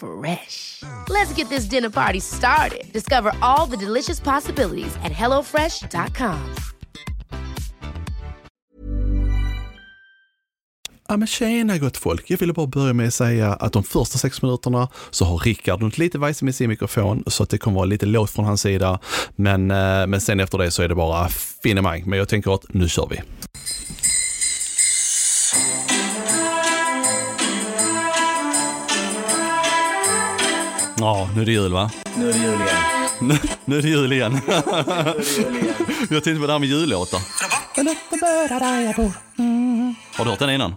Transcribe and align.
Fresh. 0.00 0.82
Let's 1.08 1.32
get 1.36 1.48
this 1.48 1.64
dinner 1.64 1.90
party 1.90 2.20
started. 2.20 2.92
Discover 2.92 3.32
all 3.40 3.66
the 3.66 3.76
delicious 3.76 4.20
possibilities 4.20 4.96
at 5.04 5.12
hellofresh.com. 5.12 6.54
Ja 11.08 11.16
men 11.16 11.26
tjena 11.26 11.78
gott 11.78 11.96
folk, 11.96 12.30
jag 12.30 12.38
ville 12.38 12.52
bara 12.52 12.66
börja 12.66 12.92
med 12.92 13.06
att 13.08 13.14
säga 13.14 13.52
att 13.52 13.72
de 13.72 13.82
första 13.82 14.18
sex 14.18 14.42
minuterna 14.42 14.88
så 15.10 15.24
har 15.24 15.38
Rickard 15.38 15.82
något 15.82 15.98
lite 15.98 16.18
vajsig 16.18 16.44
med 16.44 16.54
sin 16.54 16.68
mikrofon 16.68 17.24
så 17.26 17.42
att 17.42 17.50
det 17.50 17.58
kommer 17.58 17.76
vara 17.76 17.84
lite 17.84 18.06
lågt 18.06 18.30
från 18.30 18.44
hans 18.44 18.60
sida. 18.60 18.98
Men, 19.36 19.70
eh, 19.70 20.06
men 20.06 20.20
sen 20.20 20.40
efter 20.40 20.58
det 20.58 20.70
så 20.70 20.82
är 20.82 20.88
det 20.88 20.94
bara 20.94 21.28
finemang. 21.62 22.02
Men 22.06 22.18
jag 22.18 22.28
tänker 22.28 22.54
att 22.54 22.64
nu 22.68 22.88
kör 22.88 23.08
vi. 23.10 23.22
Ja, 31.00 31.28
nu 31.34 31.42
är 31.42 31.46
det 31.46 31.52
jul 31.52 31.72
va? 31.72 31.90
Nu 32.16 32.28
är 32.28 32.32
det 32.32 32.38
jul 32.38 32.60
igen. 32.62 33.38
Nu, 33.64 33.78
är 33.78 33.82
det 33.82 33.88
jul 33.88 34.12
igen. 34.12 34.40
Jag 36.10 36.24
tänkte 36.24 36.40
på 36.40 36.46
det 36.46 36.52
här 36.52 36.58
med 36.58 36.68
jullåtar. 36.68 37.20
Har 40.18 40.24
du 40.24 40.30
hört 40.30 40.38
den 40.38 40.50
innan? 40.50 40.74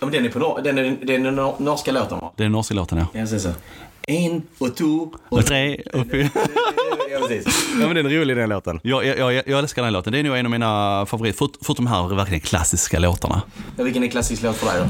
Ja, 0.00 0.06
men 0.06 0.10
den 0.12 0.24
är 0.26 0.30
på 0.30 0.38
nor- 0.38 0.62
den 0.62 0.78
är, 0.78 0.96
den 1.06 1.26
är 1.26 1.62
norska 1.62 1.92
låten 1.92 2.18
va? 2.18 2.32
Det 2.36 2.42
är 2.42 2.44
den 2.44 2.52
norska 2.52 2.74
låten 2.74 2.98
ja. 2.98 3.06
Jag 3.20 3.28
säger 3.28 3.42
så. 3.42 3.50
En 4.06 4.42
och 4.58 4.76
två 4.76 5.10
Och 5.28 5.46
tre 5.46 5.76
och 5.92 6.06
fyra. 6.10 6.28
Ja, 7.10 7.18
precis. 7.28 7.64
Ja 7.80 7.86
men 7.86 7.94
den 7.96 8.06
är 8.06 8.10
rolig 8.10 8.36
den 8.36 8.48
låten. 8.48 8.80
Jag, 8.82 9.06
jag, 9.06 9.18
jag, 9.34 9.42
jag 9.48 9.58
älskar 9.58 9.82
den 9.82 9.92
låten. 9.92 10.12
Det 10.12 10.18
är 10.18 10.22
nog 10.22 10.36
en 10.36 10.46
av 10.46 10.50
mina 10.52 11.06
favoriter, 11.06 11.38
för, 11.38 11.48
förutom 11.62 11.84
de 11.84 11.90
här 11.90 12.14
verkligen 12.14 12.40
klassiska 12.40 12.98
låtarna. 12.98 13.42
Ja, 13.76 13.84
vilken 13.84 14.04
är 14.04 14.08
klassisk 14.08 14.42
låt 14.42 14.56
för 14.56 14.66
dig 14.66 14.80
då? 14.82 14.88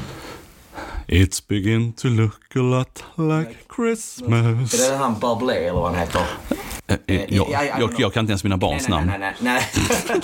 It's 1.09 1.49
begin 1.49 1.93
to 1.93 2.09
look 2.09 2.57
a 2.57 2.59
lot 2.59 3.05
like 3.17 3.55
Christmas. 3.77 4.75
Är 4.75 4.91
det 4.91 4.97
han 4.97 5.19
Bublé 5.21 5.55
eller 5.55 5.73
vad 5.73 5.91
han 5.91 6.01
heter? 6.01 6.21
Eh, 6.87 6.97
eh, 7.07 7.17
Jag, 7.35 7.47
ja, 7.53 7.65
ja, 7.65 7.77
jag, 7.81 7.91
jag 7.99 8.13
kan 8.13 8.21
inte 8.21 8.31
ens 8.31 8.45
mina 8.45 8.57
barns 8.57 8.89
nej, 8.89 8.99
namn. 8.99 9.07
nej, 9.07 9.19
nej, 9.19 9.35
nej, 9.41 9.63
nej. 10.09 10.21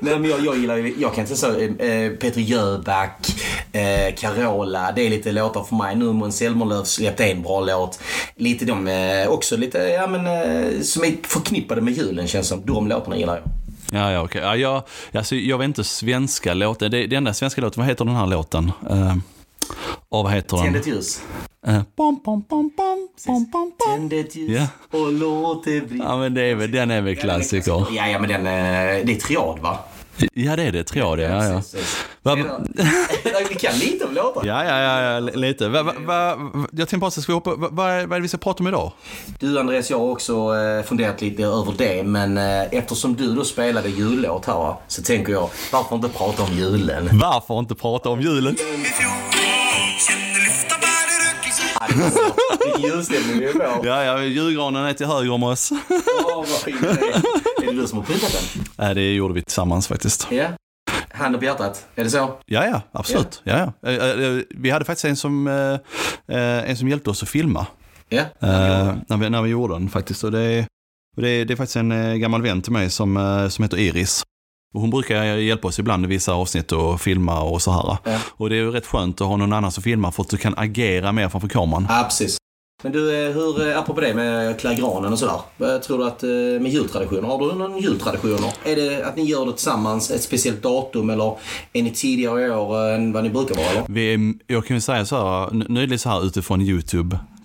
nej 0.00 0.18
men 0.18 0.30
jag, 0.30 0.44
jag 0.44 0.58
gillar 0.58 0.76
ju, 0.76 0.94
jag 0.98 1.14
kan 1.14 1.24
inte 1.24 1.36
så, 1.36 1.46
eh, 1.60 2.10
Peter 2.10 2.40
Jöback, 2.40 3.28
eh, 3.72 4.14
Carola, 4.14 4.92
det 4.96 5.06
är 5.06 5.10
lite 5.10 5.32
låtar 5.32 5.64
för 5.64 5.76
mig. 5.76 5.96
Nu 5.96 6.04
Måns 6.04 6.36
Zelmerlöw 6.36 6.84
släppte 6.84 7.24
en 7.24 7.42
bra 7.42 7.60
låt. 7.60 8.00
Lite 8.36 8.64
de, 8.64 8.86
eh, 8.88 9.28
också 9.28 9.56
lite, 9.56 9.78
ja 9.78 10.06
men, 10.06 10.26
eh, 10.26 10.80
som 10.80 11.04
är 11.04 11.14
förknippade 11.26 11.80
med 11.80 11.94
julen 11.94 12.28
känns 12.28 12.48
som. 12.48 12.66
De 12.66 12.88
låtarna 12.88 13.16
gillar 13.16 13.34
jag. 13.34 13.44
Ja, 14.00 14.12
ja, 14.12 14.20
okej. 14.22 14.40
Ja, 14.42 14.56
jag, 14.56 14.82
alltså, 15.14 15.34
jag 15.34 15.58
vet 15.58 15.64
inte 15.64 15.84
svenska 15.84 16.54
låten. 16.54 16.90
Det, 16.90 17.06
det 17.06 17.16
enda 17.16 17.34
svenska 17.34 17.60
låten, 17.60 17.80
vad 17.80 17.88
heter 17.88 18.04
den 18.04 18.16
här 18.16 18.26
låten? 18.26 18.72
Uh, 18.90 19.14
och 20.08 20.24
vad 20.24 20.32
heter 20.32 20.56
Tänd 20.56 20.72
den? 20.72 20.80
ett 20.80 20.86
ljus. 20.86 21.20
Uh, 21.68 21.80
bom, 21.96 22.20
bom, 22.24 22.44
bom, 22.48 22.70
bom, 22.76 23.08
bom, 23.26 23.44
bom, 23.52 23.72
bom. 23.78 23.96
Tänd 23.96 24.12
ett 24.12 24.36
ljus 24.36 24.50
Ja. 24.60 24.98
och 24.98 25.12
låt 25.12 25.64
det 25.64 25.80
bli. 25.88 25.98
Ja, 25.98 26.16
men 26.16 26.34
det 26.34 26.42
är 26.42 26.54
väl, 26.54 26.70
den 26.70 26.90
är 26.90 27.00
väl 27.00 27.16
klassiker. 27.16 27.86
Ja, 27.90 28.08
ja 28.08 28.18
men 28.18 28.28
den, 28.28 28.46
eh, 28.46 29.04
det 29.06 29.12
är 29.12 29.20
triad 29.20 29.58
va? 29.58 29.78
Ja, 30.32 30.56
det 30.56 30.62
är 30.62 30.72
det. 30.72 30.84
Triad, 30.84 31.20
ja. 31.20 31.44
ja. 31.44 31.62
Va- 32.22 32.34
Vi 33.48 33.54
kan 33.54 33.78
lite 33.78 34.04
om 34.04 34.14
låtar. 34.14 34.46
Ja, 34.46 34.64
ja, 34.64 34.78
ja, 34.80 35.00
ja 35.02 35.18
lite. 35.20 35.68
Va, 35.68 35.82
va, 35.82 35.92
va, 36.06 36.36
jag 36.72 36.88
tänkte 36.88 36.96
bara 36.96 37.06
att 37.08 37.18
vi 37.18 37.22
ska 37.22 37.32
hoppa, 37.32 37.54
va, 37.54 37.68
vad 37.72 37.90
är 37.90 38.06
vad 38.06 38.12
är 38.12 38.16
det 38.16 38.22
vi 38.22 38.28
ska 38.28 38.38
prata 38.38 38.62
om 38.62 38.66
idag? 38.66 38.92
Du 39.40 39.58
Andreas, 39.60 39.90
jag 39.90 39.98
har 39.98 40.06
också 40.10 40.32
eh, 40.56 40.82
funderat 40.86 41.20
lite 41.22 41.42
över 41.42 41.74
det. 41.78 42.02
Men 42.02 42.38
eh, 42.38 42.62
eftersom 42.70 43.14
du 43.16 43.34
då 43.34 43.44
spelade 43.44 43.88
jullåt 43.88 44.46
här 44.46 44.74
så 44.88 45.02
tänker 45.02 45.32
jag, 45.32 45.50
varför 45.72 45.96
inte 45.96 46.08
prata 46.08 46.42
om 46.42 46.52
julen? 46.52 47.08
Varför 47.12 47.58
inte 47.58 47.74
prata 47.74 48.08
om 48.08 48.20
julen? 48.20 48.56
Ja, 51.88 51.94
det 51.96 52.04
är 52.04 52.10
så. 52.10 52.34
Vilken 52.64 52.90
julstämning 52.90 53.38
vi 53.40 53.52
får. 53.52 53.86
Ja, 53.86 54.04
ja, 54.04 54.22
julgranen 54.22 54.84
är 54.84 54.92
till 54.92 55.06
höger 55.06 55.30
om 55.30 55.42
oss. 55.42 55.70
Åh, 56.24 56.36
vad 56.36 56.48
fin 56.48 56.76
den 56.80 56.90
är. 56.90 56.98
Är 57.62 57.66
det 57.66 57.72
du 57.80 57.86
som 57.86 57.98
har 57.98 58.04
pyntat 58.04 58.32
den? 58.54 58.64
Nej, 58.76 58.94
det 58.94 59.12
gjorde 59.14 59.34
vi 59.34 59.42
tillsammans 59.42 59.88
faktiskt. 59.88 60.26
Ja. 60.30 60.46
Handen 61.10 61.38
på 61.38 61.44
hjärtat, 61.44 61.86
är 61.94 62.04
det 62.04 62.10
så? 62.10 62.38
Ja, 62.46 62.66
ja, 62.66 62.80
absolut. 62.92 63.40
Ja. 63.44 63.72
Ja, 63.80 63.90
Eh, 63.90 64.20
eh, 64.20 64.38
Vi 64.50 64.70
hade 64.70 64.84
faktiskt 64.84 65.04
en 65.04 65.16
som, 65.16 65.46
eh, 65.46 66.36
eh, 66.38 66.70
en 66.70 66.76
som 66.76 66.88
hjälpte 66.88 67.10
oss 67.10 67.22
att 67.22 67.28
filma 67.28 67.66
Ja. 68.08 68.18
eh, 68.20 68.94
när, 69.08 69.16
vi, 69.16 69.30
när 69.30 69.42
vi 69.42 69.50
gjorde 69.50 69.74
den 69.74 69.88
faktiskt. 69.88 70.24
Och 70.24 70.32
det, 70.32 70.66
och 71.16 71.22
det, 71.22 71.44
det 71.44 71.54
är 71.54 71.56
faktiskt 71.56 71.76
en 71.76 71.92
eh, 71.92 72.14
gammal 72.14 72.42
vän 72.42 72.62
till 72.62 72.72
mig 72.72 72.90
som, 72.90 73.16
eh, 73.16 73.48
som 73.48 73.62
heter 73.62 73.76
Iris. 73.78 74.22
Och 74.74 74.80
hon 74.80 74.90
brukar 74.90 75.24
hjälpa 75.24 75.68
oss 75.68 75.78
ibland 75.78 76.04
i 76.04 76.08
vissa 76.08 76.32
avsnitt 76.32 76.72
och 76.72 77.00
filma 77.00 77.42
och 77.42 77.62
så 77.62 77.70
här. 77.70 77.96
Ja. 78.04 78.18
Och 78.28 78.50
det 78.50 78.56
är 78.56 78.60
ju 78.60 78.70
rätt 78.70 78.86
skönt 78.86 79.20
att 79.20 79.26
ha 79.26 79.36
någon 79.36 79.52
annan 79.52 79.72
som 79.72 79.82
filmar 79.82 80.10
för 80.10 80.22
att 80.22 80.28
du 80.28 80.36
kan 80.36 80.54
agera 80.56 81.12
mer 81.12 81.28
framför 81.28 81.48
kameran. 81.48 81.86
Ja, 81.88 82.02
precis. 82.04 82.38
Men 82.82 82.92
du, 82.92 83.26
eh, 83.26 83.32
hur, 83.32 83.68
eh, 83.68 83.78
apropå 83.78 84.00
det 84.00 84.14
med 84.14 84.50
att 84.50 84.60
klä 84.60 84.74
granen 84.74 85.12
och 85.12 85.18
sådär. 85.18 85.40
Vad 85.56 85.82
Tror 85.82 85.98
du 85.98 86.06
att 86.06 86.22
eh, 86.22 86.28
med 86.62 86.72
jultraditioner, 86.72 87.28
har 87.28 87.38
du 87.38 87.54
någon 87.54 87.78
jultraditioner? 87.78 88.52
Är 88.64 88.76
det 88.76 89.04
att 89.06 89.16
ni 89.16 89.24
gör 89.24 89.46
det 89.46 89.52
tillsammans, 89.52 90.10
ett 90.10 90.22
speciellt 90.22 90.62
datum 90.62 91.10
eller 91.10 91.36
är 91.72 91.82
ni 91.82 91.90
tidigare 91.90 92.46
i 92.46 92.50
år 92.50 92.88
eh, 92.88 92.94
än 92.94 93.12
vad 93.12 93.24
ni 93.24 93.30
brukar 93.30 93.54
vara 93.54 93.66
eller? 93.66 93.84
Vi, 93.88 94.34
jag 94.46 94.66
kan 94.66 94.76
ju 94.76 94.80
säga 94.80 95.06
så 95.06 95.16
här, 95.16 95.86
det 95.86 95.98
så 95.98 96.08
här 96.08 96.26
utifrån 96.26 96.60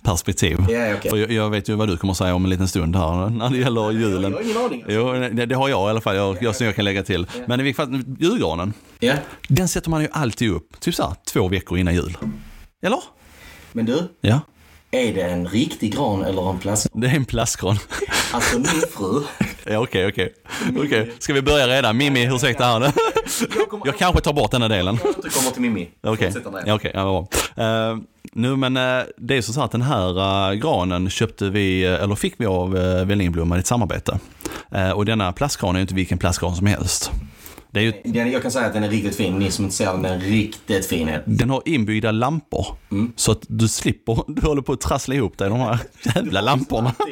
YouTube-perspektiv. 0.06 0.58
Ja, 0.68 0.94
okej. 0.98 1.10
För 1.10 1.16
jag, 1.18 1.32
jag 1.32 1.50
vet 1.50 1.68
ju 1.68 1.74
vad 1.74 1.88
du 1.88 1.96
kommer 1.96 2.14
säga 2.14 2.34
om 2.34 2.44
en 2.44 2.50
liten 2.50 2.68
stund 2.68 2.96
här 2.96 3.30
när 3.30 3.50
det 3.50 3.56
gäller 3.58 3.90
julen. 3.90 4.32
Jag 4.32 4.38
har 4.38 4.44
ingen 4.44 4.56
aning. 4.56 4.84
Jo, 4.88 5.12
det, 5.12 5.46
det 5.46 5.54
har 5.54 5.68
jag 5.68 5.86
i 5.88 5.90
alla 5.90 6.00
fall, 6.00 6.16
jag, 6.16 6.36
jag, 6.42 6.56
som 6.56 6.66
jag 6.66 6.76
kan 6.76 6.84
lägga 6.84 7.02
till. 7.02 7.26
Men 7.46 7.60
i 7.60 7.62
vilket 7.62 7.76
fall, 7.84 8.02
julgranen, 8.18 8.72
Ja. 9.00 9.14
den 9.48 9.68
sätter 9.68 9.90
man 9.90 10.02
ju 10.02 10.08
alltid 10.12 10.50
upp, 10.50 10.80
typ 10.80 10.94
så 10.94 11.02
här, 11.02 11.14
två 11.32 11.48
veckor 11.48 11.78
innan 11.78 11.94
jul. 11.94 12.16
Eller? 12.82 13.00
Men 13.72 13.86
du, 13.86 14.08
Ja, 14.20 14.40
är 14.90 15.14
det 15.14 15.22
en 15.22 15.46
riktig 15.48 15.94
gran 15.94 16.22
eller 16.24 16.50
en 16.50 16.58
plast? 16.58 16.86
det 16.92 17.06
är 17.06 17.14
en 17.16 17.24
plastgran. 17.24 17.76
Alltså 18.34 18.58
min 18.58 18.66
fru. 18.66 19.22
Ja, 19.66 19.78
okej, 19.78 20.06
okej. 20.06 20.34
Okej, 20.78 21.12
ska 21.18 21.32
vi 21.32 21.42
börja 21.42 21.68
redan? 21.68 21.96
Mimmi, 21.96 22.26
ursäkta 22.34 22.64
här 22.64 22.78
nu. 22.80 22.86
Jag 23.84 23.98
kanske 23.98 24.20
tar 24.20 24.32
bort 24.32 24.50
den 24.50 24.62
här 24.62 24.68
delen. 24.68 24.98
Jag 25.04 25.18
återkommer 25.18 25.50
till 25.50 25.62
Mimmi. 25.62 25.88
Okej, 26.02 26.30
där. 26.34 26.62
ja, 26.66 26.74
okej, 26.74 26.90
ja, 26.94 27.04
vad 27.04 27.26
bra. 27.54 27.64
Eh, 27.90 27.96
nu 28.34 28.56
men 28.56 28.76
eh, 28.76 29.04
det 29.16 29.36
är 29.36 29.42
så 29.42 29.62
att 29.62 29.70
den 29.70 29.82
här 29.82 30.50
eh, 30.50 30.54
granen 30.54 31.10
köpte 31.10 31.50
vi, 31.50 31.84
eh, 31.84 32.02
eller 32.02 32.14
fick 32.14 32.34
vi 32.36 32.46
av 32.46 32.76
uh, 32.76 33.04
Vällingblom 33.04 33.54
i 33.54 33.58
ett 33.58 33.66
samarbete. 33.66 34.18
Och 34.94 35.04
denna 35.04 35.32
plastgran 35.32 35.74
är 35.74 35.78
ju 35.78 35.82
inte 35.82 35.94
vilken 35.94 36.18
plastgran 36.18 36.56
som 36.56 36.66
helst. 36.66 37.10
Det 37.70 37.80
är 37.80 37.84
ju, 37.84 37.92
Den, 38.04 38.32
jag 38.32 38.42
kan 38.42 38.50
säga 38.50 38.66
att 38.66 38.72
den 38.72 38.84
är 38.84 38.88
riktigt 38.88 39.16
fin. 39.16 39.38
Ni 39.38 39.50
som 39.50 39.64
inte 39.64 39.76
ser 39.76 39.86
den, 39.86 40.02
den 40.02 40.12
är 40.12 40.18
riktigt 40.18 40.86
fin. 40.86 41.10
den 41.24 41.50
har 41.50 41.62
inbyggda 41.64 42.10
lampor. 42.10 42.66
Mm. 42.90 43.12
Så 43.16 43.32
att 43.32 43.44
du 43.48 43.68
slipper, 43.68 44.18
du 44.32 44.46
håller 44.46 44.62
på 44.62 44.72
att 44.72 44.80
trassla 44.80 45.14
ihop 45.14 45.38
dig 45.38 45.48
de 45.48 45.60
här 45.60 45.78
jävla 46.14 46.40
lamporna. 46.40 46.94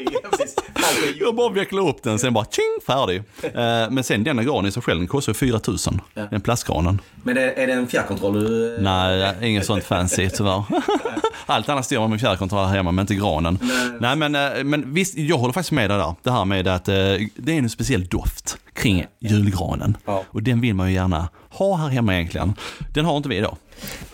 Jag 1.21 1.35
bara 1.37 1.53
vecklar 1.53 1.89
upp 1.89 2.03
den, 2.03 2.19
sen 2.19 2.33
bara 2.33 2.45
tjing, 2.45 2.87
färdig. 2.87 3.23
Eh, 3.43 3.91
men 3.91 4.05
sen 4.05 4.25
denna 4.25 4.43
gran 4.43 4.67
i 4.67 4.73
sig 4.73 4.83
själv, 4.83 5.01
den 5.01 5.09
kostar 5.09 5.31
ju 5.31 5.35
4000. 5.35 6.01
Ja. 6.15 6.27
Den 6.31 6.41
plastgranen. 6.41 7.01
Men 7.23 7.37
är, 7.37 7.43
är 7.43 7.67
det 7.67 7.73
en 7.73 7.87
fjärrkontroll 7.89 8.45
du... 8.45 8.79
Nej, 8.81 9.35
inget 9.43 9.67
sånt 9.67 9.85
fancy 9.85 10.31
tyvärr. 10.31 10.65
Allt 11.47 11.69
annat 11.69 11.85
styr 11.85 11.99
man 11.99 12.11
med 12.11 12.21
fjärrkontroll 12.21 12.67
här 12.67 12.77
hemma, 12.77 12.93
men 12.93 13.03
inte 13.03 13.15
granen. 13.15 13.59
Nej, 14.01 14.17
men, 14.17 14.35
eh, 14.35 14.65
men 14.65 14.95
visst, 14.95 15.19
jag 15.19 15.39
håller 15.39 15.53
faktiskt 15.53 15.73
med 15.73 15.91
dig 15.91 15.99
där. 15.99 16.15
Det 16.23 16.31
här 16.31 16.45
med 16.45 16.69
att 16.69 16.89
eh, 16.89 16.95
det 17.37 17.53
är 17.53 17.59
en 17.59 17.71
speciell 17.71 18.07
doft 18.07 18.57
kring 18.75 19.07
julgranen. 19.21 19.97
Ja. 20.05 20.25
Och 20.31 20.43
den 20.43 20.61
vill 20.61 20.75
man 20.75 20.89
ju 20.89 20.95
gärna 20.95 21.29
ha 21.51 21.77
här 21.77 21.89
hemma 21.89 22.15
egentligen. 22.15 22.55
Den 22.95 23.05
har 23.05 23.17
inte 23.17 23.29
vi 23.29 23.37
idag. 23.37 23.57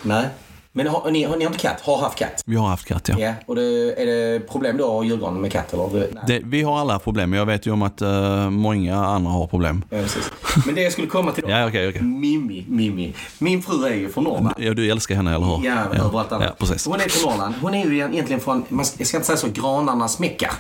Nej. 0.03 0.27
Men 0.77 0.87
har, 0.87 1.11
ni, 1.11 1.25
har 1.25 1.37
ni 1.37 1.45
har 1.45 1.53
inte 1.53 1.63
katt? 1.63 1.81
Har 1.81 1.99
haft 1.99 2.19
katt? 2.19 2.43
Vi 2.47 2.57
har 2.57 2.69
haft 2.69 2.85
katt, 2.87 3.09
ja. 3.09 3.19
Ja. 3.19 3.33
Och 3.47 3.57
det, 3.57 3.63
är 4.03 4.07
det 4.07 4.41
problem 4.49 4.77
då 4.77 5.01
att 5.01 5.07
julgranen 5.07 5.41
med 5.41 5.53
katt 5.53 5.73
eller? 5.73 6.09
Det, 6.27 6.41
vi 6.45 6.63
har 6.63 6.79
alla 6.81 6.99
problem, 6.99 7.33
jag 7.33 7.47
vet 7.47 7.67
ju 7.67 7.71
om 7.71 7.83
att 7.83 8.01
eh, 8.01 8.51
många 8.51 9.05
andra 9.05 9.31
har 9.31 9.47
problem. 9.47 9.85
Ja, 9.91 9.99
precis. 10.03 10.31
Men 10.67 10.75
det 10.75 10.83
jag 10.83 10.93
skulle 10.93 11.07
komma 11.07 11.33
till 11.33 11.45
då. 11.45 11.51
Ja, 11.57 11.67
okej, 11.69 11.89
okej. 11.89 12.03
Mimmi, 12.03 12.65
Mimmi. 12.69 13.15
Min 13.39 13.63
fru 13.63 13.87
är 13.87 13.95
ju 13.95 14.09
från 14.09 14.25
Norrland. 14.25 14.55
Ja, 14.59 14.75
du 14.75 14.91
älskar 14.91 15.15
henne, 15.15 15.35
eller 15.35 15.47
hur? 15.47 15.67
Ja, 15.67 16.05
överallt 16.05 16.33
annat. 16.33 16.47
Ja, 16.49 16.67
precis. 16.67 16.87
Hon 16.87 17.01
är 17.01 17.09
från 17.09 17.31
Norrland. 17.31 17.55
Hon 17.61 17.75
är 17.75 17.87
ju 17.87 17.97
egentligen 17.99 18.41
från, 18.41 18.65
man 18.69 18.85
jag 18.99 19.07
ska 19.07 19.17
inte 19.17 19.27
säga 19.27 19.37
så, 19.37 19.49
granarnas 19.49 20.19
mecka. 20.19 20.51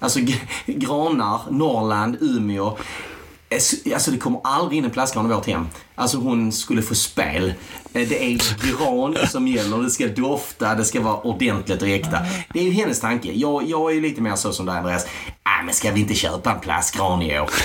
Alltså 0.00 0.20
granar, 0.66 1.40
Norrland, 1.50 2.16
Umeå. 2.20 2.66
Eh, 3.48 3.94
Alltså 3.94 4.10
det 4.10 4.18
kommer 4.18 4.40
aldrig 4.44 4.78
in 4.78 4.84
en 4.84 4.90
plastgran 4.90 5.30
i 5.30 5.34
vårt 5.34 5.46
hem. 5.46 5.66
Alltså 5.94 6.18
hon 6.18 6.52
skulle 6.52 6.82
få 6.82 6.94
spel. 6.94 7.52
Eh, 7.92 8.08
Det 8.08 8.24
är 8.24 8.38
gran 8.78 9.26
som 9.28 9.48
gäller, 9.48 9.82
det 9.82 9.90
ska 9.90 10.06
dofta, 10.08 10.74
det 10.74 10.84
ska 10.84 11.00
vara 11.00 11.16
ordentligt 11.16 11.82
och 11.82 11.88
äkta. 11.88 12.18
Det 12.54 12.60
är 12.60 12.64
ju 12.64 12.70
hennes 12.70 13.00
tanke. 13.00 13.32
Jag, 13.32 13.62
jag 13.68 13.96
är 13.96 14.00
lite 14.00 14.20
mer 14.22 14.34
så 14.36 14.52
som 14.52 14.66
dig 14.66 14.76
Andreas. 14.76 15.06
Nej 15.44 15.64
men 15.64 15.74
ska 15.74 15.90
vi 15.92 16.00
inte 16.00 16.14
köpa 16.14 16.52
en 16.52 16.60
plastgran 16.60 17.22
i 17.22 17.40
år? 17.40 17.50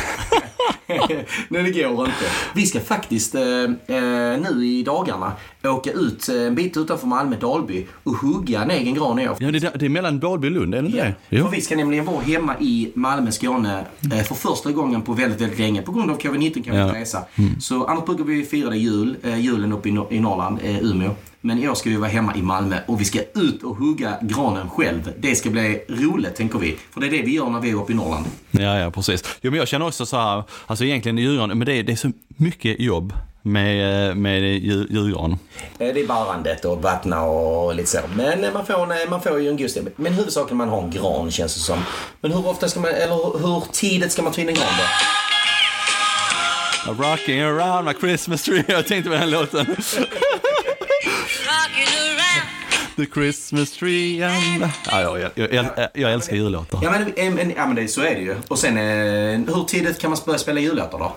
Nej, 1.50 1.72
det 1.72 1.83
går 1.83 2.06
inte. 2.06 2.25
Vi 2.56 2.66
ska 2.66 2.80
faktiskt 2.80 3.36
eh, 3.36 3.42
eh, 3.88 4.39
nu 4.42 4.66
i 4.66 4.83
dagarna 4.86 5.31
åka 5.63 5.92
ut 5.92 6.30
eh, 6.30 6.36
en 6.42 6.56
bit 6.56 6.77
utanför 6.77 7.07
Malmö, 7.07 7.36
Dalby, 7.42 7.86
och 8.04 8.13
hugga 8.13 8.62
en 8.63 8.72
egen 8.72 8.94
gran 8.94 9.19
i 9.19 9.30
år. 9.30 9.36
Ja, 9.39 9.51
det, 9.51 9.63
är- 9.63 9.77
det 9.77 9.86
är 9.86 9.89
mellan 9.89 10.19
Dalby 10.19 10.48
och 10.48 10.51
Lund, 10.51 10.75
är 10.75 10.81
det 10.81 10.86
inte 10.88 11.16
det? 11.30 11.42
För 11.42 11.50
vi 11.50 11.62
ska 11.62 11.75
nämligen 11.75 12.06
vara 12.06 12.22
hemma 12.22 12.56
i 12.60 12.92
Malmö, 12.95 13.31
Skåne 13.31 13.86
eh, 14.13 14.24
för 14.24 14.36
första 14.36 14.72
gången 14.72 15.01
på 15.01 15.13
väldigt, 15.13 15.42
väldigt 15.42 15.60
länge. 15.60 15.81
På 15.81 15.92
grund 15.92 16.12
av 16.12 16.19
covid-19 16.19 16.63
kan 16.63 16.74
vi 16.74 16.80
Ja. 16.80 16.88
inte 16.88 17.00
resa. 17.00 17.24
Så 17.60 17.86
annars 17.86 18.06
brukar 18.06 18.24
vi 18.24 18.45
fira 18.45 18.75
jul, 18.75 19.18
eh, 19.24 19.39
julen 19.39 19.74
uppe 19.74 19.89
i, 19.89 19.92
Nor- 19.92 20.13
i 20.15 20.19
Norrland, 20.19 20.59
eh, 20.63 20.77
Umeå. 20.83 21.12
Men 21.41 21.59
i 21.63 21.69
år 21.69 21.75
ska 21.75 21.89
vi 21.89 21.95
vara 21.95 22.09
hemma 22.09 22.35
i 22.35 22.41
Malmö 22.41 22.75
och 22.88 23.01
vi 23.01 23.06
ska 23.06 23.19
ut 23.35 23.63
och 23.63 23.75
hugga 23.75 24.13
granen 24.21 24.69
själv. 24.69 25.12
Det 25.19 25.35
ska 25.35 25.50
bli 25.50 25.81
roligt 25.89 26.35
tänker 26.35 26.59
vi. 26.59 26.75
För 26.91 27.01
det 27.01 27.07
är 27.07 27.12
det 27.12 27.21
vi 27.21 27.35
gör 27.35 27.50
när 27.50 27.59
vi 27.59 27.69
är 27.69 27.75
uppe 27.75 27.91
i 27.91 27.95
Norrland. 27.95 28.25
Ja, 28.51 28.79
ja, 28.79 28.91
precis. 28.91 29.23
Jo, 29.41 29.51
men 29.51 29.57
jag 29.59 29.67
känner 29.67 29.88
också 29.88 30.06
så 30.06 30.17
här, 30.17 30.44
alltså 30.65 30.85
egentligen 30.85 31.17
djuren, 31.17 31.50
men 31.57 31.65
det 31.65 31.73
är, 31.73 31.83
det 31.83 31.91
är 31.91 31.95
så 31.95 32.12
mycket 32.27 32.79
jobb 32.79 33.13
med, 33.41 34.09
eh, 34.09 34.15
med 34.15 34.41
djur- 34.44 34.88
julgran. 34.89 35.31
Eh, 35.31 35.38
Det 35.94 36.01
är 36.01 36.07
barrandet 36.07 36.65
och 36.65 36.81
vattna 36.81 37.21
och 37.23 37.75
lite 37.75 37.89
så. 37.89 38.00
Men 38.15 38.44
eh, 38.44 38.53
man 38.53 38.65
får, 38.65 39.09
man 39.09 39.21
får 39.21 39.41
ju 39.41 39.50
en 39.50 39.57
god 39.57 39.69
stämning. 39.69 39.94
Men 39.97 40.13
huvudsaken 40.13 40.57
man 40.57 40.69
har 40.69 40.81
en 40.83 40.91
gran 40.91 41.31
känns 41.31 41.53
det 41.56 41.59
som. 41.62 41.79
Men 42.21 42.31
hur 42.31 42.47
ofta 42.47 42.67
ska 42.67 42.79
man, 42.79 42.91
eller 42.91 43.39
hur 43.47 43.63
tidigt 43.71 44.12
ska 44.12 44.21
man 44.21 44.31
ta 44.33 44.41
in 44.41 44.50
en 44.50 44.56
gran 44.56 44.65
då? 44.77 44.83
Rocking 46.87 47.41
around 47.41 47.85
my 47.85 47.93
Christmas 47.93 48.43
tree. 48.43 48.63
Jag 48.67 48.87
tänkte 48.87 49.09
på 49.09 49.15
den 49.15 49.31
låten. 49.31 49.65
The 52.95 53.05
Christmas 53.13 53.71
tree 53.71 54.23
and... 54.23 54.69
Ja, 54.91 55.01
jag, 55.01 55.31
jag, 55.35 55.53
jag, 55.53 55.89
jag, 55.93 56.13
älskar 56.13 56.35
jullåtar. 56.35 56.79
Ja 56.83 56.91
men, 56.91 57.13
eh, 57.15 57.33
men, 57.33 57.53
ja, 57.57 57.65
men 57.65 57.75
det, 57.75 57.87
så 57.87 58.01
är 58.01 58.15
det 58.15 58.21
ju. 58.21 58.35
Och 58.47 58.59
sen, 58.59 58.77
eh, 58.77 59.55
hur 59.55 59.65
tidigt 59.65 59.99
kan 59.99 60.09
man 60.09 60.19
börja 60.25 60.39
spela 60.39 60.59
jullåtar 60.59 60.99
då? 60.99 61.15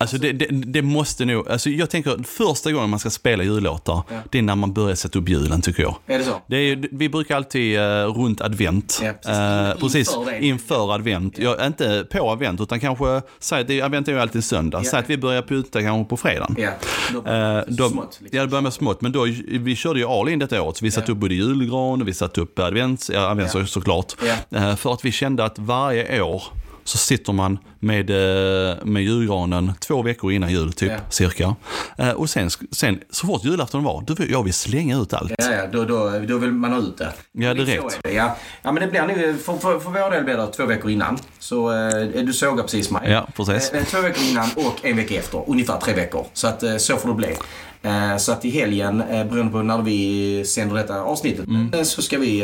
Alltså 0.00 0.18
det, 0.18 0.32
det, 0.32 0.46
det 0.50 0.82
måste 0.82 1.24
nog, 1.24 1.48
alltså 1.48 1.70
jag 1.70 1.90
tänker 1.90 2.22
första 2.24 2.72
gången 2.72 2.90
man 2.90 2.98
ska 2.98 3.10
spela 3.10 3.42
jullåtar, 3.42 4.02
det 4.30 4.38
är 4.38 4.42
när 4.42 4.54
man 4.56 4.72
börjar 4.72 4.94
sätta 4.94 5.18
upp 5.18 5.28
julen 5.28 5.60
tycker 5.62 5.82
jag. 5.82 5.96
Är 6.06 6.18
det 6.18 6.24
så? 6.24 6.34
Det 6.46 6.56
är, 6.56 6.88
vi 6.92 7.08
brukar 7.08 7.36
alltid 7.36 7.76
eh, 7.78 7.82
runt 8.06 8.40
advent, 8.40 9.00
Ja, 9.02 9.12
precis. 9.12 9.28
eh, 9.38 9.74
precis 9.80 10.16
Inför 10.16 10.42
inför 10.44 10.94
advent, 10.94 11.38
ja, 11.38 11.66
inte 11.66 12.06
på 12.12 12.30
advent 12.30 12.60
utan 12.60 12.80
kanske, 12.80 13.22
säg 13.38 13.60
att 13.78 13.84
advent 13.84 14.08
är 14.08 14.12
ju 14.12 14.20
alltid 14.20 14.44
söndag, 14.44 14.84
säg 14.84 14.98
att 14.98 15.10
vi 15.10 15.16
börjar 15.16 15.42
pynta 15.42 15.82
kanske 15.82 16.08
på 16.10 16.16
fredagen. 16.16 16.56
Ja. 16.58 16.70
Då, 17.12 17.30
Eh, 17.30 17.62
då, 17.68 17.88
smått, 17.88 18.18
liksom. 18.20 18.36
Ja, 18.38 18.42
det 18.42 18.48
börjar 18.48 18.62
med 18.62 18.72
smått. 18.72 19.00
Men 19.00 19.12
då, 19.12 19.26
vi 19.48 19.76
körde 19.76 20.00
ju 20.00 20.06
all 20.06 20.28
in 20.28 20.38
detta 20.38 20.62
året. 20.62 20.76
Så 20.76 20.84
vi 20.84 20.90
satte 20.90 21.12
upp 21.12 21.18
både 21.18 21.34
julgran 21.34 22.00
och 22.02 22.08
vi 22.08 22.14
satte 22.14 22.40
upp 22.40 22.58
advents, 22.58 23.10
ja, 23.14 23.20
advents 23.30 23.54
Ja. 23.54 23.66
såklart. 23.66 24.14
Ja. 24.48 24.76
För 24.76 24.92
att 24.92 25.04
vi 25.04 25.12
kände 25.12 25.44
att 25.44 25.58
varje 25.58 26.22
år 26.22 26.42
så 26.84 26.98
sitter 26.98 27.32
man 27.32 27.58
med, 27.78 28.10
eh, 28.10 28.76
med 28.84 29.02
julgranen 29.02 29.72
två 29.80 30.02
veckor 30.02 30.32
innan 30.32 30.50
jul 30.52 30.72
typ, 30.72 30.90
Ja. 30.90 30.96
cirka. 31.10 31.54
Eh, 31.98 32.10
och 32.10 32.30
sen, 32.30 32.50
sen, 32.70 33.00
så 33.10 33.26
fort 33.26 33.44
julafton 33.44 33.84
var, 33.84 34.04
då 34.06 34.14
vill 34.14 34.30
jag 34.30 34.42
vill 34.44 34.54
slänga 34.54 34.98
ut 34.98 35.12
allt. 35.14 35.32
Ja, 35.38 35.50
ja, 35.52 35.66
då, 35.72 35.84
då, 35.84 36.10
då 36.28 36.38
vill 36.38 36.52
man 36.52 36.72
ha 36.72 36.78
ut 36.78 36.98
det. 36.98 37.12
Ja, 37.32 37.54
direkt. 37.54 37.98
Det, 38.02 38.12
ja. 38.12 38.36
ja, 38.62 38.72
men 38.72 38.82
det 38.82 38.88
blir 38.88 39.00
nog, 39.02 39.40
för, 39.40 39.56
för, 39.56 39.78
för 39.80 39.90
vår 39.90 40.10
del 40.10 40.24
blir 40.24 40.36
det 40.36 40.46
två 40.46 40.66
veckor 40.66 40.90
innan. 40.90 41.18
Så 41.38 41.72
eh, 41.72 42.22
du 42.24 42.32
sågar 42.32 42.62
precis 42.62 42.90
mig. 42.90 43.10
Ja, 43.10 43.26
precis. 43.36 43.70
Eh, 43.70 43.84
två 43.84 44.00
veckor 44.00 44.22
innan 44.30 44.48
och 44.56 44.84
en 44.84 44.96
vecka 44.96 45.14
efter. 45.14 45.44
Ungefär 45.46 45.78
tre 45.80 45.94
veckor. 45.94 46.26
Så 46.32 46.46
att 46.46 46.62
eh, 46.62 46.76
så 46.76 46.96
får 46.96 47.08
det 47.08 47.14
bli. 47.14 47.36
Eh, 47.82 48.16
så 48.16 48.32
att 48.32 48.44
i 48.44 48.50
helgen, 48.50 49.00
eh, 49.00 49.24
beroende 49.24 49.52
på 49.52 49.62
när 49.62 49.78
vi 49.82 50.44
sänder 50.44 50.76
detta 50.76 51.00
avsnittet, 51.02 51.46
Mm. 51.46 51.70
eh, 51.74 51.82
så 51.82 52.02
ska 52.02 52.18
vi 52.18 52.40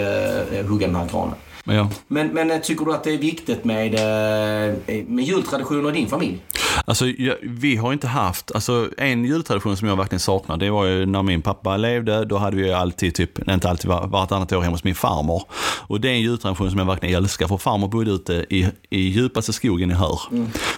eh, 0.59 0.67
hugga 0.67 0.87
den 0.87 0.97
här 0.97 1.09
granen. 1.09 1.35
Men 1.67 1.77
ja. 1.77 1.89
Men, 2.09 2.29
men 2.29 2.51
eh, 2.51 2.59
tycker 2.61 2.85
du 2.85 2.95
att 2.95 3.05
det 3.05 3.15
är 3.15 3.19
viktigt 3.19 3.65
med, 3.65 3.95
eh, 3.95 5.05
med 5.07 5.25
jultraditioner 5.25 5.89
i 5.89 5.93
din 5.93 6.09
familj? 6.09 6.39
Alltså, 6.85 7.07
jag, 7.07 7.37
vi 7.43 7.77
har 7.77 7.93
inte 7.93 8.07
haft, 8.07 8.53
alltså 8.55 8.89
en 8.99 9.25
jultradition 9.25 9.77
som 9.77 9.89
jag 9.89 9.97
verkligen 9.97 10.21
saknar, 10.21 10.57
det 10.57 10.71
var 10.71 10.85
ju 10.85 11.07
när 11.07 11.23
min 11.23 11.43
pappa 11.43 11.77
levde, 11.77 12.25
då 12.25 12.37
hade 12.39 12.57
vi 12.57 12.67
ju 12.67 12.73
alltid, 12.73 13.15
typ, 13.15 13.49
inte 13.49 13.71
alltid, 13.71 13.89
var- 13.91 14.07
vartannat 14.07 14.53
år 14.53 14.61
hemma 14.61 14.75
hos 14.75 14.85
min 14.85 14.95
farmor. 14.95 15.43
Och 15.89 16.01
det 16.01 16.09
är 16.09 16.13
en 16.13 16.21
jultradition 16.21 16.71
som 16.71 16.79
jag 16.79 16.87
verkligen 16.87 17.17
älskar, 17.17 17.49
för 17.49 17.57
farmor 17.57 17.89
bodde 17.89 18.11
ute 18.11 18.47
i, 18.51 18.67
i 18.91 19.01
djupaste 19.01 19.53
skogen 19.53 19.91
i 19.91 19.95
Hör. 19.95 20.21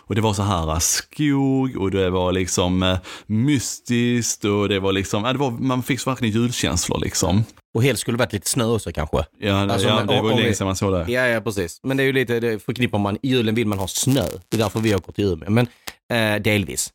Och 0.06 0.14
det 0.14 0.20
var 0.20 0.32
så 0.32 0.42
här 0.42 0.70
äh, 0.72 0.78
skog 0.78 1.76
och 1.76 1.90
det 1.90 2.10
var 2.10 2.32
liksom 2.32 2.82
eh, 2.82 2.96
mystiskt 3.26 4.44
och 4.44 4.68
det 4.68 4.80
var 4.80 4.92
liksom, 4.92 5.24
ja, 5.24 5.32
det 5.32 5.38
var, 5.38 5.50
man 5.50 5.82
fick 5.82 6.00
så 6.00 6.10
verkligen 6.10 6.34
julkänslor 6.34 7.00
liksom. 7.00 7.44
Och 7.78 7.84
helst 7.84 8.00
skulle 8.00 8.16
det 8.16 8.18
varit 8.18 8.32
lite 8.32 8.48
snö 8.48 8.64
också 8.64 8.92
kanske. 8.92 9.16
Ja, 9.38 9.52
det, 9.66 9.72
Alltså, 9.72 9.88
ja, 9.88 9.96
men- 9.96 10.06
det 10.06 10.22
var 10.22 10.30
länge 10.40 10.54
sedan 10.54 10.66
man 10.66 10.76
såg 10.76 10.92
det. 10.92 11.12
Ja, 11.12 11.26
ja 11.26 11.40
precis. 11.40 11.80
Men 11.82 11.96
det 11.96 12.02
är 12.02 12.04
ju 12.04 12.12
lite, 12.12 12.40
det 12.40 12.58
förknippar 12.64 12.98
man, 12.98 13.16
i 13.16 13.28
julen 13.28 13.54
vill 13.54 13.66
man 13.66 13.78
ha 13.78 13.86
snö. 13.88 14.22
Det 14.48 14.56
är 14.56 14.58
därför 14.58 14.80
vi 14.80 14.94
åker 14.94 15.12
till 15.12 15.24
Umeå. 15.24 15.50
Men 15.50 15.66
eh, 16.12 16.42
delvis. 16.42 16.92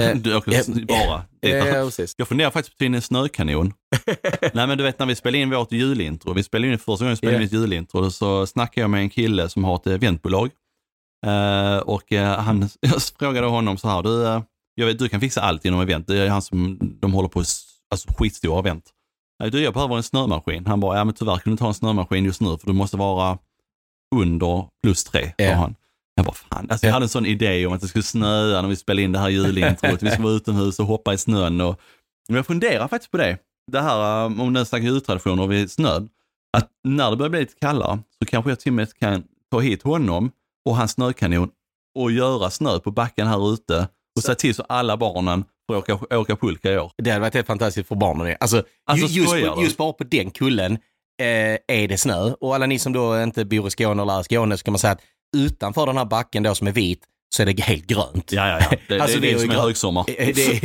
Eh, 0.00 0.16
Du 0.16 0.36
åker 0.36 0.52
eh, 0.52 0.84
bara. 0.86 1.22
Ja, 1.40 1.48
ja, 1.56 1.84
precis. 1.84 2.14
Jag 2.18 2.28
funderar 2.28 2.50
faktiskt 2.50 2.72
på 2.72 2.74
att 2.74 2.78
ta 2.78 2.84
in 2.84 2.94
en 2.94 3.02
snökanon. 3.02 3.72
Nej 4.52 4.66
men 4.66 4.78
du 4.78 4.84
vet 4.84 4.98
när 4.98 5.06
vi 5.06 5.14
spelade 5.14 5.38
in 5.38 5.50
vårt 5.50 5.72
julintro, 5.72 6.32
vi 6.32 6.42
spelade 6.42 6.72
in 6.72 6.78
första 6.78 7.04
gången 7.04 7.10
vi 7.12 7.16
spelade 7.16 7.36
in 7.38 7.44
ett 7.44 7.52
julintro, 7.52 8.10
så 8.10 8.46
snackade 8.46 8.80
jag 8.80 8.90
med 8.90 9.00
en 9.00 9.10
kille 9.10 9.48
som 9.48 9.64
har 9.64 9.76
ett 9.76 9.86
eventbolag. 9.86 10.50
Eh, 11.26 11.78
och 11.78 12.12
eh, 12.12 12.38
han, 12.40 12.68
jag 12.80 13.02
frågade 13.18 13.46
honom 13.46 13.76
så 13.78 13.88
här, 13.88 14.02
du, 14.02 14.42
jag 14.74 14.86
vet, 14.86 14.98
du 14.98 15.08
kan 15.08 15.20
fixa 15.20 15.40
allt 15.40 15.64
inom 15.64 15.80
event, 15.80 16.06
det 16.06 16.18
är 16.18 16.28
han 16.28 16.42
som, 16.42 16.78
de 17.00 17.12
håller 17.12 17.28
på, 17.28 17.38
alltså 17.90 18.08
skitstora 18.18 18.58
event. 18.58 18.84
Du, 19.38 19.60
jag 19.60 19.74
behöver 19.74 19.96
en 19.96 20.02
snömaskin. 20.02 20.66
Han 20.66 20.80
bara, 20.80 20.98
ja 20.98 21.04
men 21.04 21.14
tyvärr 21.14 21.34
kan 21.36 21.42
du 21.44 21.50
inte 21.50 21.64
ha 21.64 21.68
en 21.68 21.74
snömaskin 21.74 22.24
just 22.24 22.40
nu 22.40 22.58
för 22.58 22.66
du 22.66 22.72
måste 22.72 22.96
vara 22.96 23.38
under 24.14 24.68
plus 24.82 25.04
tre, 25.04 25.32
sa 25.38 25.54
han. 25.54 25.74
Jag 26.14 26.26
bara, 26.26 26.34
fan. 26.34 26.66
Alltså, 26.70 26.86
jag 26.86 26.92
hade 26.92 27.04
en 27.04 27.08
sån 27.08 27.26
idé 27.26 27.66
om 27.66 27.72
att 27.72 27.80
det 27.80 27.88
skulle 27.88 28.02
snöa 28.02 28.62
när 28.62 28.68
vi 28.68 28.76
spelade 28.76 29.02
in 29.02 29.12
det 29.12 29.18
här 29.18 29.28
julintrot. 29.28 30.02
vi 30.02 30.10
skulle 30.10 30.24
vara 30.24 30.36
utomhus 30.36 30.78
och 30.78 30.86
hoppa 30.86 31.14
i 31.14 31.18
snön. 31.18 31.60
Och... 31.60 31.80
Men 32.28 32.36
jag 32.36 32.46
funderar 32.46 32.88
faktiskt 32.88 33.10
på 33.10 33.16
det. 33.16 33.38
Det 33.72 33.80
här 33.80 34.24
eh, 34.24 34.40
om 34.40 34.52
den 34.52 34.66
snackar 34.66 34.86
jultraditioner 34.86 35.46
vid 35.46 35.70
snön. 35.70 36.08
Att 36.56 36.70
när 36.84 37.10
det 37.10 37.16
börjar 37.16 37.30
bli 37.30 37.40
lite 37.40 37.54
kallare 37.60 37.98
så 38.18 38.26
kanske 38.26 38.50
jag 38.50 38.60
till 38.60 38.70
och 38.70 38.74
med 38.74 38.94
kan 38.98 39.24
ta 39.50 39.60
hit 39.60 39.82
honom 39.82 40.30
och 40.64 40.76
hans 40.76 40.92
snökanon 40.92 41.50
och 41.98 42.12
göra 42.12 42.50
snö 42.50 42.78
på 42.78 42.90
backen 42.90 43.26
här 43.26 43.52
ute 43.52 43.88
och 44.16 44.22
se 44.22 44.34
till 44.34 44.54
så 44.54 44.62
alla 44.68 44.96
barnen 44.96 45.44
får 45.66 45.76
åka, 45.76 46.16
åka 46.18 46.36
pulka 46.36 46.72
i 46.72 46.78
år. 46.78 46.92
Det 47.02 47.10
hade 47.10 47.20
varit 47.20 47.34
helt 47.34 47.46
fantastiskt 47.46 47.88
för 47.88 47.94
barnen. 47.96 48.36
Alltså, 48.40 48.62
Alltså, 48.86 49.06
ju- 49.06 49.20
just, 49.22 49.32
du? 49.34 49.62
just 49.62 49.76
bara 49.76 49.92
på 49.92 50.04
den 50.04 50.30
kullen 50.30 50.72
eh, 51.22 51.76
är 51.76 51.88
det 51.88 51.98
snö. 51.98 52.32
Och 52.40 52.54
alla 52.54 52.66
ni 52.66 52.78
som 52.78 52.92
då 52.92 53.22
inte 53.22 53.44
bor 53.44 53.66
i 53.66 53.70
Skåne 53.70 54.02
eller 54.02 54.12
är 54.16 54.20
i 54.20 54.24
Skåne 54.24 54.56
så 54.56 54.64
kan 54.64 54.72
man 54.72 54.78
säga 54.78 54.92
att 54.92 55.00
utanför 55.36 55.86
den 55.86 55.96
här 55.96 56.04
backen 56.04 56.42
då 56.42 56.54
som 56.54 56.66
är 56.66 56.72
vit 56.72 57.00
så 57.36 57.42
är 57.42 57.46
det 57.46 57.60
helt 57.62 57.86
grönt. 57.86 58.32
Ja, 58.32 58.48
ja, 58.48 58.66
ja. 58.70 58.76
Det, 58.88 59.00
Alltså, 59.00 59.20
det, 59.20 59.26
det 59.26 59.32
det 59.32 59.32
är 59.32 59.36
är 59.36 59.40
som 59.40 59.50
grö- 59.50 59.60
högsommar. 59.62 60.04
Det 60.06 60.20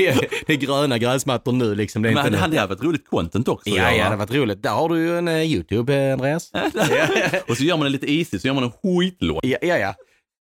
är, 0.08 0.28
det 0.48 0.54
är 0.54 0.58
gröna 0.58 0.98
gräsmattor 0.98 1.52
nu 1.52 1.76
liksom. 1.76 2.02
Det 2.02 2.10
är 2.10 2.14
Men 2.14 2.24
det 2.26 2.32
nu. 2.32 2.38
hade 2.38 2.66
varit 2.66 2.84
roligt 2.84 3.08
content 3.10 3.48
också. 3.48 3.70
att 3.70 3.76
Ja, 3.78 3.84
ja, 3.92 3.98
det 3.98 4.04
hade 4.04 4.16
varit 4.16 4.32
roligt. 4.34 4.64
Där 4.64 4.70
har 4.70 4.90
du 4.90 5.00
ju 5.00 5.18
en 5.18 5.28
eh, 5.28 5.42
YouTube, 5.44 5.96
eh, 5.96 6.14
Andreas. 6.14 6.52
och 7.48 7.58
så 7.58 7.64
gör 7.64 7.78
man 7.78 7.84
det 7.86 7.90
lite 7.90 8.12
easy, 8.12 8.40
så 8.40 8.48
gör 8.48 8.54
man 8.54 8.64
en 8.64 8.72
skitlåt. 8.72 9.40
Ja, 9.46 9.58
ja. 9.62 9.78
ja. 9.78 9.96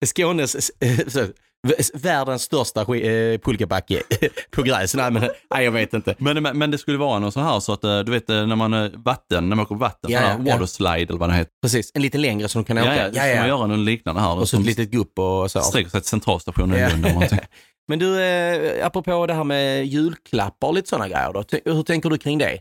Skånes, 0.06 0.72
världens 1.94 2.42
största 2.42 2.82
eh, 2.82 3.40
pulkabacke 3.40 4.02
på 4.52 4.62
gräs. 4.64 4.96
Nej, 4.96 5.12
men 5.12 5.30
nej, 5.54 5.66
jag 5.66 5.72
vet 5.72 5.94
inte. 5.94 6.16
Men, 6.18 6.44
men, 6.58 6.72
det 6.72 6.78
skulle 6.78 6.98
vara 6.98 7.20
något 7.20 7.34
så 7.34 7.40
här 7.40 7.60
så 7.60 7.74
att 7.74 7.84
eh, 7.84 8.00
du 8.00 8.12
vet 8.12 8.30
eh, 8.30 8.46
när 8.48 8.56
man 8.56 8.74
eh, 8.74 8.92
vatten, 8.96 9.50
när 9.50 9.56
man 9.56 9.66
åker 9.66 9.76
på 9.76 9.80
vatten, 9.80 10.12
Ja, 10.12 10.22
ja, 10.22 10.38
ja. 10.46 10.54
waterslide 10.54 11.10
eller 11.12 11.18
vad 11.20 11.30
det 11.30 11.36
heter. 11.36 11.52
Precis, 11.62 11.92
en 11.94 12.02
lite 12.02 12.18
längre 12.18 12.48
som 12.48 12.62
du 12.62 12.66
kan 12.66 12.78
åka. 12.78 12.96
ja, 12.96 13.10
ja, 13.14 13.28
ja. 13.28 13.40
man 13.40 13.48
göra 13.48 13.68
något 13.68 13.80
liknande 13.80 14.22
här. 14.22 14.38
Och 14.40 14.50
så 14.50 14.58
ett 14.60 14.66
litet 14.66 14.92
gupp 14.92 15.20
och 15.20 15.52
så. 15.52 15.62
sträcker 15.62 15.90
sig 15.90 16.02
till 16.02 16.10
centralstationen 16.10 16.78
i. 16.78 16.90
Lund 16.90 17.06
eller 17.06 17.14
någonting. 17.14 17.40
Men 17.88 18.00
du, 18.00 18.22
eh, 18.24 18.86
apropå 18.86 19.26
det 19.26 19.34
här 19.34 19.44
med 19.44 19.86
julklappar 19.86 20.68
och 20.68 20.74
lite 20.74 20.90
sådana 20.90 21.08
grejer 21.08 21.34
då. 21.34 21.44
T- 21.44 21.62
hur 21.66 21.84
tänker 21.84 22.10
du 22.10 22.18
kring 22.18 22.38
det? 22.38 22.60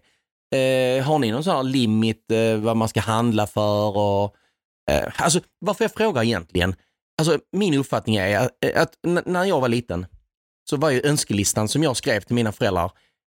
Eh, 0.54 1.04
har 1.04 1.18
ni 1.18 1.30
någon 1.30 1.44
sån 1.44 1.56
här 1.56 1.62
limit 1.62 2.30
eh, 2.32 2.56
vad 2.60 2.76
man 2.76 2.88
ska 2.88 3.00
handla 3.00 3.46
för? 3.46 3.96
Och, 3.96 4.34
eh, 4.90 5.08
alltså, 5.16 5.40
varför 5.60 5.84
jag 5.84 5.92
frågar 5.94 6.22
egentligen? 6.22 6.74
Alltså, 7.18 7.38
min 7.52 7.74
uppfattning 7.74 8.16
är 8.16 8.50
att, 8.74 8.92
när 9.26 9.44
jag 9.44 9.60
var 9.60 9.68
liten 9.68 10.06
så 10.70 10.76
var 10.76 10.90
ju 10.90 11.02
önskelistan 11.04 11.68
som 11.68 11.82
jag 11.82 11.96
skrev 11.96 12.20
till 12.20 12.34
mina 12.34 12.52
föräldrar 12.52 12.90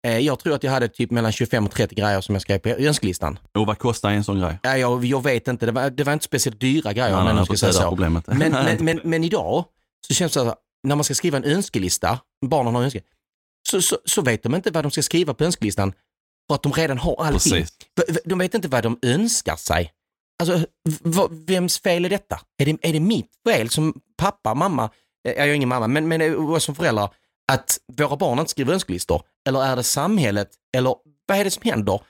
Eh, 0.07 0.19
jag 0.19 0.39
tror 0.39 0.55
att 0.55 0.63
jag 0.63 0.71
hade 0.71 0.89
typ 0.89 1.11
mellan 1.11 1.33
25 1.33 1.67
och 1.67 1.73
30 1.73 1.95
grejer 1.95 2.21
som 2.21 2.35
jag 2.35 2.43
skrev 2.43 2.59
på 2.59 2.69
önskelistan. 2.69 3.39
Och 3.55 3.67
vad 3.67 3.79
kostar 3.79 4.11
en 4.11 4.25
sån 4.25 4.41
grej? 4.41 4.59
Ja, 4.63 4.79
jag, 4.79 5.05
jag 5.05 5.23
vet 5.23 5.49
inte, 5.49 5.67
det 5.67 5.73
var, 5.73 5.91
det 5.91 6.05
var 6.05 6.13
inte 6.13 6.25
speciellt 6.25 6.61
dyra 6.61 6.93
grejer 6.93 7.17
om 7.17 7.25
nej, 7.25 7.29
jag 7.29 7.37
nej, 7.37 7.45
ska 7.45 7.57
säga 7.57 7.73
så. 7.73 7.89
problemet. 7.89 8.27
Men, 8.27 8.39
men, 8.53 8.85
men, 8.85 9.01
men 9.05 9.25
idag 9.25 9.65
så 10.07 10.15
känns 10.15 10.33
det 10.33 10.41
så 10.41 10.49
att 10.49 10.59
när 10.83 10.97
man 10.97 11.05
ska 11.05 11.15
skriva 11.15 11.37
en 11.37 11.45
önskelista, 11.45 12.19
barnen 12.47 12.75
har 12.75 12.83
önske, 12.83 13.01
så, 13.69 13.83
så, 13.83 13.99
så 14.05 14.23
vet 14.23 14.43
de 14.43 14.55
inte 14.55 14.71
vad 14.71 14.85
de 14.85 14.91
ska 14.91 15.03
skriva 15.03 15.35
på 15.35 15.45
önskelistan 15.45 15.93
för 16.49 16.55
att 16.55 16.63
de 16.63 16.73
redan 16.73 16.99
har 16.99 17.25
allting. 17.25 17.53
Precis. 17.53 18.23
De 18.25 18.39
vet 18.39 18.55
inte 18.55 18.69
vad 18.69 18.83
de 18.83 18.99
önskar 19.03 19.57
sig. 19.57 19.93
Alltså, 20.39 20.67
vems 21.31 21.81
fel 21.81 22.05
är 22.05 22.11
detta? 22.11 22.41
Är 22.59 22.67
det, 22.67 22.77
är 22.83 22.93
det 22.93 23.01
mitt 23.01 23.31
fel 23.49 23.69
som 23.71 23.95
pappa, 24.17 24.55
mamma, 24.55 24.91
eh, 25.29 25.33
jag 25.33 25.49
är 25.49 25.55
ingen 25.55 25.69
mamma, 25.69 25.87
men, 25.87 26.09
men 26.09 26.21
eh, 26.21 26.59
som 26.59 26.75
föräldrar, 26.75 27.11
att 27.53 27.79
våra 27.99 28.17
barn 28.17 28.39
inte 28.39 28.51
skriver 28.51 28.73
önskelistor? 28.73 29.23
Eller 29.49 29.65
är 29.65 29.77
det 29.77 29.83
samhället? 29.83 30.49
Eller 30.77 30.95
vad 31.27 31.39
är 31.39 31.45
det 31.45 31.51
som 31.51 31.63
händer? 31.71 32.01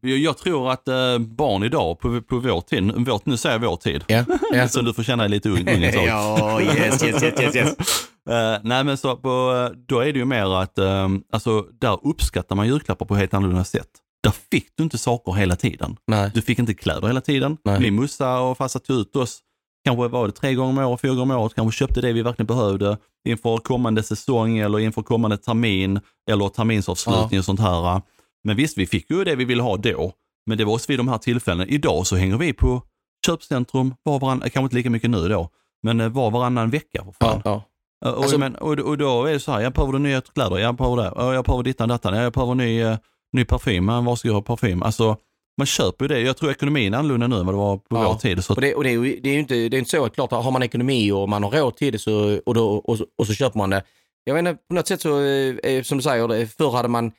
Jag, 0.00 0.18
jag 0.18 0.38
tror 0.38 0.70
att 0.70 0.88
eh, 0.88 1.18
barn 1.18 1.62
idag 1.62 2.00
på, 2.00 2.22
på 2.22 2.38
vår 2.38 2.60
tid, 2.60 2.92
vår, 2.96 3.20
nu 3.24 3.36
säger 3.36 3.54
jag 3.54 3.70
vår 3.70 3.76
tid, 3.76 4.04
Ja, 4.06 4.24
ja. 4.52 4.68
så 4.68 4.82
du 4.82 4.94
får 4.94 5.02
känna 5.02 5.22
dig 5.22 5.30
lite 5.30 5.48
ung, 5.48 5.68
ung 5.68 5.82
ja 6.06 6.60
yes, 6.62 7.02
yes, 7.04 7.22
yes, 7.22 7.40
yes, 7.40 7.56
yes. 7.56 7.74
Eh, 8.30 8.58
nej 8.62 8.84
men 8.84 8.96
så 8.96 9.16
på, 9.16 9.70
då 9.88 10.00
är 10.00 10.12
det 10.12 10.18
ju 10.18 10.24
mer 10.24 10.62
att, 10.62 10.78
eh, 10.78 11.08
alltså 11.32 11.66
där 11.80 12.06
uppskattar 12.06 12.56
man 12.56 12.66
julklappar 12.66 13.06
på 13.06 13.14
helt 13.14 13.34
annorlunda 13.34 13.64
sätt. 13.64 13.88
Där 14.26 14.34
fick 14.50 14.68
du 14.76 14.82
inte 14.82 14.98
saker 14.98 15.32
hela 15.32 15.56
tiden. 15.56 15.96
Nej. 16.06 16.30
Du 16.34 16.42
fick 16.42 16.58
inte 16.58 16.74
kläder 16.74 17.06
hela 17.06 17.20
tiden. 17.20 17.56
Nej. 17.64 17.80
Min 17.80 17.94
morsa 17.94 18.40
och 18.40 18.56
farsa 18.56 18.78
tog 18.78 18.96
ut 19.00 19.16
oss, 19.16 19.38
kanske 19.84 20.08
var 20.08 20.26
det 20.26 20.32
tre 20.32 20.54
gånger 20.54 20.82
om 20.82 20.90
året, 20.90 21.00
fyra 21.00 21.14
gånger 21.14 21.34
om 21.36 21.40
året, 21.42 21.54
kanske 21.54 21.78
köpte 21.78 22.00
det 22.00 22.12
vi 22.12 22.22
verkligen 22.22 22.46
behövde 22.46 22.98
inför 23.28 23.58
kommande 23.58 24.02
säsong 24.02 24.58
eller 24.58 24.78
inför 24.78 25.02
kommande 25.02 25.36
termin 25.36 26.00
eller 26.30 26.48
terminsavslutning 26.48 27.38
och 27.40 27.44
sånt 27.44 27.60
här. 27.60 28.02
Men 28.44 28.56
visst, 28.56 28.78
vi 28.78 28.86
fick 28.86 29.10
ju 29.10 29.24
det 29.24 29.34
vi 29.36 29.44
ville 29.44 29.62
ha 29.62 29.76
då. 29.76 30.12
Men 30.46 30.58
det 30.58 30.64
var 30.64 30.72
också 30.74 30.86
vid 30.88 30.98
de 30.98 31.08
här 31.08 31.18
tillfällena. 31.18 31.66
Idag 31.66 32.06
så 32.06 32.16
hänger 32.16 32.36
vi 32.36 32.52
på 32.52 32.82
köpcentrum 33.26 33.94
var 34.02 34.20
varann, 34.20 34.40
kanske 34.40 34.60
inte 34.60 34.76
lika 34.76 34.90
mycket 34.90 35.10
nu 35.10 35.28
då, 35.28 35.50
men 35.82 36.00
eh, 36.00 36.08
var 36.08 36.30
varannan 36.30 36.70
vecka. 36.70 37.04
För 37.04 37.12
fan. 37.26 37.42
Ja, 37.44 37.62
ja. 38.00 38.10
Och, 38.12 38.22
Alltså- 38.22 38.38
men, 38.38 38.56
och, 38.56 38.78
och 38.78 38.98
då 38.98 39.24
är 39.24 39.32
det 39.32 39.40
så 39.40 39.52
här, 39.52 39.60
jag 39.60 39.72
behöver 39.72 39.98
nya 39.98 40.20
kläder, 40.20 40.58
jag 40.58 40.74
behöver 40.76 40.96
det, 40.96 41.34
jag 41.34 41.44
behöver 41.44 41.62
dittan 41.64 41.88
dattan, 41.88 42.16
jag 42.16 42.32
behöver 42.32 42.54
ny, 42.54 42.80
eh, 42.80 42.96
ny 43.32 43.44
parfym, 43.44 43.84
men 43.84 44.04
var 44.04 44.16
ska 44.16 44.28
jag 44.28 44.34
ha 44.34 44.42
parfym? 44.42 44.82
Alltså, 44.82 45.16
man 45.58 45.66
köper 45.66 46.04
ju 46.04 46.08
det. 46.08 46.20
Jag 46.20 46.36
tror 46.36 46.50
ekonomin 46.50 46.94
är 46.94 46.98
annorlunda 46.98 47.26
nu 47.26 47.36
än 47.36 47.46
vad 47.46 47.54
det 47.54 47.58
var 47.58 47.76
på 47.76 47.84
Ja. 47.96 48.08
vår 48.12 48.14
tid. 48.18 48.44
Så 48.44 48.54
Och 48.54 48.60
det, 48.60 48.74
och 48.74 48.84
det, 48.84 48.90
är 48.90 48.92
ju, 48.92 49.20
det 49.20 49.28
är 49.28 49.32
ju 49.32 49.38
inte, 49.40 49.54
det 49.54 49.76
är 49.76 49.78
inte 49.78 49.90
så 49.90 50.04
att 50.04 50.14
klart, 50.14 50.30
har 50.30 50.50
man 50.50 50.62
ekonomi 50.62 51.12
och 51.12 51.28
man 51.28 51.42
har 51.42 51.50
råd 51.50 51.76
till 51.76 51.92
det 51.92 51.98
så, 51.98 52.40
och, 52.46 52.54
då, 52.54 52.68
och, 52.76 52.98
så- 52.98 53.06
och 53.18 53.26
så 53.26 53.34
köper 53.34 53.58
man 53.58 53.70
det. 53.70 53.82
Jag 54.24 54.34
vet 54.34 54.40
inte, 54.46 54.62
på 54.68 54.74
något 54.74 54.86
sätt 54.88 55.00
så, 55.00 55.20
eh, 55.22 55.82
som 55.82 55.98
du 55.98 56.02
säger, 56.02 56.46
förr 56.46 56.70
hade 56.72 56.88
man 56.88 57.12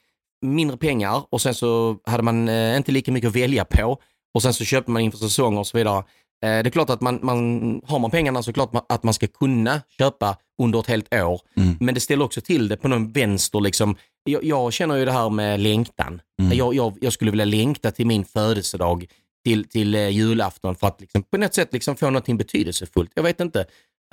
mindre 0.46 0.78
pengar 0.78 1.24
och 1.30 1.42
sen 1.42 1.54
så 1.54 1.98
hade 2.06 2.24
man 2.24 2.50
eh, 2.50 2.78
inte 2.78 2.92
lika 2.92 3.12
mycket 3.12 3.28
att 3.28 3.36
välja 3.36 3.66
på 3.66 3.98
och 4.34 4.42
sen 4.42 4.54
så 4.54 4.66
köpte 4.66 4.92
man 4.92 5.02
inför 5.02 5.18
säsonger 5.18 5.60
och 5.60 5.68
så 5.68 5.78
vidare. 5.78 5.98
Eh, 5.98 6.04
det 6.42 6.48
är 6.48 6.70
klart 6.70 6.90
att 6.90 7.02
man, 7.02 7.20
man, 7.24 7.82
har 7.88 8.00
man 8.00 8.12
pengarna 8.12 8.44
så 8.44 8.50
är 8.50 8.54
det 8.54 8.58
klart 8.70 8.86
att 8.90 9.04
man 9.04 9.14
ska 9.14 9.28
kunna 9.28 9.82
köpa 9.98 10.38
under 10.62 10.80
ett 10.80 10.88
helt 10.88 11.14
år. 11.14 11.42
Mm. 11.58 11.76
Men 11.80 11.94
det 11.96 12.00
ställer 12.02 12.26
också 12.26 12.42
till 12.42 12.68
det 12.68 12.78
på 12.78 12.88
någon 12.88 13.12
vänster. 13.12 13.60
Liksom. 13.62 13.96
Jag, 14.28 14.44
jag 14.44 14.74
känner 14.74 14.96
ju 14.96 15.06
det 15.06 15.12
här 15.12 15.30
med 15.30 15.60
längtan. 15.60 16.22
Mm. 16.42 16.58
Jag, 16.58 16.74
jag, 16.76 16.98
jag 17.02 17.14
skulle 17.14 17.32
vilja 17.32 17.46
längta 17.46 17.92
till 17.92 18.08
min 18.08 18.26
födelsedag, 18.26 19.06
till, 19.46 19.70
till 19.70 19.96
eh, 19.96 20.10
julafton 20.10 20.76
för 20.76 20.88
att 20.88 21.02
liksom, 21.02 21.24
på 21.24 21.38
något 21.38 21.54
sätt 21.54 21.74
liksom 21.74 21.96
få 21.96 22.06
någonting 22.06 22.38
betydelsefullt. 22.38 23.12
Jag 23.16 23.24
vet 23.24 23.40
inte. 23.40 23.66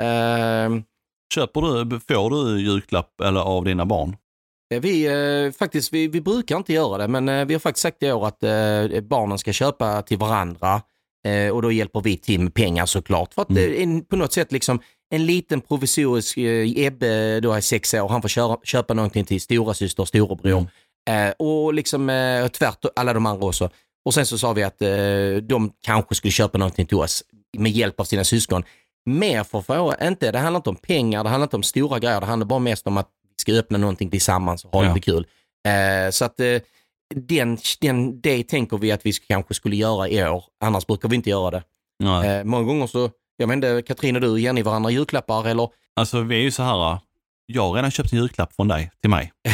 Ehm, 0.02 0.82
Köper 1.34 1.84
du, 1.84 2.00
får 2.00 2.30
du 2.30 2.60
julklapp 2.60 3.20
eller 3.20 3.40
av 3.40 3.64
dina 3.64 3.86
barn? 3.86 4.16
vi, 4.80 5.06
eh, 5.46 5.52
faktiskt, 5.52 5.92
vi, 5.92 6.08
vi 6.08 6.20
brukar 6.20 6.56
inte 6.56 6.72
göra 6.72 6.98
det, 6.98 7.08
men 7.08 7.28
eh, 7.28 7.44
vi 7.44 7.54
har 7.54 7.58
faktiskt 7.60 7.82
sagt 7.82 8.02
i 8.02 8.12
år 8.12 8.26
att 8.26 8.42
eh, 8.42 9.00
barnen 9.00 9.38
ska 9.38 9.52
köpa 9.52 10.02
till 10.02 10.18
varandra 10.18 10.82
eh, 11.26 11.48
och 11.54 11.62
då 11.62 11.72
hjälper 11.72 12.00
vi 12.00 12.16
till 12.16 12.40
med 12.40 12.54
pengar 12.54 12.86
såklart. 12.86 13.34
För 13.34 13.42
att 13.42 13.50
Mm. 13.50 13.96
är 13.96 14.02
på 14.02 14.16
något 14.16 14.32
sätt 14.32 14.52
liksom 14.52 14.80
en 15.14 15.26
liten 15.26 15.60
provisorisk, 15.60 16.36
eh, 16.38 16.86
Ebbe 16.86 17.40
då 17.40 17.52
är 17.52 17.60
sex 17.60 17.94
år, 17.94 18.08
han 18.08 18.22
får 18.22 18.28
köra, 18.28 18.56
köpa 18.64 18.94
någonting 18.94 19.24
till 19.24 19.40
stora 19.40 19.74
syster 19.74 20.02
och 20.02 20.08
storebror. 20.08 20.66
Mm. 21.06 21.28
Eh, 21.28 21.34
och 21.38 21.74
liksom 21.74 22.10
eh, 22.10 22.48
tvärt 22.48 22.84
alla 22.96 23.12
de 23.12 23.26
andra 23.26 23.46
också. 23.46 23.70
Och 24.04 24.14
sen 24.14 24.26
så 24.26 24.38
sa 24.38 24.52
vi 24.52 24.62
att 24.62 24.82
eh, 24.82 24.88
de 25.42 25.72
kanske 25.84 26.14
skulle 26.14 26.30
köpa 26.32 26.58
någonting 26.58 26.86
till 26.86 26.96
oss 26.96 27.24
med 27.58 27.72
hjälp 27.72 28.00
av 28.00 28.04
sina 28.04 28.24
syskon. 28.24 28.64
Mer 29.06 29.44
för 29.44 29.58
att 29.58 29.66
få, 29.66 29.94
inte, 30.02 30.32
det 30.32 30.38
handlar 30.38 30.58
inte 30.58 30.70
om 30.70 30.76
pengar, 30.76 31.24
det 31.24 31.30
handlar 31.30 31.46
inte 31.46 31.56
om 31.56 31.62
stora 31.62 31.98
grejer, 31.98 32.20
det 32.20 32.26
handlar 32.26 32.46
bara 32.46 32.58
mest 32.58 32.86
om 32.86 32.96
att 32.96 33.08
vi 33.36 33.40
ska 33.42 33.52
öppna 33.52 33.78
någonting 33.78 34.10
tillsammans 34.10 34.64
och 34.64 34.72
ha 34.72 34.84
Ja. 34.84 34.94
lite 34.94 35.10
kul. 35.10 35.26
Eh, 35.68 36.10
så 36.10 36.24
att 36.24 36.40
eh, 36.40 36.58
den, 37.14 37.58
den, 37.80 38.20
det 38.20 38.42
tänker 38.48 38.78
vi 38.78 38.92
att 38.92 39.06
vi 39.06 39.12
kanske 39.12 39.54
skulle 39.54 39.76
göra 39.76 40.08
i 40.08 40.24
år, 40.28 40.44
annars 40.64 40.86
brukar 40.86 41.08
vi 41.08 41.16
inte 41.16 41.30
göra 41.30 41.50
det. 41.50 41.62
Eh, 42.26 42.44
många 42.44 42.64
gånger 42.64 42.86
så, 42.86 43.10
jag 43.36 43.52
inte, 43.52 43.82
Katrin 43.86 44.16
och 44.16 44.20
du, 44.22 44.40
ger 44.40 44.52
ni 44.52 44.62
varandra 44.62 44.90
julklappar 44.90 45.48
eller? 45.48 45.68
Alltså 45.96 46.20
vi 46.20 46.36
är 46.36 46.40
ju 46.40 46.50
så 46.50 46.62
här, 46.62 46.98
jag 47.46 47.62
har 47.62 47.74
redan 47.74 47.90
köpt 47.90 48.12
en 48.12 48.18
julklapp 48.18 48.52
från 48.52 48.68
dig 48.68 48.90
till 49.00 49.10
mig. 49.10 49.32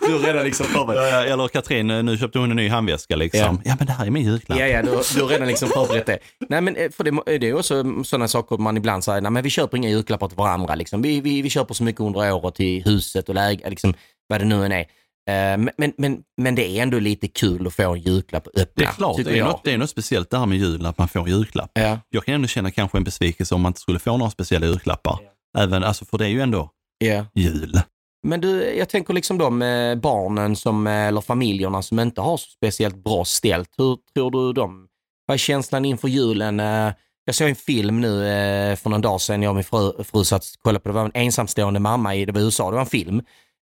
du 0.00 0.12
har 0.12 0.26
redan 0.26 0.44
liksom 0.44 0.66
förberett. 0.66 1.30
Eller 1.30 1.48
Katrin, 1.48 1.86
nu 1.86 2.18
köpte 2.18 2.38
hon 2.38 2.50
en 2.50 2.56
ny 2.56 2.68
handväska 2.68 3.16
liksom. 3.16 3.40
Ja. 3.40 3.60
Ja, 3.64 3.76
men 3.78 3.86
det 3.86 3.92
här 3.92 4.06
är 4.06 4.10
min 4.10 4.24
julklapp. 4.24 4.58
Ja, 4.58 4.66
ja, 4.66 4.82
du, 4.82 4.88
du 5.14 5.22
har 5.22 5.28
redan 5.28 5.48
liksom 5.48 5.68
förberett 5.68 6.06
det. 6.06 6.18
Nej, 6.48 6.60
men 6.60 6.76
eh, 6.76 6.90
för 6.90 7.04
det, 7.04 7.38
det 7.38 7.48
är 7.48 7.54
också 7.54 8.02
sådana 8.04 8.28
saker 8.28 8.58
man 8.58 8.76
ibland 8.76 9.04
säger, 9.04 9.20
nej 9.20 9.32
men 9.32 9.42
vi 9.42 9.50
köper 9.50 9.76
inga 9.76 9.88
julklappar 9.88 10.28
till 10.28 10.36
varandra. 10.36 10.74
Liksom. 10.74 11.02
Vi, 11.02 11.20
vi, 11.20 11.42
vi 11.42 11.50
köper 11.50 11.74
så 11.74 11.84
mycket 11.84 12.00
under 12.00 12.32
året 12.32 12.54
till 12.54 12.84
huset 12.84 13.28
och 13.28 13.34
läge, 13.34 13.70
liksom, 13.70 13.94
vad 14.26 14.40
det 14.40 14.44
nu 14.44 14.64
än 14.64 14.72
är. 14.72 14.86
Eh, 15.30 15.70
Men, 15.76 15.92
men, 15.98 16.22
men, 16.36 16.54
det 16.54 16.68
är 16.78 16.82
ändå 16.82 16.98
lite 16.98 17.28
kul 17.28 17.66
att 17.66 17.74
få 17.74 17.92
en 17.94 18.00
julklapp 18.00 18.46
öppna. 18.46 18.62
Det 18.74 18.84
är 18.84 18.92
klart, 18.92 19.16
det 19.24 19.38
är, 19.38 19.44
något, 19.44 19.64
det 19.64 19.72
är 19.72 19.78
något 19.78 19.90
speciellt 19.90 20.30
det 20.30 20.38
här 20.38 20.46
med 20.46 20.58
julen, 20.58 20.86
att 20.86 20.98
man 20.98 21.08
får 21.08 21.20
en 21.20 21.26
julklapp. 21.26 21.70
Ja. 21.74 21.98
Jag 22.10 22.24
kan 22.24 22.34
ändå 22.34 22.48
känna 22.48 22.70
kanske 22.70 22.98
en 22.98 23.04
besvikelse 23.04 23.54
om 23.54 23.60
man 23.60 23.70
inte 23.70 23.80
skulle 23.80 23.98
få 23.98 24.16
några 24.16 24.30
speciella 24.30 24.66
julklappar. 24.66 25.18
Även, 25.58 25.84
alltså, 25.84 26.04
för 26.04 26.18
det 26.18 26.24
är 26.24 26.28
ju 26.28 26.40
ändå 26.40 26.70
Ja. 26.98 27.26
jul. 27.34 27.80
Men 28.26 28.40
du, 28.40 28.74
jag 28.78 28.88
tänker 28.88 29.14
liksom 29.14 29.38
de 29.38 29.58
barnen 30.02 30.56
som, 30.56 30.86
eller 30.86 31.20
familjerna 31.20 31.82
som 31.82 31.98
inte 32.00 32.20
har 32.20 32.36
så 32.36 32.50
speciellt 32.50 33.04
bra 33.04 33.24
ställt. 33.24 33.70
Hur 33.78 33.98
tror 34.14 34.30
du 34.30 34.52
de, 34.52 34.86
vad 35.26 35.34
är 35.34 35.38
känslan 35.38 35.84
inför 35.84 36.08
julen? 36.08 36.60
Eh, 36.60 36.92
Jag 37.24 37.34
såg 37.34 37.48
en 37.48 37.56
film 37.56 38.00
nu 38.00 38.26
eh, 38.28 38.76
för 38.76 38.90
någon 38.90 39.00
dag 39.00 39.20
sedan, 39.20 39.42
jag 39.42 39.50
och 39.50 39.54
min 39.54 39.64
fru, 39.64 40.04
fru 40.04 40.24
satt 40.24 40.42
och 40.42 40.62
kollade 40.62 40.80
på 40.82 40.88
det. 40.88 40.92
Var 40.94 41.04
en 41.04 41.10
ensamstående 41.14 41.80
mamma 41.80 42.14
i 42.16 42.24
det 42.24 42.32
var 42.32 42.40
USA, 42.40 42.70
det 42.70 42.74
var 42.74 42.80
en 42.80 42.86
film 42.86 43.22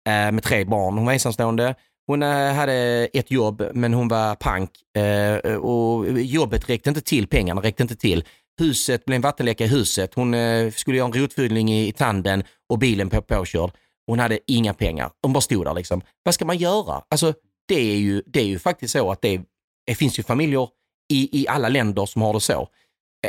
Eh, 0.08 0.32
med 0.32 0.44
tre 0.44 0.66
barn. 0.66 0.98
Hon 0.98 1.06
var 1.06 1.14
ensamstående. 1.14 1.76
Hon 2.08 2.24
eh, 2.24 2.54
hade 2.54 2.74
ett 3.14 3.32
jobb 3.32 3.64
men 3.74 3.94
hon 3.94 4.08
var 4.08 4.36
pank 4.36 4.70
eh, 4.98 5.56
och 5.56 6.20
jobbet 6.22 6.70
räckte 6.70 6.90
inte 6.90 7.02
till, 7.02 7.28
pengarna 7.28 7.62
räckte 7.62 7.84
inte 7.84 7.96
till. 7.96 8.24
Huset 8.60 9.06
blev 9.06 9.16
en 9.16 9.22
vattenläcka 9.22 9.64
i 9.64 9.68
huset. 9.68 10.14
Hon 10.14 10.34
eh, 10.34 10.72
skulle 10.72 10.98
göra 10.98 11.08
en 11.08 11.14
rotfyllning 11.14 11.74
i, 11.74 11.88
i 11.88 11.92
tanden 11.92 12.44
och 12.70 12.80
bilen 12.80 13.10
på, 13.10 13.22
påkörd. 13.22 13.72
Hon 14.08 14.20
hade 14.20 14.40
inga 14.48 14.74
pengar. 14.74 15.12
Hon 15.22 15.34
bara 15.34 15.42
stod 15.42 15.66
där 15.66 15.74
liksom. 15.74 16.02
Vad 16.24 16.34
ska 16.34 16.46
man 16.46 16.58
göra? 16.58 17.02
Alltså, 17.10 17.34
det 17.68 17.92
är 17.92 17.96
ju, 17.96 18.22
det 18.26 18.40
är 18.40 18.46
ju 18.46 18.60
faktiskt 18.60 18.92
så 18.92 19.12
att 19.12 19.22
det, 19.22 19.42
det 19.88 19.96
finns 19.96 20.20
ju 20.20 20.24
familjer 20.24 20.68
i, 21.14 21.42
i 21.42 21.48
alla 21.48 21.70
länder 21.70 22.06
som 22.06 22.22
har 22.22 22.34
det 22.34 22.40
så. 22.40 22.68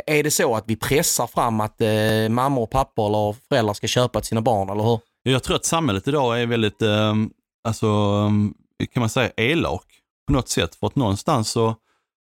Är 0.05 0.23
det 0.23 0.31
så 0.31 0.55
att 0.55 0.63
vi 0.67 0.75
pressar 0.75 1.27
fram 1.27 1.61
att 1.61 1.81
eh, 1.81 2.29
mammor 2.29 2.63
och 2.63 2.69
pappor 2.69 3.07
eller 3.07 3.35
föräldrar 3.49 3.73
ska 3.73 3.87
köpa 3.87 4.19
till 4.21 4.27
sina 4.27 4.41
barn, 4.41 4.69
eller 4.69 4.83
hur? 4.83 4.99
Jag 5.27 5.43
tror 5.43 5.55
att 5.55 5.65
samhället 5.65 6.07
idag 6.07 6.41
är 6.41 6.45
väldigt, 6.45 6.81
eh, 6.81 7.15
alltså, 7.63 7.87
ehm, 7.87 8.53
kan 8.93 9.01
man 9.01 9.09
säga 9.09 9.31
elak 9.37 9.85
på 10.27 10.33
något 10.33 10.49
sätt. 10.49 10.75
För 10.75 10.87
att 10.87 10.95
någonstans 10.95 11.49
så, 11.49 11.75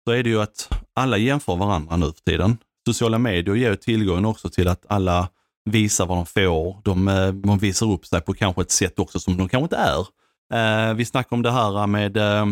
så 0.05 0.13
är 0.13 0.23
det 0.23 0.31
ju 0.31 0.43
att 0.43 0.71
alla 0.95 1.17
jämför 1.17 1.57
varandra 1.57 1.97
nu 1.97 2.07
för 2.07 2.31
tiden. 2.31 2.59
Sociala 2.87 3.19
medier 3.19 3.55
ger 3.55 3.71
ju 3.71 3.77
tillgången 3.77 4.25
också 4.25 4.49
till 4.49 4.69
att 4.69 4.87
alla 4.89 5.29
visar 5.71 6.07
vad 6.07 6.19
de 6.19 6.27
får. 6.27 6.81
De, 6.85 7.09
eh, 7.09 7.33
de 7.33 7.59
visar 7.59 7.93
upp 7.93 8.07
sig 8.07 8.21
på 8.21 8.35
kanske 8.35 8.63
ett 8.63 8.71
sätt 8.71 8.99
också 8.99 9.21
som 9.21 9.37
de 9.37 9.49
kanske 9.49 9.65
inte 9.65 9.77
är. 9.77 10.07
Eh, 10.55 10.95
vi 10.95 11.05
snackar 11.05 11.37
om 11.37 11.43
det 11.43 11.51
här 11.51 11.87
med 11.87 12.17
eh, 12.17 12.47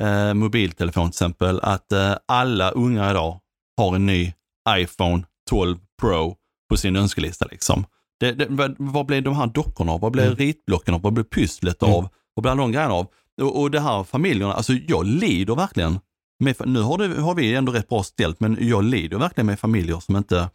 eh, 0.00 0.34
mobiltelefon 0.34 1.10
till 1.10 1.14
exempel, 1.14 1.60
att 1.62 1.92
eh, 1.92 2.14
alla 2.26 2.70
unga 2.70 3.10
idag 3.10 3.40
har 3.76 3.94
en 3.94 4.06
ny 4.06 4.32
iPhone 4.70 5.24
12 5.50 5.78
Pro 6.00 6.36
på 6.68 6.76
sin 6.76 6.96
önskelista. 6.96 7.46
Liksom. 7.50 7.84
Det, 8.20 8.32
det, 8.32 8.46
vad, 8.78 9.06
blev 9.06 9.22
de 9.22 9.36
här 9.36 9.46
dockorna 9.46 9.92
av? 9.92 10.00
Vad 10.00 10.12
blev 10.12 10.26
Mm. 10.26 10.36
ritblocken 10.36 10.94
av? 10.94 11.02
Vad 11.02 11.12
blev 11.12 11.24
pysslet 11.24 11.82
Mm. 11.82 11.94
av? 11.94 12.08
Vad 12.34 12.42
blev 12.42 12.56
de 12.56 12.72
grejerna 12.72 12.94
av? 12.94 13.06
Och, 13.42 13.60
och 13.60 13.70
det 13.70 13.80
här 13.80 14.04
familjerna, 14.04 14.52
alltså 14.52 14.72
jag 14.72 15.06
lider 15.06 15.54
verkligen. 15.54 15.98
Med, 16.38 16.56
nu 16.66 16.80
har, 16.80 16.98
det, 16.98 17.20
har 17.20 17.34
vi 17.34 17.54
ändå 17.54 17.72
rätt 17.72 17.88
bra 17.88 18.02
ställt, 18.02 18.40
men 18.40 18.56
jag 18.60 18.84
lider 18.84 19.18
verkligen 19.18 19.46
med 19.46 19.60
familjer 19.60 20.00
som 20.00 20.16
inte 20.16 20.50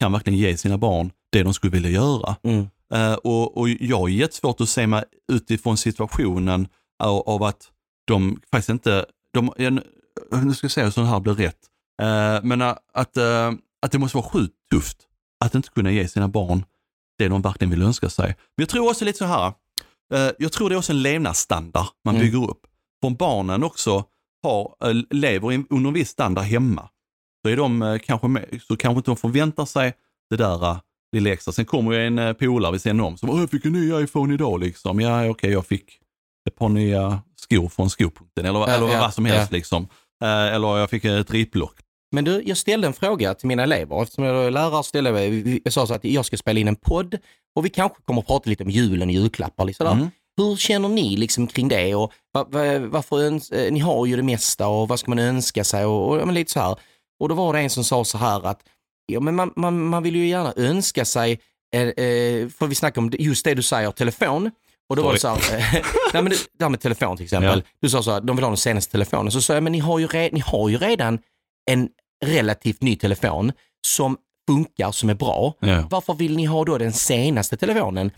kan 0.00 0.12
verkligen 0.12 0.38
ge 0.38 0.56
sina 0.56 0.78
barn 0.78 1.10
det 1.32 1.42
de 1.42 1.54
skulle 1.54 1.72
vilja 1.72 1.90
göra. 1.90 2.36
Mm. 2.42 2.66
Eh, 2.94 3.14
och, 3.14 3.56
och 3.58 3.68
jag 3.68 3.98
har 3.98 4.08
jättesvårt 4.08 4.60
att 4.60 4.68
se 4.68 4.86
mig 4.86 5.04
utifrån 5.32 5.76
situationen 5.76 6.68
av, 7.02 7.28
av 7.28 7.42
att 7.42 7.70
de 8.06 8.40
faktiskt 8.50 8.68
inte, 8.68 9.06
de, 9.34 9.52
en, 9.56 9.80
nu 10.44 10.54
ska 10.54 10.64
jag 10.64 10.72
säga 10.72 10.90
så 10.90 11.00
det 11.00 11.06
här 11.06 11.20
blir 11.20 11.34
rätt, 11.34 11.58
Eh, 12.02 12.40
men 12.42 12.60
eh, 12.60 12.68
att, 12.94 13.16
att 13.82 13.92
det 13.92 13.98
måste 13.98 14.16
vara 14.16 14.28
sjukt 14.28 14.54
tufft 14.70 14.96
att 15.44 15.54
inte 15.54 15.68
kunna 15.68 15.90
ge 15.90 16.08
sina 16.08 16.28
barn 16.28 16.64
det 17.24 17.28
de 17.28 17.42
verkligen 17.42 17.70
vill 17.70 17.82
önska 17.82 18.10
sig. 18.10 18.26
Men 18.26 18.62
jag 18.62 18.68
tror 18.68 18.90
också 18.90 19.04
lite 19.04 19.18
så 19.18 19.24
här, 19.24 19.52
Eh, 20.14 20.30
jag 20.38 20.52
tror 20.52 20.68
det 20.68 20.74
är 20.74 20.78
också 20.78 20.92
en 20.92 21.02
levnadsstandard 21.02 21.86
man 22.04 22.14
Mm. 22.16 22.26
bygger 22.26 22.50
upp. 22.50 22.60
Om 23.06 23.14
barnen 23.14 23.62
också 23.64 24.04
har, 24.42 24.74
eh, 24.84 24.94
lever 25.10 25.64
under 25.70 25.88
en 25.88 25.92
viss 25.94 26.08
standard 26.08 26.44
hemma, 26.44 26.88
så, 27.44 27.50
är 27.52 27.56
de, 27.56 27.82
eh, 27.82 27.98
kanske, 27.98 28.28
med, 28.28 28.60
så 28.68 28.76
kanske 28.76 28.96
inte 28.98 29.10
de 29.10 29.16
förväntar 29.16 29.64
sig 29.64 29.92
det 30.30 30.36
där 30.36 30.76
lilla 31.16 31.30
extra. 31.30 31.52
Sen 31.52 31.64
kommer 31.64 31.92
ju 31.92 32.06
en 32.06 32.34
polare 32.34 32.72
vid 32.72 32.80
sidan 32.80 33.00
om 33.00 33.16
som 33.16 33.30
"Åh, 33.30 33.40
jag 33.40 33.50
fick 33.50 33.64
en 33.64 33.72
ny 33.72 33.92
iPhone 34.02 34.34
idag 34.34 34.60
liksom. 34.60 35.00
Ja, 35.00 35.28
okej, 35.28 35.50
jag 35.52 35.66
fick 35.66 35.98
ett 36.48 36.56
par 36.56 36.68
nya 36.68 37.22
skor 37.36 37.68
från 37.68 37.90
skopunkten 37.90 38.46
eller, 38.46 38.58
Ja, 38.58 38.68
eller 38.68 38.88
ja, 38.92 39.00
vad 39.00 39.14
som 39.14 39.24
helst 39.24 39.52
ja. 39.52 39.56
liksom. 39.56 39.88
Eller 40.24 40.78
jag 40.78 40.90
fick 40.90 41.04
ett 41.04 41.30
ripblock. 41.30 41.76
Men 42.12 42.24
du, 42.24 42.42
jag 42.46 42.56
ställde 42.56 42.86
en 42.86 42.92
fråga 42.92 43.34
till 43.34 43.48
mina 43.48 43.62
elever. 43.62 44.02
Eftersom 44.02 44.24
jag 44.24 44.46
är 44.46 44.50
lärare 44.50 44.82
ställde 44.82 45.24
jag, 45.24 45.60
jag 45.64 45.72
sa 45.72 45.86
så 45.86 45.94
att 45.94 46.04
jag 46.04 46.26
ska 46.26 46.36
spela 46.36 46.60
in 46.60 46.68
en 46.68 46.76
podd 46.76 47.18
och 47.54 47.64
vi 47.64 47.70
kanske 47.70 48.02
kommer 48.02 48.20
att 48.20 48.26
prata 48.26 48.50
lite 48.50 48.64
om 48.64 48.70
julen 48.70 49.08
och 49.08 49.14
julklappar. 49.14 49.64
Liksom. 49.64 49.86
Mm. 49.86 50.10
Hur 50.36 50.56
känner 50.56 50.88
ni 50.88 51.16
liksom 51.16 51.46
kring 51.46 51.68
det? 51.68 51.94
Och 51.94 52.12
va, 52.32 52.46
va, 52.50 52.78
varför 52.78 53.32
eh, 53.54 53.72
ni 53.72 53.80
har 53.80 54.06
ju 54.06 54.16
det 54.16 54.22
mesta 54.22 54.68
och 54.68 54.88
vad 54.88 55.00
ska 55.00 55.10
man 55.10 55.18
önska 55.18 55.64
sig? 55.64 55.84
Och, 55.84 56.10
och 56.10 56.26
men 56.26 56.34
lite 56.34 56.52
så 56.52 56.60
här. 56.60 56.76
Och 57.20 57.28
då 57.28 57.34
var 57.34 57.52
det 57.52 57.60
en 57.60 57.70
som 57.70 57.84
sa 57.84 58.04
så 58.04 58.18
här 58.18 58.46
att 58.46 58.60
ja, 59.06 59.20
men 59.20 59.36
man, 59.36 59.52
man, 59.56 59.80
man 59.80 60.02
vill 60.02 60.16
ju 60.16 60.28
gärna 60.28 60.52
önska 60.56 61.04
sig, 61.04 61.40
eh, 61.74 61.82
eh, 61.82 62.48
för 62.48 62.66
vi 62.66 62.74
snackar 62.74 63.00
om 63.00 63.12
just 63.18 63.44
det 63.44 63.54
du 63.54 63.62
säger, 63.62 63.90
telefon. 63.90 64.50
Och 64.88 64.96
då 64.96 65.02
var 65.02 65.12
det 65.12 65.18
så 65.18 65.28
här, 65.28 65.36
eh, 65.36 65.64
nej 66.12 66.22
men 66.22 66.24
det, 66.24 66.36
det 66.58 66.64
här 66.64 66.70
med 66.70 66.80
telefon 66.80 67.16
till 67.16 67.24
exempel. 67.24 67.62
Ja. 67.64 67.72
Du 67.80 67.88
sa 67.88 68.02
så 68.02 68.10
här, 68.10 68.20
de 68.20 68.36
vill 68.36 68.44
ha 68.44 68.50
den 68.50 68.56
senaste 68.56 68.92
telefonen. 68.92 69.32
Så 69.32 69.40
sa 69.40 69.54
jag, 69.54 69.62
men 69.62 69.72
ni 69.72 69.78
har 69.78 69.98
ju, 69.98 70.06
re, 70.06 70.30
ni 70.32 70.40
har 70.40 70.68
ju 70.68 70.78
redan 70.78 71.18
en 71.70 71.88
relativt 72.24 72.82
ny 72.82 72.96
telefon 72.96 73.52
som 73.86 74.16
funkar, 74.48 74.92
som 74.92 75.10
är 75.10 75.14
bra. 75.14 75.54
Ja. 75.60 75.86
Varför 75.90 76.14
vill 76.14 76.36
ni 76.36 76.44
ha 76.44 76.64
då 76.64 76.78
den 76.78 76.92
senaste 76.92 77.56
telefonen? 77.56 78.10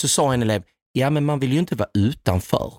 Så 0.00 0.08
sa 0.08 0.34
en 0.34 0.42
elev, 0.42 0.62
ja 0.92 1.10
men 1.10 1.24
man 1.24 1.38
vill 1.38 1.52
ju 1.52 1.58
inte 1.58 1.74
vara 1.74 1.88
utanför. 1.94 2.72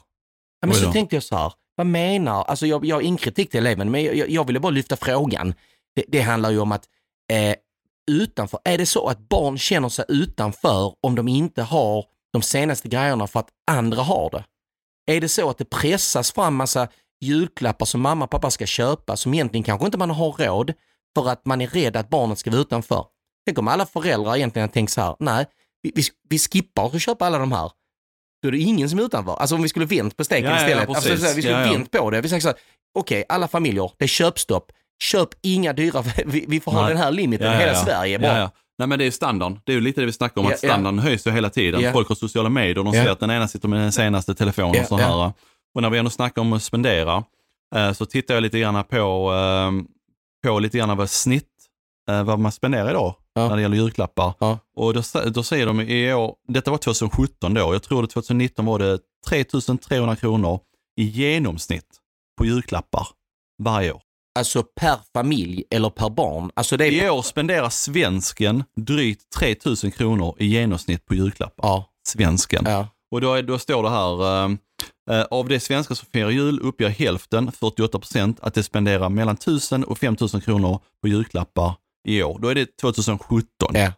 Ja, 0.62 0.68
men 0.68 0.70
Oj 0.70 0.76
så 0.80 0.86
då. 0.86 0.92
tänkte 0.92 1.16
jag 1.16 1.24
så 1.24 1.36
här, 1.36 1.54
vad 1.76 1.88
menar, 1.88 2.44
alltså 2.44 2.68
jag, 2.68 2.86
jag 2.86 2.96
har 2.96 3.02
ingen 3.02 3.18
kritik 3.18 3.52
till 3.52 3.58
eleven, 3.58 3.92
men 3.92 4.04
jag, 4.04 4.30
jag 4.30 4.48
ville 4.48 4.60
bara 4.60 4.70
lyfta 4.70 4.96
frågan. 4.96 5.54
Det, 5.96 6.06
det 6.08 6.22
handlar 6.22 6.52
ju 6.52 6.60
om 6.60 6.72
att 6.72 6.86
eh, 7.32 7.56
utanför, 8.12 8.60
är 8.64 8.78
det 8.78 8.86
så 8.86 9.08
att 9.08 9.30
barn 9.30 9.58
känner 9.58 9.90
sig 9.90 10.06
utanför 10.08 10.94
om 11.02 11.16
de 11.16 11.28
inte 11.28 11.62
har 11.62 12.06
de 12.34 12.42
senaste 12.42 12.88
grejerna 12.88 13.28
för 13.28 13.40
att 13.40 13.50
andra 13.72 14.02
har 14.02 14.30
det? 14.30 14.46
Är 15.16 15.22
det 15.22 15.30
så 15.30 15.50
att 15.50 15.58
det 15.58 15.66
pressas 15.66 16.32
fram 16.32 16.56
massa 16.56 16.88
julklappar 17.22 17.86
som 17.86 18.02
mamma 18.02 18.26
och 18.26 18.32
pappa 18.32 18.52
ska 18.52 18.66
köpa 18.66 19.18
som 19.18 19.34
egentligen 19.34 19.64
kanske 19.64 19.86
inte 19.86 19.98
man 19.98 20.10
har 20.10 20.32
råd 20.32 20.74
för 21.16 21.30
att 21.30 21.46
man 21.46 21.62
är 21.62 21.68
rädd 21.68 21.98
att 21.98 22.10
barnet 22.10 22.40
ska 22.40 22.52
vara 22.52 22.62
utanför? 22.62 23.06
Tänk 23.46 23.60
om 23.60 23.68
alla 23.68 23.86
föräldrar 23.86 24.36
egentligen 24.36 24.68
har 24.68 24.74
tänkt 24.74 24.92
så 24.92 25.02
här, 25.02 25.16
nej, 25.20 25.46
vi, 25.82 25.92
vi, 25.96 26.04
vi 26.30 26.40
skippar 26.40 26.86
att 26.96 27.02
köpa 27.02 27.26
alla 27.26 27.38
de 27.38 27.52
här. 27.52 27.72
Då 28.42 28.48
är 28.48 28.52
det 28.52 28.58
ingen 28.60 28.90
som 28.90 29.00
är 29.00 29.04
utanför. 29.04 29.36
Alltså 29.36 29.56
om 29.56 29.62
vi 29.62 29.70
skulle 29.70 29.86
vänt 29.86 30.18
på 30.18 30.24
steken 30.24 30.46
Ja, 30.46 30.52
ja, 30.52 30.62
ja, 30.62 30.68
istället. 30.68 30.88
precis. 30.88 31.12
alltså, 31.12 31.26
här, 31.28 31.36
vi 31.36 31.42
skulle 31.42 31.58
Ja, 31.60 31.66
ja. 31.66 31.72
vänt 31.74 31.92
på 31.92 32.10
det. 32.10 32.22
Vi 32.22 32.30
säger 32.30 32.42
så 32.42 32.48
här, 32.48 32.58
okej, 33.00 33.26
alla 33.30 33.48
familjer, 33.48 33.92
det 33.98 34.06
är 34.06 34.08
köpstopp. 34.08 34.72
Köp 35.04 35.30
inga 35.42 35.74
dyra, 35.74 36.04
vi, 36.26 36.46
vi 36.48 36.60
får 36.60 36.72
ha 36.72 36.82
Nej. 36.82 36.90
den 36.90 36.98
här 36.98 37.12
limiten 37.12 37.54
i 37.54 37.58
hela 37.58 37.76
Sverige. 37.76 38.20
Bara. 38.20 38.32
Ja, 38.32 38.38
ja. 38.40 38.52
Nej 38.78 38.88
men 38.88 39.00
det 39.00 39.06
är 39.06 39.12
standarden. 39.12 39.60
Det 39.66 39.72
är 39.72 39.74
ju 39.74 39.82
lite 39.82 40.02
det 40.02 40.06
vi 40.06 40.12
snackar 40.14 40.42
om, 40.42 40.48
Ja, 40.48 40.54
att 40.54 40.60
standarden 40.60 41.00
höjs 41.00 41.28
ju 41.28 41.32
hela 41.32 41.50
tiden. 41.50 41.82
Ja. 41.82 41.92
Folk 41.92 42.08
har 42.08 42.16
sociala 42.16 42.50
medier, 42.50 42.76
de 42.76 42.86
Ja. 42.88 42.94
ser 43.04 43.12
att 43.12 43.20
den 43.20 43.32
ena 43.32 43.48
sitter 43.48 43.68
med 43.68 43.80
den 43.80 43.92
senaste 43.92 44.36
telefonen 44.36 44.76
Ja, 44.76 44.82
och 44.82 44.88
så 44.88 45.00
ja. 45.00 45.24
här. 45.24 45.34
Och 45.76 45.82
när 45.82 45.90
vi 45.90 45.98
ändå 45.98 46.12
snackar 46.12 46.42
om 46.42 46.54
att 46.54 46.64
spendera, 46.64 47.24
eh, 47.76 47.92
så 47.94 48.06
tittar 48.06 48.34
jag 48.34 48.42
lite 48.42 48.60
grann 48.60 48.84
på, 48.84 49.34
eh, 49.34 49.72
på 50.50 50.60
lite 50.60 50.78
grann 50.78 50.98
vad 50.98 51.10
snitt, 51.10 51.48
eh, 52.10 52.24
vad 52.24 52.40
man 52.40 52.52
spenderar 52.52 52.90
idag 52.90 53.16
Ja. 53.34 53.48
när 53.50 53.56
det 53.56 53.62
gäller 53.62 53.78
julklappar. 53.78 54.34
Ja. 54.40 54.60
Och 54.76 54.94
då, 54.94 55.02
då 55.34 55.44
säger 55.44 55.66
de 55.66 55.82
i 55.82 56.14
år, 56.14 56.36
detta 56.48 56.72
var 56.72 56.78
2017 56.78 57.54
då, 57.54 57.74
jag 57.74 57.84
tror 57.84 58.02
det 58.02 58.08
2019 58.08 58.66
var 58.66 58.80
det 58.80 59.00
3300 59.30 60.16
kronor 60.16 60.60
i 60.98 61.04
genomsnitt 61.04 61.86
på 62.38 62.46
julklappar 62.46 63.08
varje 63.64 63.92
år. 63.92 64.02
Alltså 64.40 64.64
per 64.64 64.98
familj 65.14 65.64
eller 65.70 65.90
per 65.90 66.10
barn. 66.10 66.52
Alltså 66.54 66.78
det 66.78 66.86
är... 66.86 66.92
I 67.06 67.10
år 67.10 67.22
spenderar 67.22 67.70
svensken 67.70 68.64
drygt 68.76 69.30
3000 69.40 69.92
kronor 69.92 70.36
i 70.40 70.46
genomsnitt 70.46 71.06
på 71.06 71.16
julklappar. 71.16 71.68
Ja, 71.68 71.86
Svensken. 72.08 72.64
ja. 72.66 72.88
Och 73.12 73.22
då, 73.22 73.34
är, 73.34 73.44
då 73.44 73.60
står 73.60 73.84
det 73.84 73.90
här, 73.90 74.46
eh, 74.46 75.20
eh, 75.20 75.26
av 75.32 75.48
de 75.48 75.60
svenskar 75.60 75.96
som 75.96 76.08
firar 76.14 76.30
jul 76.30 76.60
uppger 76.60 76.90
hälften, 76.90 77.52
48 77.52 78.00
procent, 78.00 78.40
att 78.42 78.54
de 78.54 78.64
spenderar 78.64 79.10
mellan 79.10 79.36
1000 79.36 79.84
och 79.84 79.98
5000 79.98 80.42
kronor 80.42 80.80
på 81.02 81.08
julklappar 81.08 81.74
i 82.08 82.24
år. 82.24 82.40
Då 82.40 82.48
är 82.48 82.56
det 82.56 82.78
2017. 82.78 83.46
ja. 83.74 83.92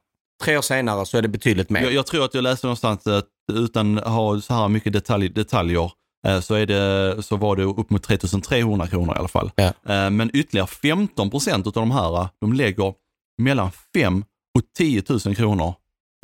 Tre 0.44 0.58
år 0.58 0.62
senare 0.62 1.06
så 1.06 1.18
är 1.18 1.22
det 1.22 1.28
betydligt 1.28 1.70
mer. 1.70 1.82
Jag, 1.82 1.94
jag 1.94 2.06
tror 2.06 2.26
att 2.26 2.34
jag 2.34 2.42
läste 2.42 2.68
någonstans 2.68 3.08
att 3.08 3.28
utan 3.54 3.98
att 3.98 4.08
ha 4.08 4.42
så 4.42 4.54
här 4.54 4.68
mycket 4.68 4.94
detalj, 4.94 5.30
detaljer 5.30 5.92
eh, 6.28 6.40
så, 6.40 6.54
är 6.56 6.66
det, 6.66 7.24
så 7.24 7.36
var 7.38 7.56
det 7.56 7.64
upp 7.64 7.90
mot 7.90 8.04
3300 8.04 8.88
kronor 8.88 9.16
i 9.16 9.20
alla 9.20 9.28
fall. 9.28 9.52
Ja. 9.56 9.64
Eh, 9.64 10.10
Men 10.10 10.32
ytterligare 10.34 10.68
15 10.68 11.30
procent 11.30 11.68
av 11.68 11.74
de 11.74 11.92
här, 11.92 12.28
de 12.42 12.54
lägger 12.54 12.94
mellan 13.42 13.70
5 13.96 14.24
och 14.58 14.64
10 14.78 15.04
000 15.26 15.36
kronor 15.36 15.72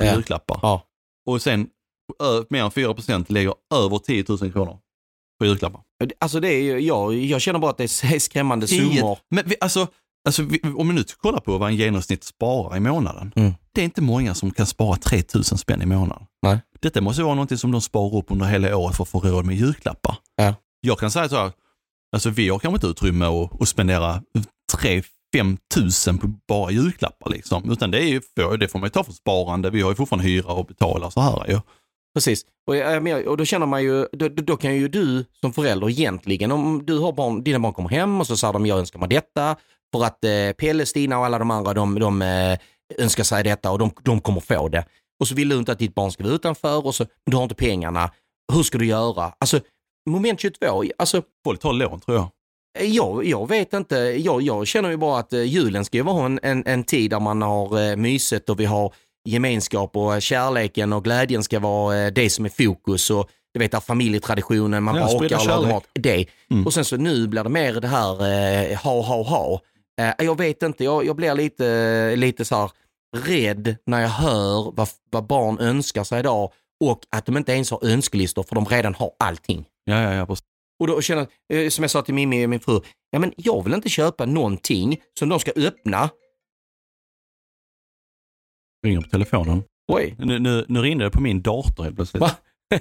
på 0.00 0.04
Ja. 0.06 0.14
julklappar. 0.14 0.58
Ja. 0.62 0.82
Och 1.26 1.42
sen 1.42 1.68
mer 2.50 2.64
än 2.64 2.70
4 2.70 2.94
procent 2.94 3.30
lägger 3.30 3.54
över 3.74 3.98
10 3.98 4.24
000 4.28 4.38
kronor 4.38 4.78
på 5.38 5.46
julklappar. 5.46 5.80
Alltså 6.18 6.40
det 6.40 6.48
är 6.48 6.78
jag, 6.78 7.14
jag 7.14 7.40
känner 7.40 7.58
bara 7.58 7.70
att 7.70 7.76
det 7.76 7.84
är 7.84 8.18
skrämmande 8.18 8.66
10 8.66 8.96
summor. 8.96 9.18
Men 9.30 9.44
vi, 9.46 9.56
alltså, 9.60 9.86
alltså 10.24 10.42
vi, 10.42 10.60
om 10.76 10.88
vi 10.88 10.94
nu 10.94 11.04
kollar 11.18 11.40
på 11.40 11.58
vad 11.58 11.68
en 11.68 11.76
genomsnitt 11.76 12.24
sparar 12.24 12.76
i 12.76 12.80
månaden. 12.80 13.32
Mm. 13.36 13.54
Det 13.72 13.80
är 13.80 13.84
inte 13.84 14.02
många 14.02 14.34
som 14.34 14.50
kan 14.50 14.66
spara 14.66 14.96
3 14.96 15.22
000 15.34 15.44
spänn 15.44 15.82
i 15.82 15.86
månaden. 15.86 16.26
Nej. 16.42 16.60
Detta 16.80 17.00
måste 17.00 17.22
vara 17.22 17.34
något 17.34 17.60
som 17.60 17.72
de 17.72 17.80
sparar 17.80 18.16
upp 18.16 18.30
under 18.30 18.46
hela 18.46 18.76
året 18.76 18.96
för 18.96 19.02
att 19.02 19.08
få 19.08 19.20
råd 19.20 19.44
med 19.44 19.56
julklappar. 19.56 20.16
Ja. 20.36 20.54
Jag 20.80 20.98
kan 20.98 21.10
säga 21.10 21.28
så 21.28 21.36
här, 21.36 21.52
alltså 22.12 22.30
vi 22.30 22.48
har 22.48 22.58
kanske 22.58 22.76
inte 22.76 22.86
utrymme 22.86 23.24
att, 23.24 23.62
att 23.62 23.68
spendera 23.68 24.22
3 24.72 25.02
5 25.32 25.56
tusen 25.74 26.18
på 26.18 26.26
bara 26.48 26.70
julklappar 26.70 27.30
liksom. 27.30 27.70
Utan 27.72 27.90
det, 27.90 27.98
är 27.98 28.08
ju, 28.08 28.20
det 28.58 28.68
får 28.68 28.78
man 28.78 28.86
ju 28.86 28.90
ta 28.90 29.04
för 29.04 29.12
sparande. 29.12 29.70
Vi 29.70 29.82
har 29.82 29.90
ju 29.90 29.96
fortfarande 29.96 30.28
hyra 30.28 30.52
och 30.52 30.66
betala 30.66 31.06
och 31.06 31.12
så 31.12 31.20
här 31.20 31.44
ju. 31.48 31.60
Precis. 32.18 32.44
Och, 32.66 32.76
jag- 32.76 33.26
och 33.26 33.36
då 33.36 33.44
känner 33.44 33.66
man 33.66 33.82
ju, 33.82 34.06
då, 34.12 34.28
då 34.28 34.56
kan 34.56 34.74
ju 34.76 34.88
du 34.88 35.24
som 35.40 35.52
förälder 35.52 35.90
egentligen, 35.90 36.52
om 36.52 36.86
du 36.86 36.98
har 36.98 37.12
barn, 37.12 37.42
dina 37.44 37.58
barn 37.58 37.72
kommer 37.72 37.88
hem 37.88 38.20
och 38.20 38.26
så 38.26 38.36
säger 38.36 38.52
de 38.52 38.66
jag 38.66 38.78
önskar 38.78 38.98
mig 39.00 39.08
detta 39.08 39.56
för 39.92 40.04
att 40.04 40.24
eh, 40.24 40.52
Pelle, 40.58 40.86
Stina 40.86 41.18
och 41.18 41.26
alla 41.26 41.38
de 41.38 41.50
andra 41.50 41.74
de, 41.74 41.98
de 41.98 42.22
eh, 42.22 42.58
önskar 42.98 43.24
sig 43.24 43.44
detta 43.44 43.70
och 43.70 43.78
de, 43.78 43.90
de 44.02 44.20
kommer 44.20 44.40
få 44.40 44.68
det. 44.68 44.84
Och 45.20 45.28
så 45.28 45.34
vill 45.34 45.48
du 45.48 45.56
inte 45.56 45.72
att 45.72 45.78
ditt 45.78 45.94
barn 45.94 46.12
ska 46.12 46.24
vara 46.24 46.34
utanför 46.34 46.86
och 46.86 46.94
så, 46.94 47.06
du 47.26 47.36
har 47.36 47.42
inte 47.42 47.54
pengarna. 47.54 48.10
Hur 48.52 48.62
ska 48.62 48.78
du 48.78 48.86
göra? 48.86 49.32
Alltså, 49.38 49.60
moment 50.10 50.40
22, 50.40 50.84
alltså 50.98 51.22
Folk 51.44 51.60
tar 51.60 51.72
lån 51.72 52.00
tror 52.00 52.16
jag. 52.16 52.28
jag, 52.88 53.24
jag 53.26 53.48
vet 53.48 53.72
inte, 53.72 53.96
jag, 53.96 54.42
jag 54.42 54.66
känner 54.66 54.90
ju 54.90 54.96
bara 54.96 55.18
att 55.18 55.32
eh, 55.32 55.42
julen 55.42 55.84
ska 55.84 55.96
ju 55.96 56.02
vara 56.02 56.26
en, 56.26 56.40
en, 56.42 56.62
en 56.66 56.84
tid 56.84 57.10
där 57.10 57.20
man 57.20 57.42
har 57.42 57.90
eh, 57.90 57.96
myset 57.96 58.50
och 58.50 58.60
vi 58.60 58.64
har 58.64 58.92
gemenskap 59.28 59.96
och 59.96 60.14
eh, 60.14 60.20
kärleken 60.20 60.92
och 60.92 61.04
glädjen 61.04 61.42
ska 61.42 61.60
vara 61.60 61.98
eh, 61.98 62.12
det 62.12 62.30
som 62.30 62.44
är 62.44 62.64
fokus 62.64 63.10
och 63.10 63.30
du 63.54 63.60
vet, 63.60 63.84
familjetraditionen, 63.84 64.82
man 64.82 64.96
Ja, 64.96 65.02
bakar 65.02 65.38
och 65.38 65.46
lagar 65.46 65.68
mat. 65.68 65.84
Det. 65.92 66.26
Mm. 66.50 66.66
Och 66.66 66.74
sen 66.74 66.84
så 66.84 66.96
nu 66.96 67.28
blir 67.28 67.44
det 67.44 67.50
mer 67.50 67.72
det 67.72 67.88
här 67.88 68.12
eh, 68.12 68.78
ha, 68.78 69.02
ha, 69.02 69.22
ha. 69.22 69.60
Eh, 70.00 70.24
jag 70.26 70.38
vet 70.38 70.62
inte, 70.62 70.84
jag, 70.84 71.06
jag 71.06 71.16
blir 71.16 71.34
lite, 71.34 72.16
lite 72.16 72.44
så 72.44 72.56
här 72.56 72.70
rädd 73.16 73.76
när 73.86 74.00
jag 74.00 74.08
hör 74.08 74.72
vad, 74.76 74.88
vad 75.10 75.26
barn 75.26 75.58
önskar 75.58 76.04
sig 76.04 76.20
idag 76.20 76.52
och 76.84 77.00
att 77.16 77.26
de 77.26 77.36
inte 77.36 77.52
ens 77.52 77.70
har 77.70 77.86
önskelistor 77.86 78.42
för 78.42 78.54
de 78.54 78.64
redan 78.64 78.94
har 78.94 79.10
allting. 79.18 79.64
Ja, 79.84 80.02
ja, 80.02 80.14
ja. 80.14 80.26
precis. 80.26 80.44
Och 80.80 80.86
då 80.86 81.00
känner 81.00 81.26
jag, 81.46 81.64
eh, 81.64 81.68
som 81.68 81.82
jag 81.82 81.90
sa 81.90 82.02
till 82.02 82.14
Mimmi, 82.14 82.46
min 82.46 82.60
fru, 82.60 82.80
ja 83.10 83.18
men 83.18 83.32
jag 83.36 83.64
vill 83.64 83.74
inte 83.74 83.88
köpa 83.88 84.26
någonting 84.26 85.00
som 85.18 85.28
de 85.28 85.40
ska 85.40 85.52
öppna. 85.56 86.10
Ringer 88.86 89.00
på 89.00 89.08
telefonen. 89.08 89.62
Oj. 89.92 90.14
Nu, 90.18 90.38
nu, 90.38 90.64
nu 90.68 90.80
ringde 90.80 91.04
det 91.04 91.10
på 91.10 91.20
min 91.20 91.42
dator 91.42 91.84
helt 91.84 91.96
plötsligt. 91.96 92.20
Va? 92.20 92.30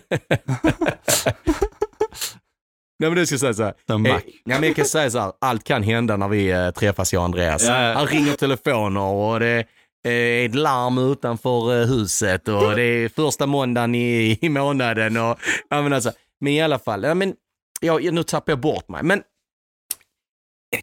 Nej 2.99 3.10
men 3.10 3.15
du 3.15 3.25
ska 3.25 3.38
säga 3.38 3.53
så 3.53 3.63
här. 3.63 3.73
En 3.88 4.05
Eh, 4.05 4.12
ja, 4.45 4.60
men 4.60 4.63
jag 4.63 4.75
kan 4.75 4.86
säga 4.86 5.10
så 5.10 5.19
här, 5.19 5.31
allt 5.41 5.63
kan 5.63 5.83
hända 5.83 6.17
när 6.17 6.27
vi 6.27 6.51
eh, 6.51 6.69
träffas 6.71 7.13
jag 7.13 7.19
och 7.19 7.25
Andreas. 7.25 7.63
Ja, 7.67 7.81
ja. 7.81 7.93
Han 7.93 8.07
ringer 8.07 8.33
telefoner 8.33 9.01
och 9.01 9.39
det 9.39 9.65
är 10.03 10.45
ett 10.45 10.55
larm 10.55 10.97
utanför 10.97 11.81
eh, 11.81 11.88
huset 11.88 12.47
och 12.47 12.75
det 12.75 12.83
är 12.83 13.10
första 13.10 13.45
måndagen 13.45 13.95
i, 13.95 14.39
i 14.41 14.49
månaden. 14.49 15.17
Och, 15.17 15.39
ja, 15.69 15.81
men, 15.81 15.93
alltså, 15.93 16.12
men 16.39 16.53
i 16.53 16.62
alla 16.62 16.79
fall, 16.79 17.03
ja, 17.03 17.13
men, 17.13 17.33
ja, 17.81 17.97
nu 17.97 18.23
tappar 18.23 18.51
jag 18.51 18.60
bort 18.60 18.89
mig. 18.89 19.03
Men 19.03 19.23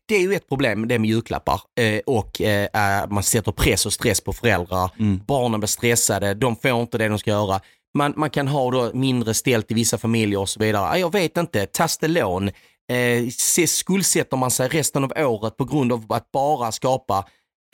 det 0.06 0.14
är 0.14 0.20
ju 0.20 0.34
ett 0.34 0.48
problem 0.48 0.88
det 0.88 0.98
med 0.98 1.10
julklappar 1.10 1.60
eh, 1.80 2.00
och 2.06 2.40
eh, 2.40 2.68
eh, 3.02 3.08
man 3.10 3.22
sätter 3.22 3.52
press 3.52 3.86
och 3.86 3.92
stress 3.92 4.20
på 4.20 4.32
föräldrar. 4.32 4.90
Mm. 4.98 5.20
Barnen 5.26 5.60
blir 5.60 5.66
stressade, 5.68 6.34
de 6.34 6.56
får 6.56 6.80
inte 6.80 6.98
det 6.98 7.08
de 7.08 7.18
ska 7.18 7.30
göra. 7.30 7.60
Man, 7.98 8.14
man 8.16 8.30
kan 8.30 8.48
ha 8.48 8.70
då 8.70 8.90
mindre 8.94 9.34
ställt 9.34 9.70
i 9.70 9.74
vissa 9.74 9.98
familjer 9.98 10.40
och 10.40 10.48
så 10.48 10.60
vidare. 10.60 10.82
Ja, 10.82 10.98
Jag 10.98 11.12
vet 11.12 11.36
inte, 11.36 11.66
tas 11.66 11.98
det 11.98 12.08
lån? 12.08 12.50
Eh, 12.92 13.28
skuldsätter 13.66 14.36
man 14.36 14.50
sig 14.50 14.68
resten 14.68 15.04
av 15.04 15.12
året 15.16 15.56
på 15.56 15.64
grund 15.64 15.92
av 15.92 16.12
att 16.12 16.32
bara 16.32 16.72
skapa 16.72 17.24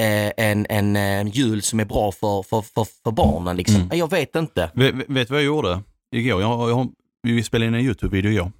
eh, 0.02 0.46
en, 0.46 0.66
en, 0.68 0.96
en 0.96 1.28
jul 1.28 1.62
som 1.62 1.80
är 1.80 1.84
bra 1.84 2.12
för, 2.12 2.42
för, 2.42 2.62
för, 2.62 2.86
för 3.04 3.10
barnen? 3.10 3.56
Liksom. 3.56 3.76
Mm. 3.76 3.88
Ja, 3.90 3.96
Jag 3.96 4.10
vet 4.10 4.36
inte. 4.36 4.70
Vet, 4.74 4.94
vet 4.94 5.08
du 5.08 5.24
vad 5.34 5.38
jag 5.38 5.46
gjorde 5.46 5.82
igår? 6.16 6.40
Jag, 6.40 6.70
jag 6.70 6.88
vi 7.22 7.42
spelade 7.42 7.68
in 7.68 7.74
en 7.74 7.80
YouTube-video 7.80 8.30
igår. 8.30 8.52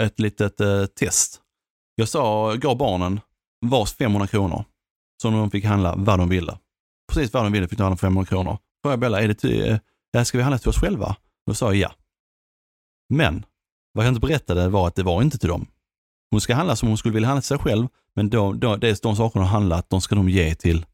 Ett 0.00 0.20
litet 0.20 0.60
eh, 0.60 0.86
test. 0.86 1.40
Jag 1.98 2.08
sa, 2.08 2.54
gav 2.54 2.76
barnen 2.76 3.20
vars 3.66 3.92
500 3.94 4.26
kronor 4.26 4.64
som 5.22 5.32
de 5.32 5.50
fick 5.50 5.64
handla 5.64 5.94
vad 5.96 6.18
de 6.18 6.28
ville. 6.28 6.58
Precis 7.12 7.32
vad 7.32 7.44
de 7.44 7.52
ville 7.52 7.68
fick 7.68 7.78
de 7.78 7.82
handla 7.82 7.96
för 7.96 8.06
500 8.06 8.28
kronor. 8.28 8.58
Frågade 8.82 8.92
jag 8.94 9.00
Bella, 9.00 9.20
är 9.22 9.28
det 9.28 9.34
till, 9.34 9.78
eh, 10.16 10.22
ska 10.22 10.38
vi 10.38 10.42
handla 10.44 10.58
till 10.58 10.68
oss 10.68 10.80
själva? 10.80 11.16
Då 11.46 11.54
sa 11.54 11.66
jag 11.66 11.76
ja. 11.76 11.92
Men 13.14 13.44
vad 13.92 14.04
jag 14.06 14.10
inte 14.10 14.20
berättade 14.20 14.68
var 14.68 14.88
att 14.88 14.94
det 14.94 15.02
var 15.02 15.22
inte 15.22 15.38
till 15.38 15.48
dem. 15.48 15.66
Hon 16.30 16.40
ska 16.40 16.54
handla 16.54 16.76
som 16.76 16.88
hon 16.88 16.98
skulle 16.98 17.14
vilja 17.14 17.28
handla 17.28 17.40
till 17.40 17.48
sig 17.48 17.58
själv, 17.58 17.88
men 18.14 18.30
då, 18.30 18.52
det 18.52 18.88
är 18.88 19.02
de 19.02 19.16
sakerna 19.16 19.44
hon 19.44 19.52
handlat, 19.52 19.90
de 19.90 20.00
ska 20.00 20.14
de 20.14 20.28
ge 20.28 20.54
till 20.54 20.86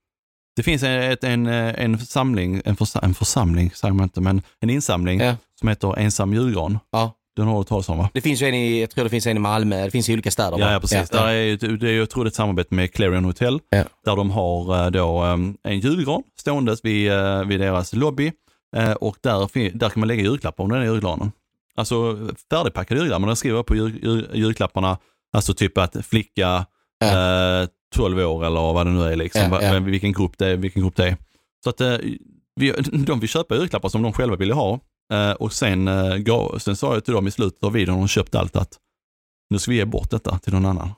det 0.56 0.62
finns 0.62 0.82
en, 0.82 1.16
en, 1.22 1.46
eh, 1.46 1.84
en 1.84 1.98
församling, 1.98 2.62
en, 2.64 2.76
försa, 2.76 3.00
en 3.02 3.14
församling 3.14 3.70
säger 3.70 3.94
man 3.94 4.04
inte, 4.04 4.20
men 4.20 4.42
en 4.60 4.70
insamling 4.70 5.20
Ja. 5.20 5.36
som 5.60 5.68
heter 5.68 5.98
Ensam 5.98 6.34
julgran. 6.34 6.78
Ja. 6.90 7.12
Den 7.36 7.46
har 7.46 7.58
du 7.58 7.64
talat 7.64 7.88
om 7.88 7.98
va? 7.98 8.10
Det 8.14 8.20
finns 8.20 8.42
ju 8.42 8.46
en 8.46 8.54
i, 8.54 8.80
jag 8.80 8.90
tror 8.90 9.04
det 9.04 9.10
finns 9.10 9.26
en 9.26 9.36
i 9.36 9.40
Malmö, 9.40 9.84
det 9.84 9.90
finns 9.90 10.08
i 10.08 10.12
olika 10.12 10.30
städer. 10.30 10.58
Ja, 10.58 10.72
ja 10.72 10.80
precis. 10.80 11.10
Där 11.10 11.28
är, 11.28 11.76
det 11.76 11.88
är, 11.90 11.92
jag 11.92 12.10
tror 12.10 12.24
det 12.24 12.28
är 12.28 12.30
ett 12.30 12.34
samarbete 12.34 12.74
med 12.74 12.92
Clarion 12.92 13.24
Hotel 13.24 13.60
Ja. 13.70 13.84
där 14.04 14.16
de 14.16 14.30
har 14.30 14.84
eh, 14.84 14.90
då 14.90 15.18
en 15.62 15.80
julgran 15.80 16.22
ståendes 16.38 16.84
vid, 16.84 17.12
eh, 17.12 17.44
vid 17.44 17.60
deras 17.60 17.92
lobby 17.94 18.32
eh, 18.76 18.92
och 18.92 19.16
där, 19.20 19.78
där 19.78 19.88
kan 19.88 20.00
man 20.00 20.08
lägga 20.08 20.22
julklappar 20.22 20.64
om 20.64 20.70
den 20.70 20.80
är 20.82 20.84
julgranen. 20.86 21.32
Alltså 21.74 22.18
färdigpackade 22.50 23.00
julklappar, 23.00 23.20
men 23.20 23.26
de 23.28 23.36
skriver 23.36 23.62
på 23.62 23.76
jul, 23.76 23.98
jul, 24.02 24.28
julklapparna, 24.34 24.98
alltså 25.32 25.54
typ 25.54 25.78
att 25.78 25.96
flicka 26.06 26.66
eh, 27.04 27.68
12 27.94 28.18
år 28.18 28.46
eller 28.46 28.60
vad 28.72 28.86
det 28.86 28.90
nu 28.92 29.04
är, 29.04 29.16
liksom, 29.16 29.42
Ja, 29.52 29.62
ja. 29.62 29.78
Vilken, 29.80 30.12
grupp 30.12 30.38
det 30.38 30.46
är, 30.46 30.56
vilken 30.56 30.82
grupp 30.82 30.96
det 30.96 31.08
är. 31.08 31.16
Så 31.64 31.70
att 31.70 31.80
vi, 32.56 32.72
de 33.06 33.20
vill 33.20 33.28
köpa 33.28 33.54
julklappar 33.56 33.88
som 33.88 34.02
de 34.02 34.12
själva 34.12 34.36
ville 34.36 34.54
ha 34.54 34.80
eh, 35.12 35.30
och 35.32 35.52
sen, 35.52 35.88
eh, 35.88 36.16
gav, 36.16 36.58
sen 36.58 36.76
sa 36.76 36.94
jag 36.94 37.04
till 37.04 37.14
dem 37.14 37.26
i 37.26 37.30
slutet 37.30 37.62
av 37.62 37.72
videon, 37.72 37.98
de 37.98 38.08
köpt 38.08 38.34
allt, 38.34 38.56
att 38.56 38.78
nu 39.50 39.58
ska 39.58 39.70
vi 39.70 39.76
ge 39.76 39.84
bort 39.84 40.10
detta 40.10 40.38
till 40.38 40.52
någon 40.52 40.66
annan. 40.66 40.90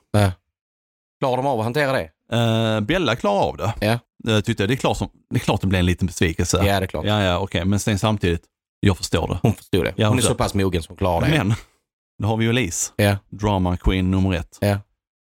Klarar 1.19 1.37
de 1.37 1.45
av 1.45 1.59
att 1.59 1.63
hantera 1.63 1.91
det? 1.91 2.11
Uh, 2.33 2.79
Bella 2.79 3.15
klarar 3.15 3.41
av 3.41 3.57
det. 3.57 3.73
Ja. 3.81 3.99
Uh, 4.29 4.41
tyckte 4.41 4.63
jag. 4.63 4.69
Det, 4.69 4.73
är 4.73 4.77
klart 4.77 4.97
som, 4.97 5.09
det 5.29 5.35
är 5.35 5.39
klart 5.39 5.61
det 5.61 5.67
blir 5.67 5.79
en 5.79 5.85
liten 5.85 6.07
besvikelse. 6.07 6.57
Ja, 6.57 6.79
det 6.79 6.85
är 6.85 6.87
klart. 6.87 7.05
ja, 7.05 7.23
ja 7.23 7.39
okej. 7.39 7.65
Men 7.65 7.79
sen 7.79 7.99
samtidigt, 7.99 8.43
jag 8.79 8.97
förstår 8.97 9.27
det. 9.27 9.39
Hon 9.41 9.53
förstod 9.53 9.83
det. 9.83 9.93
Ja, 9.95 10.07
hon 10.07 10.17
är 10.17 10.21
så 10.21 10.35
pass 10.35 10.53
mogen 10.53 10.83
som 10.83 10.95
klarar 10.95 11.25
det. 11.25 11.37
Men, 11.37 11.53
då 12.21 12.27
har 12.27 12.37
vi 12.37 12.43
ju 12.45 12.49
Elise, 12.49 12.91
Ja. 12.95 13.17
drama 13.29 13.77
queen 13.77 14.11
nummer 14.11 14.33
ett. 14.33 14.57
Ja. 14.61 14.79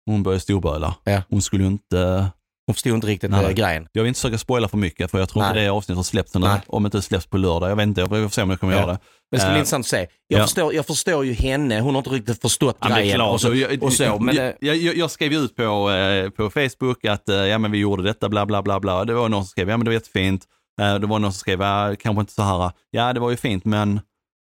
Hon 0.05 0.23
börjar 0.23 0.39
storböla. 0.39 0.95
Ja. 1.03 1.21
Hon 1.29 1.41
skulle 1.41 1.63
ju 1.63 1.69
inte, 1.69 2.27
Hon 2.67 2.73
förstod 2.73 2.93
inte 2.95 3.07
riktigt 3.07 3.31
Nej. 3.31 3.53
grejen. 3.53 3.87
jag 3.91 4.03
vill 4.03 4.07
inte 4.07 4.19
försöka 4.19 4.37
spoila 4.37 4.67
för 4.67 4.77
mycket 4.77 5.11
för 5.11 5.19
jag 5.19 5.29
tror 5.29 5.41
Nej. 5.41 5.49
inte 5.49 5.59
det 5.61 5.69
avsnittet 5.69 5.95
har 5.97 6.03
släppts 6.03 6.33
nu. 6.35 6.39
Nej. 6.41 6.61
Om 6.67 6.85
inte 6.85 6.97
det 6.97 7.01
släpps 7.01 7.25
på 7.25 7.37
lördag. 7.37 7.69
Jag 7.69 7.75
vet 7.75 7.83
inte, 7.87 8.01
jag 8.01 8.09
får 8.09 8.29
se 8.29 8.41
om 8.41 8.49
jag 8.49 8.59
kommer 8.59 8.73
Ja. 8.73 8.79
göra 8.79 8.91
det. 8.91 8.99
Men 9.31 9.37
det 9.37 9.39
ska 9.39 9.49
bli 9.49 9.55
Eh, 9.55 9.59
intressant 9.59 9.83
att 9.85 9.89
se. 9.89 10.07
Jag, 10.27 10.39
ja. 10.39 10.43
förstår, 10.43 10.73
jag 10.73 10.85
förstår 10.85 11.25
ju 11.25 11.33
henne, 11.33 11.79
hon 11.79 11.95
har 11.95 11.99
inte 11.99 12.09
riktigt 12.09 12.41
förstått 12.41 12.77
Ja, 12.81 12.87
grejen. 12.87 13.21
och, 13.21 13.41
så, 13.41 13.55
jag, 13.55 13.83
och 13.83 13.93
så. 13.93 14.19
Men, 14.19 14.35
jag, 14.35 14.53
jag, 14.59 14.77
jag, 14.97 15.11
skrev 15.11 15.33
ut 15.33 15.55
på, 15.55 15.91
eh, 15.91 16.29
på 16.29 16.49
Facebook 16.49 17.05
att 17.05 17.29
eh, 17.29 17.35
ja, 17.35 17.57
men 17.57 17.71
vi 17.71 17.77
gjorde 17.77 18.03
detta, 18.03 18.29
bla 18.29 18.45
bla 18.45 18.61
bla. 18.63 18.79
bla. 18.79 19.05
Det 19.05 19.13
var 19.13 19.29
någon 19.29 19.43
som 19.43 19.47
skrev, 19.49 19.69
ja 19.69 19.77
men 19.77 19.85
det 19.85 19.89
var 19.89 19.93
jättefint. 19.93 20.43
Det 20.77 20.99
var 21.07 21.19
någon 21.19 21.31
som 21.33 21.39
skrev, 21.39 21.61
ja, 21.61 21.95
kanske 21.99 22.19
inte 22.19 22.33
så 22.33 22.41
här, 22.43 22.71
ja 22.91 23.13
det 23.13 23.19
var 23.19 23.29
ju 23.31 23.37
fint 23.37 23.65
men, 23.65 23.99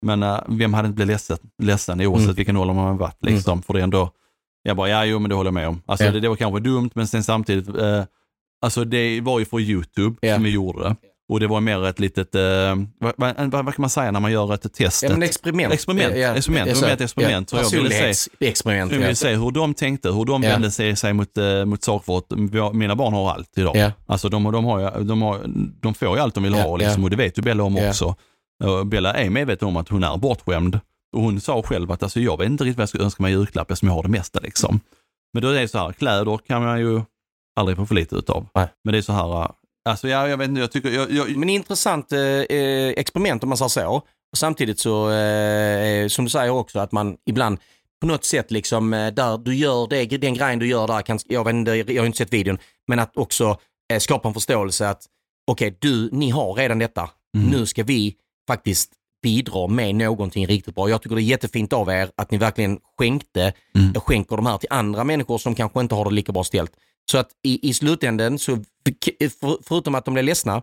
men 0.06 0.24
vem 0.48 0.74
hade 0.74 0.86
inte 0.88 0.96
blivit 0.96 1.10
ledsen, 1.12 1.38
ledsen 1.62 2.00
oavsett 2.00 2.24
Mm. 2.24 2.34
vilken 2.36 2.56
ålder 2.56 2.74
man 2.74 2.96
varit. 2.96 3.16
Liksom, 3.20 3.62
För 3.62 3.72
det 3.74 3.80
är 3.80 3.84
ändå, 3.84 4.10
jag 4.66 4.76
bara, 4.76 4.88
ja 4.88 5.04
jo 5.04 5.18
men 5.18 5.28
det 5.28 5.34
håller 5.34 5.48
jag 5.48 5.54
med 5.54 5.68
om. 5.68 5.82
Alltså 5.86 6.04
Ja. 6.04 6.12
det, 6.12 6.20
det 6.20 6.28
var 6.28 6.36
kanske 6.36 6.60
dumt 6.60 6.90
men 6.94 7.06
sen 7.06 7.24
samtidigt, 7.24 7.68
eh, 7.68 8.04
alltså 8.62 8.84
det 8.84 9.20
var 9.20 9.38
ju 9.38 9.44
för 9.44 9.60
YouTube 9.60 10.16
Ja. 10.20 10.34
som 10.34 10.44
vi 10.44 10.50
gjorde 10.50 10.82
det. 10.82 10.96
Och 11.28 11.40
det 11.40 11.46
var 11.46 11.60
mer 11.60 11.86
ett 11.86 12.00
litet, 12.00 12.34
eh, 12.34 12.40
vad, 13.00 13.12
vad, 13.16 13.36
vad 13.64 13.74
kan 13.74 13.74
man 13.82 13.90
säga 13.90 14.10
när 14.10 14.20
man 14.20 14.32
gör 14.32 14.54
ett 14.54 14.74
test? 14.74 15.02
ja, 15.02 15.08
men 15.10 15.22
experiment. 15.22 15.72
Experiment. 15.74 16.14
Experiment. 16.36 16.68
Det 16.68 16.80
var 16.80 16.88
mer 16.88 16.94
ett 16.94 17.00
experiment. 17.00 17.50
Så 17.50 17.56
Ja, 17.56 17.62
jag 17.62 17.70
ville 17.70 17.90
se- 17.90 17.96
Personlighetsexperiment. 17.96 18.92
jag 18.92 19.02
ja. 19.02 19.06
vill 19.06 19.16
se 19.16 19.34
hur 19.36 19.50
de 19.50 19.74
tänkte, 19.74 20.10
hur 20.10 20.24
de 20.24 20.42
Ja. 20.42 20.50
vände 20.50 20.70
sig, 20.70 20.96
sig 20.96 21.12
mot, 21.12 21.38
eh, 21.38 21.64
mot 21.64 21.82
saker. 21.82 22.72
Mina 22.72 22.96
barn 22.96 23.12
har 23.14 23.30
allt 23.30 23.58
idag. 23.58 23.76
Ja. 23.76 23.92
Alltså 24.06 24.28
de, 24.28 24.52
de, 24.52 24.64
har, 24.64 25.00
de, 25.04 25.22
har, 25.22 25.40
de 25.80 25.94
får 25.94 26.16
ju 26.16 26.22
allt 26.22 26.34
de 26.34 26.42
vill 26.42 26.52
Ja, 26.54 26.62
ha 26.62 26.76
liksom, 26.76 27.02
ja. 27.02 27.04
och 27.06 27.10
det 27.10 27.16
vet 27.16 27.38
ju 27.38 27.42
Bella 27.42 27.62
om 27.64 27.76
Ja. 27.76 27.88
också. 27.88 28.14
Bella 28.84 29.14
är 29.14 29.30
medveten 29.30 29.68
om 29.68 29.76
att 29.76 29.88
hon 29.88 30.04
är 30.04 30.16
bortskämd. 30.16 30.80
Och 31.12 31.22
hon 31.22 31.40
sa 31.40 31.62
själv 31.62 31.92
att 31.92 32.02
alltså, 32.02 32.20
jag 32.20 32.38
vet 32.38 32.46
inte 32.46 32.64
riktigt 32.64 32.76
vad 32.76 32.82
jag 32.82 32.88
skulle 32.88 33.04
önska 33.04 33.22
mig 33.22 33.32
i 33.32 33.36
julklapp 33.36 33.70
eftersom 33.70 33.88
jag 33.88 33.94
har 33.94 34.02
det 34.02 34.08
mesta. 34.08 34.40
Liksom. 34.40 34.80
Men 35.32 35.42
då 35.42 35.48
är 35.48 35.60
det 35.60 35.68
så 35.68 35.78
här, 35.78 35.92
kläder 35.92 36.38
kan 36.38 36.62
man 36.62 36.80
ju 36.80 37.02
aldrig 37.56 37.76
få 37.76 37.86
för 37.86 37.94
lite 37.94 38.16
utav. 38.16 38.46
Nej. 38.54 38.68
Men 38.84 38.92
det 38.92 38.98
är 38.98 39.02
så 39.02 39.12
här, 39.12 39.42
eh, 39.42 39.50
alltså 39.88 40.08
ja, 40.08 40.28
jag 40.28 40.36
vet 40.36 40.48
inte, 40.48 40.60
jag 40.60 40.72
tycker, 40.72 40.90
jag, 40.90 41.10
jag, 41.10 41.36
Men 41.36 41.48
intressant 41.48 42.12
eh, 42.12 42.20
eh, 42.20 42.88
experiment 42.88 43.42
om 43.42 43.48
man 43.48 43.58
säger 43.58 43.68
så. 43.68 44.02
Och 44.32 44.38
samtidigt 44.38 44.78
så, 44.78 45.10
eh, 45.10 46.08
som 46.08 46.24
du 46.24 46.30
säger 46.30 46.50
också, 46.50 46.78
att 46.78 46.92
man 46.92 47.16
ibland 47.26 47.58
på 48.00 48.06
något 48.06 48.24
sätt 48.24 48.50
liksom, 48.50 48.94
eh, 48.94 49.14
där 49.14 49.38
du 49.38 49.54
gör 49.54 49.86
det, 49.86 50.04
den 50.04 50.34
grejen 50.34 50.58
du 50.58 50.66
gör 50.66 50.86
där, 50.86 51.02
kan, 51.02 51.18
jag, 51.26 51.44
vet 51.44 51.54
inte, 51.54 51.70
jag 51.70 52.02
har 52.02 52.06
inte 52.06 52.18
sett 52.18 52.32
videon, 52.32 52.58
men 52.88 52.98
att 52.98 53.16
också 53.16 53.58
eh, 53.92 53.98
skapa 53.98 54.28
en 54.28 54.34
förståelse 54.34 54.88
att 54.88 55.06
okej, 55.50 55.76
du, 55.80 56.10
ni 56.12 56.30
har 56.30 56.54
redan 56.54 56.78
detta. 56.78 57.10
Mm. 57.36 57.50
Nu 57.50 57.66
ska 57.66 57.82
vi 57.82 58.16
faktiskt 58.48 58.92
bidra 59.26 59.66
med 59.66 59.94
någonting 59.94 60.46
riktigt 60.46 60.74
bra. 60.74 60.90
Jag 60.90 61.02
tycker 61.02 61.16
det 61.16 61.22
är 61.22 61.32
jättefint 61.34 61.72
av 61.72 61.88
er 61.90 62.08
att 62.16 62.30
ni 62.30 62.38
verkligen 62.38 62.78
skänkte, 62.98 63.52
Mm. 63.76 63.94
skänker 63.94 64.36
de 64.36 64.46
här 64.46 64.58
till 64.58 64.68
andra 64.72 65.04
människor 65.04 65.38
som 65.38 65.54
kanske 65.54 65.80
inte 65.80 65.94
har 65.94 66.04
det 66.04 66.10
lika 66.14 66.32
bra 66.32 66.44
ställt. 66.44 66.72
Så 67.10 67.18
att 67.18 67.28
i, 67.44 67.68
i 67.68 67.74
slutänden, 67.74 68.38
så, 68.38 68.56
för, 69.40 69.62
förutom 69.68 69.94
att 69.94 70.04
de 70.04 70.14
blir 70.14 70.22
ledsna, 70.24 70.62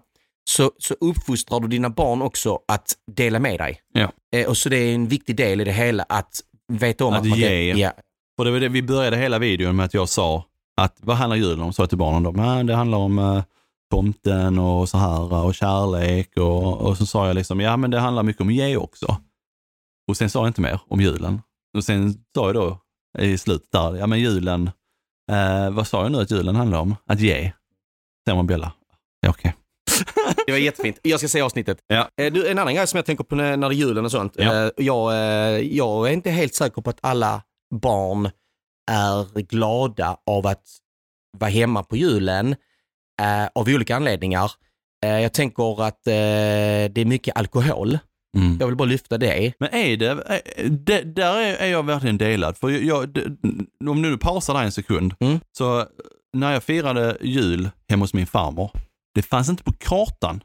så, 0.49 0.71
så 0.79 0.93
uppfostrar 0.99 1.59
du 1.59 1.67
dina 1.67 1.89
barn 1.89 2.21
också 2.21 2.59
att 2.67 2.93
dela 3.11 3.39
med 3.39 3.59
dig. 3.59 3.79
Ja. 3.93 4.11
Eh, 4.35 4.47
och 4.49 4.57
så 4.57 4.69
det 4.69 4.77
är 4.77 4.95
en 4.95 5.07
viktig 5.07 5.35
del 5.35 5.61
i 5.61 5.63
det 5.63 5.71
hela 5.71 6.03
att 6.09 6.41
veta 6.73 7.05
om 7.05 7.13
Att 7.13 7.21
att, 7.21 7.27
man... 7.27 7.39
ge. 7.39 7.73
Ja, 7.73 7.91
Och 8.37 8.45
det 8.45 8.51
var 8.51 8.59
det, 8.59 8.69
vi 8.69 8.81
började 8.83 9.17
hela 9.17 9.39
videon 9.39 9.75
med 9.75 9.85
att 9.85 9.93
jag 9.93 10.09
sa 10.09 10.45
att 10.81 10.97
vad 11.01 11.15
handlar 11.17 11.37
julen 11.37 11.61
om? 11.61 11.73
Sa 11.73 11.83
jag 11.83 11.89
till 11.89 11.97
barnen 11.97 12.23
då. 12.23 12.31
Men 12.31 12.65
det 12.67 12.75
handlar 12.75 12.97
om 12.97 13.19
eh, 13.19 13.43
tomten 13.91 14.59
och 14.59 14.89
så 14.89 14.97
här 14.97 15.45
och 15.45 15.55
kärlek 15.55 16.37
och, 16.37 16.81
och 16.81 16.97
så 16.97 17.05
sa 17.05 17.27
jag 17.27 17.35
liksom, 17.35 17.59
ja 17.59 17.77
men 17.77 17.91
det 17.91 17.99
handlar 17.99 18.23
mycket 18.23 18.41
om 18.41 18.51
ge 18.51 18.77
också. 18.77 19.17
Och 20.07 20.17
sen 20.17 20.29
sa 20.29 20.39
jag 20.39 20.49
inte 20.49 20.61
mer 20.61 20.79
om 20.87 21.01
julen. 21.01 21.41
Och 21.77 21.83
sen 21.83 22.13
sa 22.13 22.45
jag 22.45 22.55
då 22.55 22.77
i 23.19 23.37
slutet 23.37 23.71
där, 23.71 23.95
ja 23.95 24.07
men 24.07 24.19
julen, 24.19 24.71
eh, 25.31 25.69
vad 25.71 25.87
sa 25.87 26.03
jag 26.03 26.11
nu 26.11 26.21
att 26.21 26.31
julen 26.31 26.55
handlar 26.55 26.79
om? 26.79 26.95
Att 27.05 27.19
ge. 27.19 27.53
Säger 28.25 28.35
man 28.35 28.47
Bella. 28.47 28.71
Ja, 29.19 29.29
okej. 29.29 29.55
det 30.45 30.51
var 30.51 30.59
jättefint. 30.59 30.99
Jag 31.01 31.19
ska 31.19 31.27
se 31.27 31.41
avsnittet. 31.41 31.77
Ja. 31.87 32.09
Eh, 32.21 32.33
du, 32.33 32.47
en 32.47 32.59
annan 32.59 32.75
grej 32.75 32.87
som 32.87 32.97
jag 32.97 33.05
tänker 33.05 33.23
på 33.23 33.35
när, 33.35 33.57
när 33.57 33.69
det 33.69 33.75
är 33.75 33.77
julen 33.77 34.05
och 34.05 34.11
sånt. 34.11 34.33
Ja. 34.37 34.65
Eh, 34.65 34.71
jag, 34.77 35.13
eh, 35.13 35.59
jag 35.59 36.07
är 36.07 36.13
inte 36.13 36.29
helt 36.29 36.55
säker 36.55 36.81
på 36.81 36.89
att 36.89 36.99
alla 37.01 37.41
barn 37.75 38.29
är 38.91 39.41
glada 39.41 40.17
av 40.25 40.47
att 40.47 40.63
vara 41.37 41.51
hemma 41.51 41.83
på 41.83 41.95
julen 41.95 42.55
eh, 43.21 43.45
av 43.55 43.67
olika 43.69 43.95
anledningar. 43.95 44.51
Eh, 45.05 45.19
jag 45.19 45.33
tänker 45.33 45.83
att 45.83 46.07
eh, 46.07 46.13
det 46.13 46.97
är 46.97 47.05
mycket 47.05 47.37
alkohol. 47.37 47.97
Mm. 48.37 48.57
Jag 48.59 48.67
vill 48.67 48.75
bara 48.75 48.85
lyfta 48.87 49.17
det. 49.17 49.53
Men 49.59 49.69
är 49.73 49.97
det, 49.97 50.07
är- 50.07 50.69
det 50.69 51.01
där 51.01 51.37
är, 51.37 51.65
jag 51.67 51.85
verkligen 51.85 52.17
delad. 52.17 52.57
För 52.57 52.69
jag, 52.69 53.09
det, 53.09 53.25
om 53.89 54.01
nu 54.01 54.17
pausar 54.17 54.53
där 54.53 54.63
en 54.63 54.71
sekund, 54.71 55.13
Mm. 55.19 55.39
så 55.57 55.85
när 56.37 56.51
jag 56.53 56.63
firade 56.63 57.17
jul 57.21 57.69
hemma 57.89 58.03
hos 58.03 58.13
min 58.13 58.27
farmor, 58.27 58.71
det 59.15 59.21
fanns 59.21 59.49
inte 59.49 59.63
på 59.63 59.73
kartan 59.73 60.43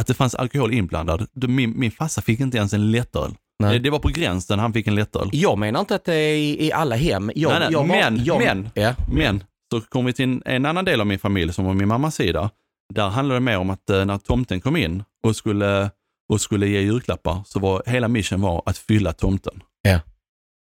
att 0.00 0.06
det 0.06 0.14
fanns 0.14 0.34
alkohol 0.34 0.72
inblandad. 0.74 1.26
Min, 1.34 1.78
min 1.80 1.90
farsa 1.90 2.20
fick 2.22 2.40
inte 2.40 2.56
ens 2.58 2.72
en 2.72 2.90
lättöl. 2.90 3.34
Nej. 3.58 3.72
Det, 3.72 3.78
det 3.78 3.90
var 3.90 3.98
på 3.98 4.08
gränsen 4.08 4.58
han 4.58 4.72
fick 4.72 4.86
en 4.86 4.94
lättöl. 4.94 5.30
Jag 5.32 5.58
menar 5.58 5.80
inte 5.80 5.94
att 5.94 6.04
det 6.04 6.14
är 6.14 6.36
i, 6.36 6.66
i 6.66 6.72
alla 6.72 6.96
hem. 6.96 7.30
Jag, 7.34 7.50
Nej, 7.50 7.60
nej, 7.60 7.68
jag 7.72 7.78
var- 7.78 7.86
men- 7.86 8.24
jag, 8.24 8.38
men- 8.38 8.68
Ja. 8.74 8.94
Men 9.12 9.44
så 9.72 9.80
kom 9.80 10.04
vi 10.04 10.12
till 10.12 10.42
en, 10.44 10.66
annan 10.66 10.84
del 10.84 11.00
av 11.00 11.06
min 11.06 11.18
familj 11.18 11.52
som 11.52 11.64
var 11.64 11.74
min 11.74 11.88
mammas 11.88 12.14
sida. 12.14 12.50
Där 12.94 13.08
handlade 13.08 13.40
det 13.40 13.44
mer 13.44 13.58
om 13.58 13.70
att 13.70 13.90
eh, 13.90 14.04
när 14.04 14.18
tomten 14.18 14.60
kom 14.60 14.76
in 14.76 15.04
och 15.22 15.36
skulle, 15.36 15.90
och 16.28 16.40
skulle 16.40 16.68
ge 16.68 16.80
julklappar 16.80 17.42
så 17.46 17.58
var 17.58 17.82
hela 17.86 18.08
mission 18.08 18.40
var 18.40 18.62
att 18.66 18.78
fylla 18.78 19.12
tomten. 19.12 19.62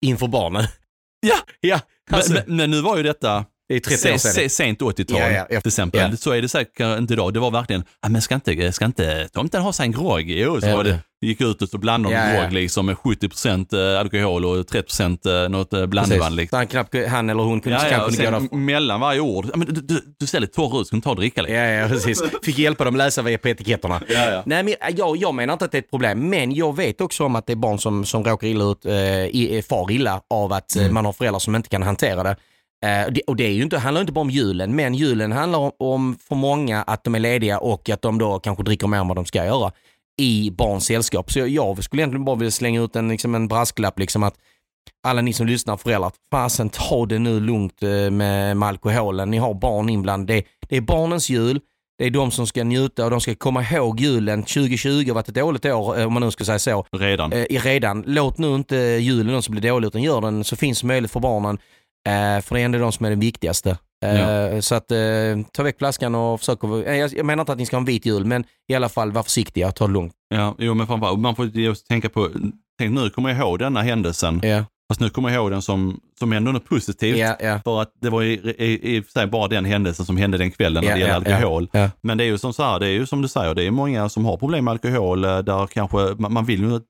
Inför 0.06 0.28
barnen. 0.28 0.64
Ja. 1.20 1.36
ja. 1.60 1.80
Alltså, 2.10 2.32
men, 2.32 2.42
men, 2.46 2.56
men 2.56 2.70
nu 2.70 2.80
var 2.80 2.96
ju 2.96 3.02
detta 3.02 3.44
det 3.68 3.74
är 3.74 3.80
30 3.80 4.12
år 4.12 4.16
sedan. 4.18 4.50
sent 4.50 4.80
80-tal 4.80 5.18
Ja, 5.18 5.30
ja, 5.30 5.46
ja. 5.50 5.60
till 5.60 5.68
exempel. 5.68 6.00
Ja. 6.10 6.16
Så 6.16 6.30
är 6.30 6.42
det 6.42 6.48
säkert 6.48 6.98
inte 6.98 7.12
idag. 7.14 7.34
Det 7.34 7.40
var 7.40 7.50
verkligen, 7.50 7.84
ah, 8.00 8.08
men 8.08 8.22
ska 8.22 8.34
inte, 8.34 8.72
ska 8.72 8.84
inte 8.84 9.28
tomten 9.28 9.62
ha 9.62 9.72
sig 9.72 9.86
en 9.86 9.92
grogg? 9.92 10.30
Jo, 10.30 10.60
så 10.60 10.76
var 10.76 10.84
det, 10.84 10.98
gick 11.20 11.40
ut 11.40 11.62
och 11.62 11.68
så 11.68 11.78
blandade 11.78 12.14
de 12.14 12.34
Ja, 12.34 12.40
grogg 12.42 12.52
liksom, 12.52 12.86
med 12.86 12.94
70% 12.96 13.98
alkohol 13.98 14.44
och 14.44 14.56
30% 14.56 15.42
eh, 15.44 15.48
något 15.48 15.72
eh, 15.72 15.86
blandband. 15.86 16.36
Liksom. 16.36 16.56
Han, 16.56 16.66
knappt, 16.66 16.94
han 17.08 17.30
eller 17.30 17.42
hon 17.42 17.60
kunde 17.60 17.78
Ja, 17.78 17.84
ja, 17.84 17.98
kanske 17.98 18.28
och 18.34 18.42
sen 18.50 18.64
mellan 18.64 19.00
varje 19.00 19.20
ord, 19.20 19.50
men 19.54 19.66
du, 19.74 19.80
du, 19.80 20.14
du 20.18 20.26
ser 20.26 20.40
lite 20.40 20.54
torr 20.54 20.80
ut, 20.80 20.86
ska 20.86 20.96
du 20.96 21.02
ta 21.02 21.10
och 21.10 21.16
dricka 21.16 21.42
lite? 21.42 21.54
Ja, 21.54 21.64
ja, 21.64 21.88
precis. 21.88 22.22
Fick 22.42 22.58
hjälpa 22.58 22.84
dem 22.84 22.96
läsa 22.96 23.22
via 23.22 23.38
på 23.38 23.48
etiketterna. 23.48 24.00
Ja, 24.08 24.30
ja. 24.30 24.42
Nej, 24.46 24.62
men 24.62 24.74
jag, 24.96 25.16
jag 25.16 25.34
menar 25.34 25.52
inte 25.52 25.64
att 25.64 25.72
det 25.72 25.78
är 25.78 25.82
ett 25.82 25.90
problem, 25.90 26.28
men 26.30 26.54
jag 26.54 26.76
vet 26.76 27.00
också 27.00 27.24
om 27.24 27.36
att 27.36 27.46
det 27.46 27.52
är 27.52 27.56
barn 27.56 27.78
som, 27.78 28.04
som 28.04 28.24
råkar 28.24 28.46
illa 28.46 28.64
ut, 28.64 28.86
eh, 28.86 29.62
far 29.68 29.90
illa 29.92 30.20
av 30.30 30.52
att 30.52 30.76
Mm. 30.76 30.86
eh, 30.86 30.92
man 30.92 31.04
har 31.04 31.12
föräldrar 31.12 31.38
som 31.38 31.54
inte 31.54 31.68
kan 31.68 31.82
hantera 31.82 32.22
det. 32.22 32.36
Eh, 32.86 33.12
det 33.12 33.20
och 33.26 33.36
det 33.36 33.44
är 33.44 33.52
ju 33.52 33.62
inte, 33.62 33.78
handlar 33.78 34.00
inte 34.00 34.12
bara 34.12 34.20
om 34.20 34.30
julen, 34.30 34.76
men 34.76 34.94
julen 34.94 35.32
handlar 35.32 35.58
om, 35.58 35.72
om 35.78 36.18
för 36.28 36.34
många 36.34 36.82
att 36.82 37.04
de 37.04 37.14
är 37.14 37.18
lediga 37.18 37.58
och 37.58 37.90
att 37.90 38.02
de 38.02 38.18
då 38.18 38.38
kanske 38.38 38.62
dricker 38.64 38.86
mer 38.86 38.98
än 38.98 39.08
vad 39.08 39.16
de 39.16 39.24
ska 39.24 39.44
göra. 39.44 39.72
i 40.18 40.50
barns 40.50 40.84
sällskap. 40.84 41.32
Så 41.32 41.38
jag, 41.38 41.48
jag 41.48 41.84
skulle 41.84 42.02
egentligen 42.02 42.24
bara 42.24 42.36
vilja 42.36 42.50
slänga 42.50 42.82
ut 42.82 42.96
en, 42.96 43.08
liksom 43.08 43.34
en 43.34 43.48
brasklapp 43.48 43.98
liksom 43.98 44.22
att 44.22 44.34
alla 45.02 45.22
ni 45.22 45.32
som 45.32 45.46
lyssnar 45.46 45.76
föräldrar, 45.76 46.12
fasen 46.30 46.68
ta 46.68 47.06
det 47.06 47.18
nu 47.18 47.40
lugnt 47.40 47.82
eh, 47.82 48.10
med, 48.10 48.56
med 48.56 48.68
alkoholen. 48.68 49.30
Ni 49.30 49.36
har 49.36 49.54
barn 49.54 49.88
inblandade. 49.88 50.34
Det, 50.34 50.44
det 50.68 50.76
är 50.76 50.80
barnens 50.80 51.30
jul. 51.30 51.60
Det 51.98 52.04
är 52.04 52.10
de 52.10 52.30
som 52.30 52.46
ska 52.46 52.64
njuta 52.64 53.04
och 53.04 53.10
de 53.10 53.20
ska 53.20 53.34
komma 53.34 53.62
ihåg 53.62 54.00
julen. 54.00 54.42
2020 54.42 55.04
har 55.06 55.14
varit 55.14 55.28
ett 55.28 55.34
dåligt 55.34 55.66
år 55.66 55.98
eh, 55.98 56.06
om 56.06 56.12
man 56.12 56.22
nu 56.22 56.30
ska 56.30 56.44
säga 56.44 56.58
så. 56.58 56.86
Redan. 56.92 57.32
Eh, 57.32 57.62
redan. 57.62 58.04
Låt 58.06 58.38
nu 58.38 58.54
inte 58.54 58.76
julen 58.76 59.32
någon 59.32 59.42
som 59.42 59.54
blir 59.54 59.70
dålig 59.70 59.86
utan 59.86 60.02
gör 60.02 60.20
den 60.20 60.44
så 60.44 60.56
finns 60.56 60.84
möjligt 60.84 61.10
för 61.10 61.20
barnen. 61.20 61.58
Eh, 62.06 62.40
för 62.42 62.54
det 62.54 62.60
är 62.60 62.64
ändå 62.64 62.78
de 62.78 62.92
som 62.92 63.06
är 63.06 63.10
det 63.10 63.16
viktigaste. 63.16 63.70
Eh, 64.04 64.20
Ja. 64.20 64.62
Så 64.62 64.74
att 64.74 64.90
eh, 64.90 64.98
ta 65.52 65.62
väck 65.62 65.78
flaskan 65.78 66.14
och 66.14 66.40
försök 66.40 66.64
att, 66.64 67.12
jag, 67.12 67.26
menar 67.26 67.42
inte 67.42 67.52
att 67.52 67.58
ni 67.58 67.66
ska 67.66 67.76
ha 67.76 67.80
en 67.80 67.84
vit 67.84 68.06
jul 68.06 68.24
men 68.24 68.44
i 68.68 68.74
alla 68.74 68.88
fall 68.88 69.12
var 69.12 69.22
försiktiga, 69.22 69.72
ta 69.72 69.86
det 69.86 69.92
lugnt. 69.92 70.12
Ja, 70.28 70.54
jo 70.58 70.74
men 70.74 70.86
framförallt, 70.86 71.18
man 71.20 71.36
får 71.36 71.46
just 71.46 71.88
tänka 71.88 72.08
på, 72.08 72.28
tänk 72.78 72.92
nu 72.94 73.10
kommer 73.10 73.28
jag 73.30 73.38
ihåg 73.38 73.58
denna 73.58 73.82
händelsen, 73.82 74.40
Ja, 74.42 74.64
fast 74.88 75.00
nu 75.00 75.08
kommer 75.10 75.28
jag 75.30 75.36
ihåg 75.36 75.50
den 75.50 75.62
som, 75.62 76.00
som 76.18 76.32
ändå 76.32 76.52
något 76.52 76.64
positivt. 76.68 77.16
ja, 77.16 77.36
ja. 77.40 77.60
För 77.64 77.82
att 77.82 77.92
det 78.00 78.10
var 78.10 78.22
i, 78.22 78.32
i, 78.58 78.96
i 78.96 79.00
och 79.00 79.04
sig 79.04 79.26
bara 79.26 79.48
den 79.48 79.64
händelsen 79.64 80.06
som 80.06 80.16
hände 80.16 80.38
den 80.38 80.50
kvällen 80.50 80.84
när 80.84 80.90
Ja, 80.90 80.96
det 80.96 81.00
gäller 81.00 81.34
alkohol. 81.34 81.68
Men 82.00 82.18
det 82.18 82.24
är 82.24 82.28
ju 82.28 82.38
som 82.38 82.52
så 82.52 82.62
här, 82.62 82.80
det 82.80 82.86
är 82.86 82.90
ju 82.92 83.06
som 83.06 83.22
du 83.22 83.28
säger, 83.28 83.54
det 83.54 83.62
är 83.64 83.70
många 83.70 84.08
som 84.08 84.24
har 84.24 84.36
problem 84.36 84.64
med 84.64 84.72
alkohol 84.72 85.20
där 85.22 85.66
kanske 85.66 85.96
man, 86.18 86.32
man 86.32 86.44
vill 86.44 86.60
ju 86.60 86.76
att, 86.76 86.82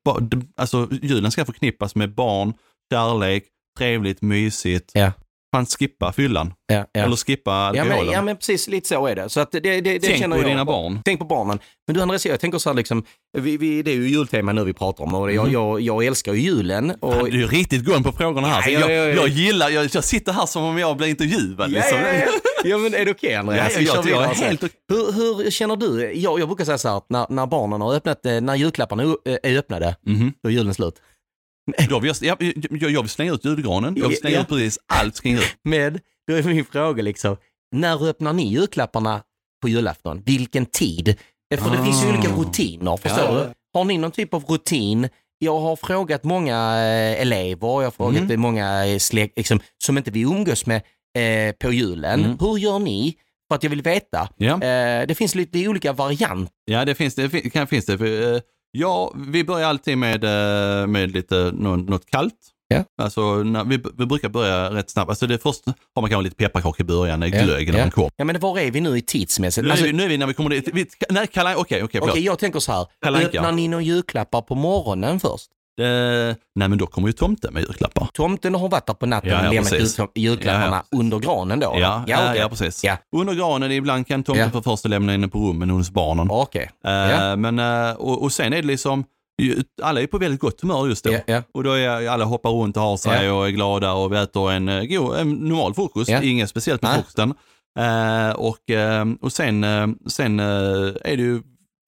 alltså 0.57 0.89
julen 1.03 1.31
ska 1.31 1.45
förknippas 1.45 1.95
med 1.95 2.15
barn, 2.15 2.53
kärlek, 2.93 3.45
trevligt, 3.77 4.23
mysigt. 4.23 4.91
Ja. 4.95 5.13
Man 5.53 5.67
skippa 5.67 6.13
fyllan. 6.13 6.53
ja, 6.67 6.85
ja. 6.93 7.01
Eller 7.03 7.17
skippa 7.17 7.51
Ja 7.51 7.57
alkoholen. 7.69 8.05
men, 8.05 8.13
ja 8.15 8.23
men 8.23 8.37
precis, 8.37 8.69
lite 8.69 8.89
så 8.89 9.07
är 9.07 9.15
det. 9.17 9.29
Så 9.29 9.41
att 9.41 9.53
det, 9.53 9.61
det, 9.61 9.81
det 9.81 9.99
Tänk 10.01 10.19
känner 10.19 10.37
på 10.37 10.43
jag. 10.43 10.51
dina 10.51 10.65
barn. 10.65 11.01
Tänk 11.05 11.19
på 11.21 11.25
barnen. 11.27 11.59
Men 11.87 11.97
du 11.97 12.03
Andreas, 12.03 12.27
jag 12.27 12.41
tänker 12.41 12.59
så 12.59 12.69
här 12.71 12.75
liksom, 12.75 13.05
vi, 13.39 13.57
vi, 13.57 13.83
det 13.83 13.91
är 13.91 13.95
ju 13.95 14.09
jultema 14.09 14.53
nu 14.53 14.65
vi 14.65 14.73
pratar 14.73 15.05
om 15.05 15.15
och 15.15 15.33
jag, 15.33 15.53
jag, 15.53 15.81
jag 15.81 16.05
älskar 16.05 16.33
ju 16.33 16.41
julen. 16.41 16.91
Och, 17.01 17.31
Du 17.31 17.45
är 17.45 17.49
riktigt 17.49 17.83
igång 17.89 18.03
på 18.03 18.13
frågorna 18.13 18.47
här. 18.49 18.71
Ja, 18.71 18.81
ja, 18.81 18.91
jag, 18.91 19.09
ja, 19.09 19.09
ja. 19.09 19.15
jag 19.15 19.29
gillar, 19.29 19.71
jag, 19.71 19.89
jag 19.93 20.05
sitter 20.05 20.33
här 20.33 20.47
som 20.47 20.65
om 20.65 20.79
jag 20.79 20.97
blir 20.97 21.09
intervjuad. 21.09 21.71
Liksom. 21.71 21.99
Ja, 21.99 22.07
ja, 22.13 22.15
ja. 22.27 22.33
ja 22.65 22.79
men 22.79 22.95
är 22.95 23.05
det 23.05 23.11
okej 23.11 23.35
Andreas? 23.35 23.73
Ja, 23.75 23.81
ja, 23.81 23.87
jag- 23.87 23.97
jag 23.97 23.99
är 23.99 24.03
vidare 24.09 24.35
sen. 24.35 24.47
helt 24.47 24.63
hur, 24.93 25.13
hur 25.45 25.51
känner 25.51 25.77
du? 25.77 26.13
Jag, 26.15 26.41
jag 26.41 26.49
brukar 26.49 26.65
säga 26.65 26.79
så 26.79 26.89
här 26.89 26.97
att 26.97 27.07
när, 27.11 27.27
när 27.31 27.47
barnen 27.47 27.81
har 27.81 27.95
öppnat, 27.95 28.27
eh, 28.27 28.41
när 28.41 28.55
julklapparna 28.55 29.03
är 29.43 29.59
öppnade, 29.59 29.97
Mhm. 30.07 30.33
då 30.43 30.49
är 30.49 30.53
julen 30.53 30.75
slut. 30.75 30.95
Då 31.91 31.99
vill 31.99 32.13
jag, 32.21 32.39
jag, 32.41 32.53
jag, 32.71 32.91
jag 32.91 33.03
vill 33.03 33.09
slänga 33.11 33.33
ut 33.33 33.45
julgranen, 33.45 33.97
jag 33.97 34.09
vill 34.09 34.19
slänga 34.19 34.37
Ja. 34.37 34.43
ut 34.43 34.49
precis 34.49 34.79
allt 34.87 35.21
kring 35.21 35.33
jul. 35.35 35.43
Men 35.65 36.01
då 36.29 36.35
är 36.35 36.43
min 36.43 36.65
fråga 36.65 37.03
liksom, 37.03 37.37
när 37.77 38.09
öppnar 38.09 38.33
ni 38.33 38.49
julklapparna 38.53 39.23
på 39.63 39.69
julafton? 39.69 40.23
Vilken 40.27 40.67
tid? 40.67 41.09
Eh, 41.55 41.61
För 41.65 41.71
det 41.77 41.85
finns 41.85 42.05
ju 42.05 42.09
Ah. 42.09 42.13
olika 42.19 42.29
rutiner, 42.29 42.97
förstår 42.97 43.25
Ja, 43.25 43.33
du? 43.45 43.53
Har 43.79 43.85
ni 43.85 43.99
någon 43.99 44.11
typ 44.11 44.35
av 44.35 44.45
rutin? 44.45 45.09
Jag 45.39 45.59
har 45.61 45.77
frågat 45.77 46.25
många 46.25 46.55
eh, 46.79 47.21
elever, 47.23 47.69
jag 47.69 47.83
har 47.83 47.91
frågat 47.91 48.23
Mm. 48.23 48.41
många 48.41 48.87
eh, 48.87 48.99
släkt, 48.99 49.37
liksom, 49.37 49.61
som 49.85 49.99
inte 49.99 50.11
vi 50.11 50.21
umgås 50.21 50.67
med 50.67 50.83
eh, 51.19 51.53
på 51.53 51.73
julen. 51.73 52.25
Mm. 52.25 52.37
Hur 52.41 52.59
gör 52.59 52.79
ni? 52.79 53.15
För 53.49 53.55
att 53.57 53.63
jag 53.63 53.71
vill 53.71 53.83
veta. 53.83 54.29
Ja. 54.37 54.53
Eh, 54.55 55.07
det 55.07 55.15
finns 55.19 55.35
lite 55.35 55.69
olika 55.69 55.93
varianter. 55.93 56.53
Ja, 56.65 56.85
det 56.85 56.95
finns 56.95 57.15
det. 57.15 57.29
Kan, 57.53 57.67
finns 57.67 57.87
det 57.87 57.99
för, 57.99 58.35
eh, 58.35 58.41
ja, 58.79 59.13
vi 59.29 59.45
börjar 59.45 59.69
alltid 59.69 59.99
med, 59.99 60.25
eh, 60.25 60.87
med 60.87 61.11
lite, 61.13 61.51
nå- 61.55 61.77
något 61.77 62.07
kallt. 62.07 62.35
Ja. 62.69 62.85
Alltså, 63.03 63.35
när, 63.37 63.65
vi, 63.65 63.81
vi 63.99 64.07
brukar 64.07 64.29
börja 64.29 64.71
rätt 64.75 64.91
snabbt. 64.91 65.09
Alltså 65.09 65.27
det 65.27 65.39
först 65.39 65.63
har 65.95 66.01
man 66.03 66.11
kanske 66.11 66.23
lite 66.25 66.37
pepparkakor 66.37 66.81
i 66.81 66.85
början, 66.85 67.23
Ja, 67.23 67.29
glögg 67.45 67.69
när 67.73 67.79
ja. 67.79 67.85
man 67.85 67.91
kommer. 67.91 68.11
Ja 68.17 68.25
men 68.25 68.41
var 68.41 68.59
är 68.59 68.71
vi 68.71 68.81
nu 68.81 68.99
i 68.99 69.03
tidsmässigt? 69.03 69.63
Nu, 69.65 69.69
är 69.69 69.73
Alltså, 69.73 69.87
vi, 69.87 69.93
nu 69.93 70.03
är 70.03 70.09
vi 70.09 70.19
när 70.19 70.27
vi 70.27 70.35
kommer 70.35 70.51
dit. 70.51 70.69
Vi, 70.73 70.87
nej, 71.11 71.27
Kalle, 71.27 71.55
okej, 71.55 71.63
okej, 71.63 71.83
Okej, 71.85 72.01
förlåt. 72.01 72.19
jag 72.25 72.39
tänker 72.39 72.61
så 72.61 72.73
här. 72.73 72.87
Kalle 73.03 73.19
Anka. 73.19 73.39
Öppnar 73.39 73.53
ni 73.53 73.69
några 73.69 73.83
julklappar 73.83 74.41
på 74.43 74.55
morgonen 74.55 75.21
först? 75.21 75.47
Eh, 75.81 76.37
nej, 76.55 76.69
men 76.69 76.79
då 76.79 76.87
kommer 76.87 77.09
ju 77.09 77.13
tomten 77.13 77.55
med 77.55 77.63
julklappar. 77.63 78.09
Tomten 78.15 78.55
har 78.55 78.69
varit 78.69 78.87
där 78.87 78.95
på 78.95 79.07
natten 79.07 79.31
Ja, 79.31 79.37
ja, 79.43 79.49
och 79.49 79.55
lämnat 79.55 79.71
precis. 79.73 79.99
julklapparna 80.15 80.83
Ja, 80.91 80.99
under 80.99 81.19
granen 81.19 81.61
då? 81.61 81.77
Ja, 81.81 82.05
ja, 82.07 82.37
ja, 82.37 82.49
precis. 82.49 82.85
Under 83.17 83.35
granen, 83.35 83.73
ibland 83.73 84.07
kan 84.07 84.23
tomten 84.23 84.51
för 84.53 84.61
först 84.61 84.85
lämna 84.89 85.15
inne 85.15 85.29
på 85.29 85.39
rummen 85.39 85.71
hos 85.71 85.91
barnen. 85.91 86.29
Okej. 86.31 86.71
Eh, 86.87 86.93
Ja. 86.93 87.37
men, 87.37 87.59
eh, 87.59 87.93
och, 87.97 88.23
och 88.23 88.33
sen 88.33 88.53
är 88.53 88.63
det 88.63 88.69
liksom, 88.69 89.05
alla 89.83 90.01
är 90.01 90.07
på 90.07 90.19
väldigt 90.19 90.41
gott 90.41 90.61
humör 90.61 90.89
just 90.89 91.05
då. 91.05 91.13
Ja, 91.13 91.19
ja. 91.27 91.43
Och 91.55 91.65
då 91.65 91.73
är 91.73 92.09
alla 92.09 92.25
hoppar 92.25 92.51
runt 92.51 92.77
och 92.77 92.83
har 92.83 92.97
sig 92.97 93.31
och 93.31 93.47
är 93.47 93.51
glada 93.51 93.93
och 93.93 94.13
vi 94.13 94.17
äter 94.17 94.53
en, 94.53 94.69
eh, 94.69 94.85
god, 94.85 95.17
en 95.17 95.33
normal 95.33 95.75
frukost, 95.75 96.11
inget 96.11 96.51
speciellt 96.51 96.83
med 96.83 96.95
frukosten. 96.95 97.35
Eh, 97.79 98.31
och, 98.31 98.71
eh, 98.71 99.05
och 99.21 99.33
sen, 99.33 99.65
eh, 99.65 99.87
sen 100.07 100.41
eh, 100.41 100.47
är 101.05 101.17
det 101.17 101.23
ju 101.23 101.43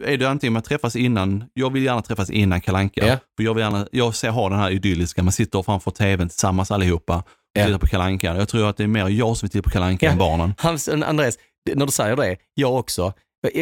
är 0.04 0.16
det 0.16 0.28
antingen 0.30 0.52
man 0.52 0.62
träffas 0.62 0.96
innan, 0.96 1.44
jag 1.54 1.72
vill 1.72 1.84
gärna 1.84 2.02
träffas 2.02 2.30
innan 2.30 2.60
kalanka. 2.60 3.06
Ja. 3.06 3.16
För 3.36 3.44
jag 3.44 3.54
vill 3.54 3.62
gärna, 3.62 3.86
jag 3.92 4.14
ser, 4.14 4.30
ha 4.30 4.48
den 4.48 4.58
här 4.58 4.70
idylliska, 4.70 5.22
man 5.22 5.32
sitter 5.32 5.62
framför 5.62 5.90
tvn 5.90 6.28
tillsammans 6.28 6.70
allihopa 6.70 7.16
och 7.16 7.24
tittar 7.64 7.78
på 7.78 7.86
kalanka. 7.86 8.36
Jag 8.36 8.48
tror 8.48 8.68
att 8.68 8.76
det 8.76 8.82
är 8.82 8.86
mer 8.88 9.08
jag 9.08 9.36
som 9.36 9.46
vill 9.46 9.50
titta 9.50 9.62
på 9.62 9.70
kalanka 9.70 10.06
Ja. 10.06 10.12
än 10.12 10.18
barnen. 10.18 10.54
Hans, 10.58 10.88
Andreas, 10.88 11.38
när 11.74 11.86
du 11.86 11.92
säger 11.92 12.16
det, 12.16 12.36
jag 12.54 12.74
också. 12.74 13.12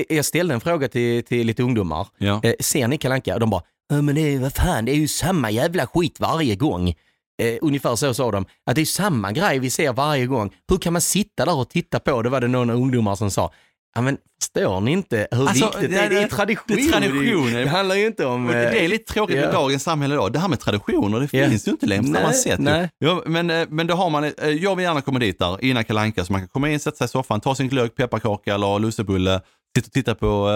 Jag- 0.09 0.25
ställde 0.25 0.55
en 0.55 0.61
fråga 0.61 0.89
till, 0.89 1.25
till 1.25 1.47
lite 1.47 1.63
ungdomar. 1.63 2.07
Eh, 2.21 2.53
ser 2.61 2.89
ni 2.89 2.99
Kalle 2.99 3.15
Anka? 3.15 3.35
Och 3.35 3.41
de 3.41 3.51
bara, 3.51 3.63
"Ja, 3.89 4.03
men 4.03 4.15
det 4.15 4.21
är, 4.21 4.39
vad 4.39 4.53
fan, 4.53 4.85
det 4.85 4.93
är 4.93 4.97
ju 4.97 5.09
samma 5.09 5.51
jävla 5.51 5.87
skit 5.87 6.21
varje 6.21 6.57
gång. 6.57 6.89
Eh, 7.43 7.55
ungefär 7.61 7.97
så 7.97 8.15
sa 8.15 8.31
de, 8.31 8.47
att 8.67 8.75
det 8.75 8.81
är 8.81 8.85
samma 8.85 9.33
grej 9.33 9.59
vi 9.59 9.71
ser 9.71 9.93
varje 9.93 10.27
gång. 10.27 10.51
Hur 10.69 10.79
kan 10.79 10.93
man 10.93 11.03
sitta 11.03 11.45
där 11.45 11.57
och 11.59 11.71
titta 11.71 12.01
på? 12.01 12.23
Det 12.23 12.29
var 12.29 12.41
det 12.41 12.49
några 12.49 12.75
ungdomar 12.75 13.15
som 13.15 13.31
sa. 13.31 13.53
Ja 13.97 14.03
men 14.03 14.17
förstår 14.43 14.81
ni 14.81 14.93
inte 14.93 15.29
hur 15.31 15.49
Alltså, 15.49 15.65
viktigt 15.67 15.81
det 15.81 15.89
det- 15.89 16.03
är? 16.03 16.11
Det 16.11 16.17
är 16.19 16.23
det- 16.23 16.29
tradition. 16.29 16.77
det 16.77 16.83
är 16.83 16.91
tradition. 16.93 17.53
Det, 17.53 17.63
det 17.63 17.69
handlar 17.69 17.95
ju 17.97 18.07
inte 18.07 18.27
om... 18.27 18.47
Det, 18.47 18.53
det 18.53 18.85
är 18.85 18.89
lite 18.89 19.13
tråkigt 19.13 19.37
ja. 19.37 19.43
med 19.43 19.55
dagens 19.55 19.83
samhälle 19.83 20.15
idag. 20.15 20.33
Det 20.33 20.39
här 20.39 20.49
med 20.49 20.61
traditioner, 20.61 21.21
det 21.21 21.39
Ja. 21.39 21.49
finns 21.49 21.67
ju 21.69 21.71
inte 21.73 21.87
längre 21.87 22.03
på 22.03 22.15
samma 22.21 22.33
sätt. 22.33 22.59
nej. 22.61 22.91
Ja, 22.99 23.23
men, 23.27 23.51
eh, 23.51 23.67
men 23.71 23.87
då 23.87 23.95
har 23.95 24.11
man, 24.11 24.25
eh, 24.25 24.33
jag 24.49 24.77
vill 24.77 24.83
gärna 24.85 25.01
komma 25.01 25.19
dit 25.19 25.39
där 25.39 25.65
innan 25.65 25.85
Kalle 25.85 26.01
Anka 26.01 26.25
så 26.25 26.33
man 26.33 26.41
kan 26.41 26.49
komma 26.49 26.71
in, 26.71 26.81
sätta 26.81 26.97
sig 26.97 27.05
i 27.05 27.09
soffan, 27.09 27.41
ta 27.41 27.55
sin 27.55 27.69
glögg, 27.69 27.95
pepparkaka 27.95 28.55
eller 28.55 28.79
lussebulle, 28.79 29.41
sitta 29.77 29.87
och 29.87 29.93
titta 29.93 30.15
på 30.15 30.51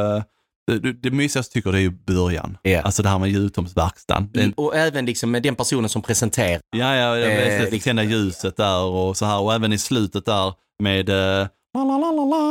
eh, 0.69 0.77
det, 0.79 0.93
det 0.93 1.11
mysigaste 1.11 1.53
tycker 1.53 1.69
jag 1.69 1.75
det 1.75 1.79
är 1.79 1.83
ju 1.83 1.91
början. 1.91 2.59
Ja. 2.63 2.81
Alltså 2.83 3.03
det 3.03 3.09
här 3.09 3.19
med 3.19 3.31
jultomtsverkstan. 3.31 4.29
Den- 4.33 4.53
Och 4.57 4.77
även 4.77 5.07
liksom 5.07 5.31
med 5.31 5.43
den 5.43 5.55
personen 5.55 5.89
som 5.89 6.03
presenterar. 6.03 6.61
Ja, 6.77 6.95
ja, 6.97 7.19
jag 7.19 7.33
Eh, 7.33 7.63
eh, 7.63 7.79
tända 7.81 8.03
ljuset 8.03 8.57
där 8.57 8.83
och 8.83 9.17
så 9.17 9.25
här 9.27 9.41
och 9.41 9.55
även 9.55 9.73
i 9.73 9.79
slutet 9.79 10.25
där 10.27 10.53
med 10.83 11.09
eh, 11.09 11.47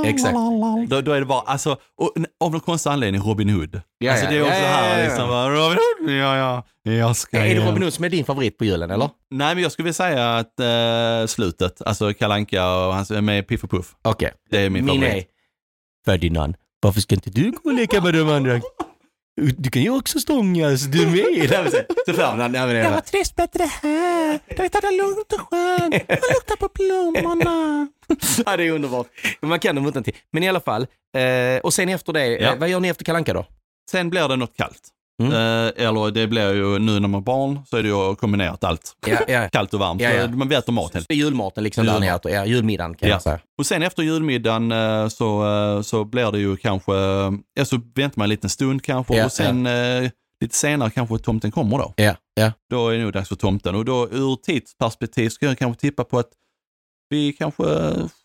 Exakt. 0.06 0.36
Då, 0.88 1.02
då 1.02 1.12
är 1.12 1.20
det 1.20 1.26
bara, 1.26 1.42
alltså, 1.42 1.78
och, 1.98 2.14
av 2.40 2.52
någon 2.52 2.60
konstig 2.60 2.90
anledning 2.90 3.22
Robin 3.22 3.50
Hood. 3.50 3.82
Ja, 3.98 4.12
alltså 4.12 4.26
ja, 4.26 4.32
det 4.32 4.38
är 4.38 4.42
också 4.42 4.54
ja, 4.54 4.62
ja, 4.62 4.68
här 4.68 5.00
ja. 5.00 5.06
liksom, 5.06 5.30
bara, 5.30 5.50
Robin 5.50 5.78
Hood, 5.78 6.12
ja, 6.16 6.64
ja, 6.84 6.92
jag 6.94 7.16
ska 7.16 7.38
Är 7.38 7.56
det 7.56 7.68
Robin 7.68 7.84
Hood 7.84 7.94
som 7.94 8.06
är 8.06 8.10
din 8.10 8.26
favorit 8.26 8.58
på 8.58 8.66
julen 8.66 8.92
eller? 8.92 9.10
Nej, 9.32 9.56
men 9.56 9.64
jag 9.64 9.72
skulle 9.72 9.84
vilja 9.84 9.94
säga 9.94 10.36
att 10.36 10.60
eh, 10.60 11.28
slutet, 11.28 11.82
alltså 11.82 12.14
Kalle 12.14 12.34
Anka 12.34 12.66
och 12.76 12.94
hans, 12.94 13.10
med 13.10 13.48
Piff 13.48 13.64
och 13.64 13.72
Puff, 13.72 13.96
Okej. 14.02 14.34
det 14.50 14.60
är 14.60 14.70
min, 14.70 14.86
Min 14.86 15.04
är 15.04 15.08
favorit. 15.08 15.28
Ferdinand, 16.06 16.56
varför 16.82 17.02
ska 17.02 17.16
inte 17.16 17.30
du 17.30 17.52
gå 17.52 17.60
och 17.64 17.74
leka 17.74 18.02
med 18.02 18.14
de 18.14 18.30
andra? 18.30 18.62
Du 19.58 19.70
kan 19.70 19.82
ju 19.82 19.90
också 19.90 20.20
stångas, 20.20 20.82
du 20.82 21.08
med. 21.08 21.50
Så- 22.06 22.14
Ferdinand, 22.14 22.54
nej, 22.54 22.68
men 22.68 22.76
det 22.76 22.90
var... 22.90 23.02
trivs 23.02 23.36
bättre 23.36 23.64
här. 23.64 24.40
Det 24.48 24.70
tar 24.70 24.82
det 24.82 24.98
lugnt 24.98 25.34
och 25.34 25.40
skönt. 25.40 25.94
Jag 26.08 26.20
luktar 26.34 26.56
på 26.56 26.70
blommorna. 26.74 27.88
Ja, 28.46 28.58
det 28.58 28.64
är 28.68 28.72
underbart. 28.72 29.08
Man 29.42 29.60
kan 29.60 29.76
dem 29.76 29.88
utan 29.88 30.04
till. 30.04 30.16
Men 30.34 30.44
i 30.44 30.50
alla 30.50 30.60
fall, 30.60 30.88
eh, 31.18 31.60
och 31.64 31.74
sen 31.74 31.90
efter 31.90 32.14
det, 32.14 32.28
Ja. 32.28 32.54
eh, 32.54 32.60
vad 32.60 32.70
gör 32.70 32.80
ni 32.80 32.88
efter 32.88 33.06
Kalle 33.06 33.18
Anka 33.18 33.34
då? 33.34 33.46
Sen 33.92 34.10
blir 34.10 34.28
det 34.28 34.36
något 34.36 34.58
kallt. 34.58 34.82
Mm. 35.24 35.32
Eh, 35.34 35.86
eller 35.88 36.12
det 36.12 36.28
blir 36.28 36.54
ju, 36.54 36.80
nu 36.80 36.92
när 36.92 37.00
man 37.00 37.14
har 37.14 37.22
barn, 37.22 37.60
så 37.70 37.78
är 37.78 37.84
det 37.84 37.90
ju 37.90 38.16
kombinerat 38.16 38.64
allt. 38.64 38.96
Ja, 39.08 39.18
ja. 39.28 39.50
Kallt 39.52 39.74
och 39.74 39.80
varmt. 39.80 40.02
Ja, 40.02 40.10
ja. 40.10 40.24
Så 40.26 40.30
man 40.32 40.52
äter 40.52 40.74
mat 40.74 40.94
helt 40.94 41.08
Det 41.08 41.14
är 41.14 41.18
julmaten 41.18 41.64
liksom 41.64 41.86
där 41.86 42.00
ni 42.00 42.06
Julmat. 42.06 42.26
äter, 42.26 42.32
ja, 42.36 42.46
julmiddagen 42.46 42.96
kan 42.96 43.10
Ja. 43.10 43.16
jag 43.16 43.22
säga. 43.22 43.40
Och 43.60 43.66
sen 43.66 43.84
efter 43.84 44.04
julmiddagen 44.04 44.72
eh, 44.72 45.08
så, 45.08 45.46
eh, 45.78 45.82
så 45.82 46.04
blir 46.06 46.32
det 46.32 46.40
ju 46.40 46.58
kanske, 46.58 46.92
ja 47.54 47.66
så 47.66 47.82
väntar 47.96 48.14
man 48.20 48.26
en 48.26 48.30
liten 48.30 48.50
stund 48.50 48.84
kanske 48.84 49.16
Ja, 49.18 49.26
och 49.26 49.32
sen 49.32 49.66
eh, 49.66 50.10
lite 50.42 50.56
senare 50.56 50.90
kanske 50.90 51.18
tomten 51.18 51.52
kommer 51.52 51.78
då. 51.78 51.94
Ja, 51.96 52.16
ja. 52.34 52.52
Då 52.70 52.90
är 52.90 52.98
det 52.98 53.04
nog 53.04 53.14
dags 53.14 53.30
för 53.30 53.36
tomten 53.36 53.76
och 53.76 53.86
då 53.86 54.08
ur 54.12 54.36
tidsperspektiv 54.36 55.30
ska 55.30 55.46
jag 55.46 55.58
kanske 55.58 55.82
tippa 55.82 56.04
på 56.04 56.20
att 56.20 56.30
vi 57.10 57.34
kanske 57.34 57.64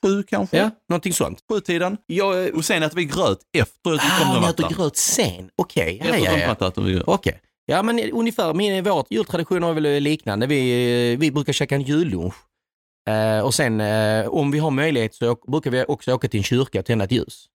sju 0.02 0.22
kanske, 0.22 0.56
ja, 0.56 0.70
någonting 0.88 1.12
sånt. 1.12 1.38
sjutiden. 1.52 1.96
Jag, 2.06 2.46
eh, 2.46 2.54
Och 2.54 2.64
sen 2.64 2.82
äter 2.82 2.96
vi 2.96 3.04
gröt 3.04 3.38
efter 3.58 3.90
ah, 3.90 4.40
ni 4.40 4.46
äter 4.46 4.68
gröt 4.68 4.96
sen? 4.96 5.50
Okej, 5.56 5.98
ja, 6.04 6.14
Efter 6.14 6.38
ja, 6.40 6.56
ja. 6.76 6.82
vi 6.82 6.92
gröt. 6.92 7.02
Okej. 7.06 7.40
Ja 7.66 7.82
men 7.82 8.10
ungefär, 8.12 8.54
min, 8.54 8.84
vårt 8.84 9.06
jultradition 9.10 9.64
är 9.64 9.72
väl 9.72 10.02
liknande. 10.02 10.46
Vi, 10.46 11.16
vi 11.16 11.30
brukar 11.30 11.52
käka 11.52 11.74
en 11.74 11.82
jullunch. 11.82 12.34
Eh, 13.10 13.40
och 13.44 13.54
sen 13.54 13.80
eh, 13.80 14.26
om 14.28 14.50
vi 14.50 14.58
har 14.58 14.70
möjlighet 14.70 15.14
så 15.14 15.36
brukar 15.46 15.70
vi 15.70 15.84
också 15.88 16.12
åka 16.14 16.28
till 16.28 16.38
en 16.40 16.44
kyrka 16.44 16.78
och 16.78 16.84
tända 16.86 17.04
ett 17.04 17.12
ljus. 17.12 17.46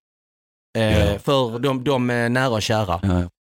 Eh, 0.78 1.12
Ja. 1.12 1.18
För 1.18 1.58
de, 1.58 1.84
de 1.84 2.10
är 2.10 2.28
nära 2.28 2.48
och 2.48 2.62
kära 2.62 3.00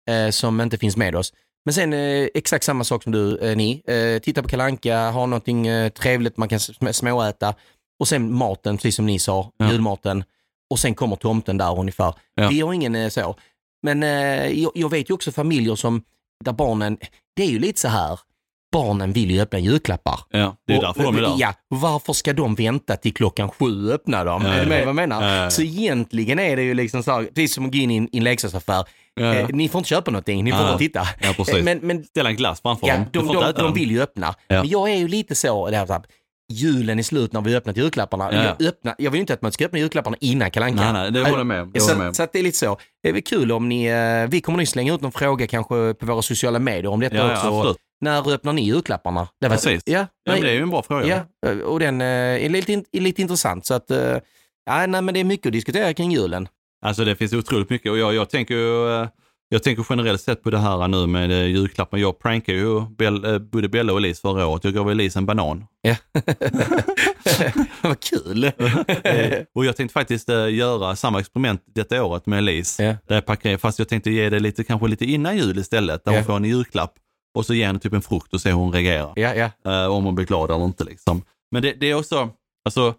Ja. 0.08 0.14
eh, 0.14 0.30
som 0.32 0.62
inte 0.62 0.78
finns 0.78 0.98
med 0.98 1.16
oss. 1.16 1.34
Men 1.66 1.74
sen 1.74 1.94
eh, 1.94 2.28
exakt 2.34 2.64
samma 2.66 2.84
sak 2.84 3.04
som 3.04 3.12
du, 3.12 3.38
eh, 3.38 3.56
ni. 3.58 3.82
Eh, 3.88 4.22
titta 4.22 4.42
på 4.44 4.50
kalanka, 4.50 5.10
ha 5.12 5.26
någonting 5.26 5.68
eh, 5.68 5.90
trevligt 5.90 6.38
man 6.38 6.50
kan 6.50 6.58
sm- 6.60 6.92
småäta. 6.92 7.54
Och 8.00 8.08
sen 8.08 8.34
maten, 8.34 8.78
precis 8.78 8.96
som 8.96 9.06
ni 9.06 9.20
sa, 9.20 9.52
Ja. 9.58 9.72
julmaten. 9.72 10.24
Och 10.70 10.80
sen 10.80 10.96
kommer 10.96 11.16
tomten 11.16 11.58
där 11.58 11.80
ungefär. 11.80 12.14
Ja. 12.36 12.48
Vi 12.50 12.62
har 12.62 12.74
ingen 12.74 12.96
eh, 12.96 13.10
så. 13.10 13.36
Men 13.84 14.04
eh, 14.04 14.48
jag, 14.60 14.72
jag 14.76 14.90
vet 14.90 15.10
ju 15.10 15.14
också 15.14 15.32
familjer 15.32 15.76
som, 15.76 16.02
där 16.46 16.52
barnen, 16.52 16.98
det 17.36 17.44
är 17.44 17.48
ju 17.48 17.60
lite 17.60 17.80
så 17.82 17.88
här, 17.88 18.20
barnen 18.72 19.12
vill 19.14 19.32
ju 19.32 19.42
öppna 19.42 19.60
julklappar. 19.60 20.20
Ja, 20.30 20.56
det 20.68 20.74
är 20.74 20.78
Och- 20.78 20.84
därför 20.84 21.04
de 21.04 21.18
är 21.18 21.22
där. 21.22 21.34
Ja, 21.38 21.54
varför 21.68 22.14
ska 22.14 22.34
de 22.34 22.56
vänta 22.56 22.96
till 22.96 23.14
klockan 23.14 23.50
sju 23.50 23.88
och 23.88 23.94
öppna 23.94 24.24
dem? 24.24 24.42
Ja, 24.46 24.54
är 24.54 24.64
du 24.64 24.70
med 24.70 24.80
vad 24.80 24.88
jag 24.88 24.96
menar? 24.96 25.44
Ja. 25.44 25.50
Så 25.50 25.62
egentligen 25.62 26.40
är 26.40 26.56
det 26.56 26.64
ju 26.64 26.74
liksom 26.74 27.04
så 27.04 27.12
här, 27.12 27.24
precis 27.24 27.54
som 27.54 27.66
att 27.66 27.72
gå 27.72 27.78
in 27.78 27.92
i 27.92 27.98
en, 27.98 28.16
i 28.16 28.18
en 28.18 28.24
leksaksaffär. 28.24 28.86
Eh, 29.20 29.48
ni 29.50 29.70
får 29.70 29.80
inte 29.80 29.90
köpa 29.90 30.12
någonting, 30.12 30.44
ni 30.44 30.52
får 30.52 30.58
bara 30.60 30.78
titta. 30.78 31.08
Ja, 31.22 31.34
precis. 31.38 31.64
Men, 31.64 31.78
men 31.80 32.04
Ställa 32.04 32.30
en 32.30 32.36
glass 32.36 32.62
framför 32.62 32.88
dem. 32.88 33.06
De, 33.14 33.28
de, 33.28 33.54
de 33.58 33.74
vill 33.74 33.92
ju 33.92 34.02
öppna. 34.02 34.36
Men 34.48 34.68
jag 34.70 34.90
är 34.92 34.96
ju 34.96 35.08
lite 35.08 35.36
så, 35.36 35.70
det 35.70 35.78
här, 35.78 35.86
så 35.86 35.94
här, 35.94 36.04
julen 36.54 37.00
är 37.00 37.04
slut 37.04 37.34
när 37.34 37.42
vi 37.42 37.56
öppnat 37.56 37.78
julklapparna. 37.78 38.30
Ja, 38.32 38.44
ja. 38.44 38.56
Jag, 38.60 38.68
öppnar, 38.68 38.96
jag 38.98 39.12
vill 39.12 39.22
inte 39.22 39.34
att 39.34 39.42
man 39.42 39.52
ska 39.52 39.66
öppna 39.66 39.80
julklapparna 39.80 40.18
innan 40.20 40.52
Kalle. 40.52 40.72
Nej, 40.72 40.94
nej, 40.94 41.12
det 41.12 41.20
håller 41.20 41.38
jag 41.38 41.48
med. 41.48 41.68
Det 41.68 41.80
jag 41.80 41.98
med 41.98 42.16
Så, 42.16 42.24
så 42.24 42.30
det 42.34 42.40
är 42.40 42.44
lite 42.44 42.58
så. 42.58 42.78
Det 43.04 43.10
är 43.10 43.14
väl 43.14 43.22
kul 43.22 43.52
om 43.52 43.70
ni, 43.70 43.86
eh, 43.86 44.30
vi 44.30 44.42
kommer 44.42 44.58
nog 44.58 44.68
slänga 44.68 44.94
ut 44.94 45.02
någon 45.02 45.12
fråga 45.12 45.48
kanske 45.48 45.94
på 45.94 46.06
våra 46.06 46.22
sociala 46.22 46.60
medier 46.60 46.88
om 46.88 47.00
detta 47.00 47.16
Ja, 47.16 47.24
ja, 47.28 47.34
också. 47.34 47.48
absolut. 47.48 47.78
När 48.02 48.34
öppnar 48.34 48.54
ni 48.54 48.62
julklapparna? 48.66 49.28
Det 49.42 49.48
var, 49.48 49.56
Precis. 49.56 49.82
Ja, 49.86 50.08
Ja, 50.24 50.32
men 50.34 50.42
det 50.42 50.50
är 50.50 50.54
ju 50.54 50.62
en 50.62 50.70
bra 50.70 50.84
fråga. 50.84 51.26
Ja, 51.42 51.52
och 51.64 51.80
den 51.80 52.02
eh, 52.02 52.08
är 52.46 52.50
lite, 52.50 52.74
är 52.92 53.02
lite 53.02 53.22
intressant. 53.22 53.66
Så 53.66 53.74
att, 53.74 53.92
eh, 53.92 54.18
ja, 54.66 54.86
nej, 54.88 55.02
men 55.02 55.14
det 55.14 55.20
är 55.20 55.24
mycket 55.24 55.46
att 55.46 55.52
diskutera 55.54 55.94
kring 55.94 56.12
julen. 56.12 56.48
Alltså 56.86 57.06
det 57.06 57.16
finns 57.16 57.34
otroligt 57.34 57.70
mycket 57.70 57.92
och 57.92 57.98
jag, 57.98 58.14
jag 58.16 58.30
tänker 58.30 58.54
ju 58.54 59.02
eh, 59.02 59.08
jag 59.50 59.64
tänker 59.64 59.86
generellt 59.90 60.22
sett 60.22 60.44
på 60.44 60.50
det 60.50 60.58
här 60.58 60.88
nu 60.88 61.08
med 61.08 61.32
eh, 61.32 61.46
julklappar. 61.46 61.98
Jag 61.98 62.20
prankar 62.20 62.54
ju 62.54 62.82
Bell, 62.98 63.26
eh, 63.26 63.40
både 63.40 63.70
Bella 63.70 63.92
och 63.94 64.00
Elise 64.00 64.22
förra 64.22 64.48
året. 64.48 64.64
Jag 64.64 64.74
gav 64.74 64.92
Elise 64.92 65.20
en 65.20 65.26
banan. 65.26 65.66
Ja. 65.82 65.96
Vad 67.82 68.00
kul! 68.00 68.44
Eh, 68.44 68.52
och 69.56 69.66
jag 69.66 69.76
tänkte 69.76 69.94
faktiskt 69.94 70.30
göra 70.52 70.96
samma 70.96 71.20
experiment 71.20 71.62
detta 71.76 72.04
året 72.04 72.26
med 72.26 72.40
Elise. 72.40 72.84
Ja. 72.84 72.96
Där 73.08 73.16
jag 73.16 73.26
packar, 73.26 73.58
fast 73.58 73.80
jag 73.80 73.90
tänkte 73.90 74.12
ge 74.12 74.30
det 74.30 74.40
lite, 74.40 74.64
kanske 74.64 74.88
lite 74.88 75.06
innan 75.06 75.38
jul 75.38 75.58
istället. 75.60 76.06
Där 76.06 76.12
Ja. 76.12 76.18
hon 76.18 76.26
får 76.26 76.36
en 76.36 76.46
julklapp 76.46 76.94
och 77.38 77.46
så 77.46 77.54
ger 77.54 77.66
henne 77.68 77.80
typ 77.80 77.94
en 77.94 78.02
frukt 78.02 78.34
och 78.34 78.42
se 78.42 78.50
hur 78.50 78.56
hon 78.56 78.74
reagerar. 78.74 79.14
ja, 79.16 79.52
ja. 79.64 79.90
Om 79.90 80.04
hon 80.06 80.16
blir 80.16 80.26
glad 80.26 80.52
eller 80.52 80.66
inte 80.66 80.84
liksom. 80.84 81.22
Men 81.52 81.62
det, 81.62 81.74
det 81.80 81.90
är 81.92 81.94
också, 81.96 82.30
alltså 82.66 82.94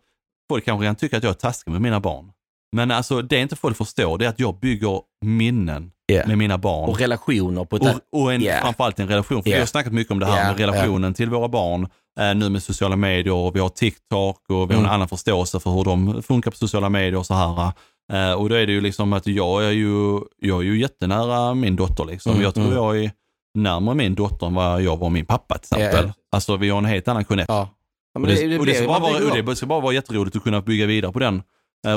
folk 0.51 0.65
kanske 0.65 0.83
redan 0.83 0.97
tycker 0.97 1.17
att 1.17 1.23
jag 1.23 1.31
är 1.31 1.35
taskig 1.35 1.71
med 1.73 1.81
mina 1.81 2.01
barn. 2.01 2.33
Men 2.77 2.91
alltså 2.91 3.23
det 3.23 3.41
inte 3.41 3.57
folk 3.57 3.77
förstår 3.77 4.19
det 4.19 4.25
är 4.25 4.29
att 4.29 4.41
jag 4.41 4.59
bygger 4.61 5.01
minnen 5.25 5.91
Ja. 6.13 6.23
med 6.27 6.39
mina 6.39 6.59
barn. 6.59 6.91
Och 6.91 7.01
relationer 7.01 7.65
på 7.65 7.77
ett... 7.77 7.83
Och, 7.83 8.21
och 8.23 8.33
en, 8.33 8.43
Ja. 8.43 8.55
framförallt 8.63 8.99
en 9.01 9.09
relation. 9.09 9.43
För 9.43 9.51
Ja. 9.51 9.55
vi 9.55 9.61
har 9.61 9.67
snackat 9.67 9.93
mycket 9.93 10.11
om 10.11 10.19
det 10.19 10.27
här 10.27 10.49
med 10.51 10.61
relationen 10.61 11.15
till 11.15 11.31
våra 11.31 11.49
barn. 11.49 11.89
Eh, 12.21 12.35
nu 12.35 12.49
med 12.49 12.63
sociala 12.63 12.97
medier 12.97 13.35
och 13.35 13.57
vi 13.57 13.61
har 13.61 13.69
TikTok 13.69 14.37
och 14.49 14.71
vi 14.71 14.75
har 14.75 14.81
en 14.81 14.87
Mm. 14.87 14.91
annan 14.91 15.09
förståelse 15.09 15.61
för 15.61 15.71
hur 15.71 15.85
de 15.85 16.23
funkar 16.23 16.51
på 16.51 16.57
sociala 16.57 16.89
medier 16.89 17.17
och 17.17 17.27
så 17.27 17.35
här. 17.35 17.73
Eh, 18.13 18.33
och 18.33 18.49
då 18.49 18.55
är 18.55 18.67
det 18.67 18.73
ju 18.73 18.81
liksom 18.81 19.13
att 19.13 19.27
jag 19.27 19.65
är 19.65 19.71
ju, 19.71 20.21
jag 20.39 20.59
är 20.61 20.65
ju 20.65 20.81
jättenära 20.81 21.55
min 21.55 21.77
dotter 21.77 22.05
liksom. 22.05 22.33
Mm, 22.33 22.45
jag 22.45 22.55
tror 22.55 22.65
mm. 22.65 22.77
jag 22.77 23.05
är 23.05 23.11
närmare 23.55 23.95
min 23.95 24.15
dotter 24.15 24.47
än 24.47 24.55
vad 24.55 24.83
jag 24.83 24.97
var 24.97 25.11
min 25.11 25.27
pappa 25.27 25.59
till 25.59 25.77
exempel. 25.77 26.07
Ja. 26.07 26.13
Alltså 26.33 26.57
vi 26.57 26.69
har 26.69 26.79
en 26.79 26.85
helt 26.85 27.09
annan 27.09 27.25
connection. 27.25 27.57
Ja. 27.57 27.69
Ja, 28.15 28.21
Och 28.21 28.27
det, 28.27 28.59
och 28.59 28.67
det, 28.67 28.75
ska 28.75 28.87
bara 28.87 28.99
vara, 28.99 29.43
det 29.43 29.57
ska 29.57 29.67
bara 29.67 29.81
vara 29.81 29.95
jätteroligt 29.95 30.37
att 30.37 30.43
kunna 30.43 30.61
bygga 30.61 30.87
vidare 30.87 31.13
på 31.13 31.19
den 31.19 31.43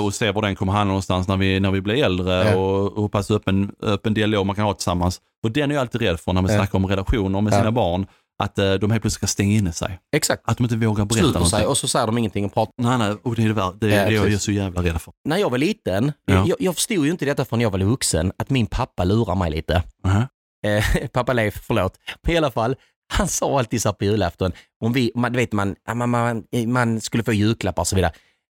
och 0.04 0.14
se 0.14 0.32
var 0.32 0.42
den 0.42 0.56
kommer 0.56 0.74
hamna 0.74 0.86
någonstans 0.86 1.28
när 1.28 1.38
vi, 1.38 1.60
när 1.60 1.72
vi 1.72 1.82
blir 1.82 2.04
äldre 2.04 2.34
Ja. 2.34 2.56
och, 2.56 2.94
och 2.94 3.02
hur 3.02 3.08
pass 3.10 3.32
öppen, 3.32 3.72
öppen 3.82 4.14
dialog 4.14 4.46
man 4.46 4.56
kan 4.56 4.66
ha 4.66 4.74
tillsammans. 4.74 5.22
Och 5.44 5.52
den 5.52 5.72
är 5.72 5.76
jag 5.76 5.82
alltid 5.82 6.02
rädd 6.02 6.20
för 6.20 6.34
när 6.34 6.42
man 6.42 6.52
Ja. 6.52 6.58
snackar 6.58 6.78
om 6.78 6.88
relationer 6.88 7.42
med 7.42 7.54
Ja. 7.54 7.58
sina 7.58 7.72
barn, 7.72 8.06
att 8.44 8.58
eh, 8.60 8.74
de 8.74 8.92
helt 8.92 9.02
plötsligt 9.02 9.14
ska 9.14 9.28
stänga 9.28 9.52
inne 9.58 9.72
sig. 9.72 10.00
Exakt. 10.16 10.42
Att 10.46 10.58
de 10.58 10.64
inte 10.64 10.76
vågar 10.76 11.06
berätta 11.06 11.14
Sluter 11.24 11.40
sig 11.40 11.42
någonting. 11.52 11.68
och 11.68 11.78
så 11.78 11.88
säger 11.88 12.06
de 12.08 12.18
ingenting 12.18 12.46
och 12.46 12.54
pratar. 12.54 12.74
Nej, 12.78 12.98
nej, 12.98 13.16
och 13.24 13.36
det 13.36 13.44
är 13.44 13.48
det, 13.48 13.54
det, 13.54 13.62
Ja, 13.62 13.78
det 13.80 13.96
är 13.96 14.12
jag 14.12 14.24
precis. 14.24 14.44
så 14.44 14.52
jävla 14.52 14.84
rädd 14.84 15.02
för. 15.02 15.14
När 15.26 15.38
jag 15.38 15.50
var 15.50 15.58
liten, 15.58 16.12
Ja. 16.26 16.46
jag, 16.48 16.58
jag 16.60 16.76
förstod 16.76 17.06
ju 17.06 17.12
inte 17.12 17.26
detta 17.26 17.46
förrän 17.46 17.62
jag 17.62 17.70
var 17.70 17.80
vuxen, 17.80 18.32
att 18.38 18.50
min 18.50 18.68
pappa 18.68 19.04
lurar 19.04 19.36
mig 19.36 19.52
lite. 19.52 19.84
Aha. 20.06 20.28
Eh, 20.68 21.08
pappa 21.14 21.34
Leif, 21.34 21.62
förlåt. 21.68 21.94
Men 22.24 22.34
i 22.34 22.38
alla 22.38 22.52
fall, 22.52 22.76
han 23.14 23.28
sa 23.28 23.60
alltid 23.60 23.82
så 23.82 23.90
här 23.90 23.94
på 23.94 24.06
julafton, 24.06 24.52
om 24.84 24.94
vi, 24.94 25.12
man, 25.16 25.34
vet 25.34 25.52
man, 25.52 25.76
man, 25.94 26.10
man, 26.10 26.44
man 26.68 27.02
skulle 27.02 27.24
få 27.24 27.34
julklappar 27.34 27.82
och 27.84 27.88
så 27.88 27.96
vidare. 27.96 28.12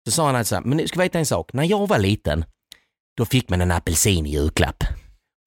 Så 0.06 0.12
sa 0.12 0.26
han 0.26 0.36
alltid 0.36 0.46
så 0.46 0.54
här, 0.54 0.62
men 0.62 0.78
du 0.78 0.88
ska 0.88 1.00
veta 1.00 1.18
en 1.18 1.26
sak, 1.26 1.52
när 1.52 1.64
jag 1.64 1.88
var 1.88 1.98
liten, 1.98 2.44
då 3.16 3.24
fick 3.24 3.48
man 3.50 3.60
en 3.60 3.70
apelsin 3.70 4.26
i 4.26 4.30
julklapp. 4.30 4.84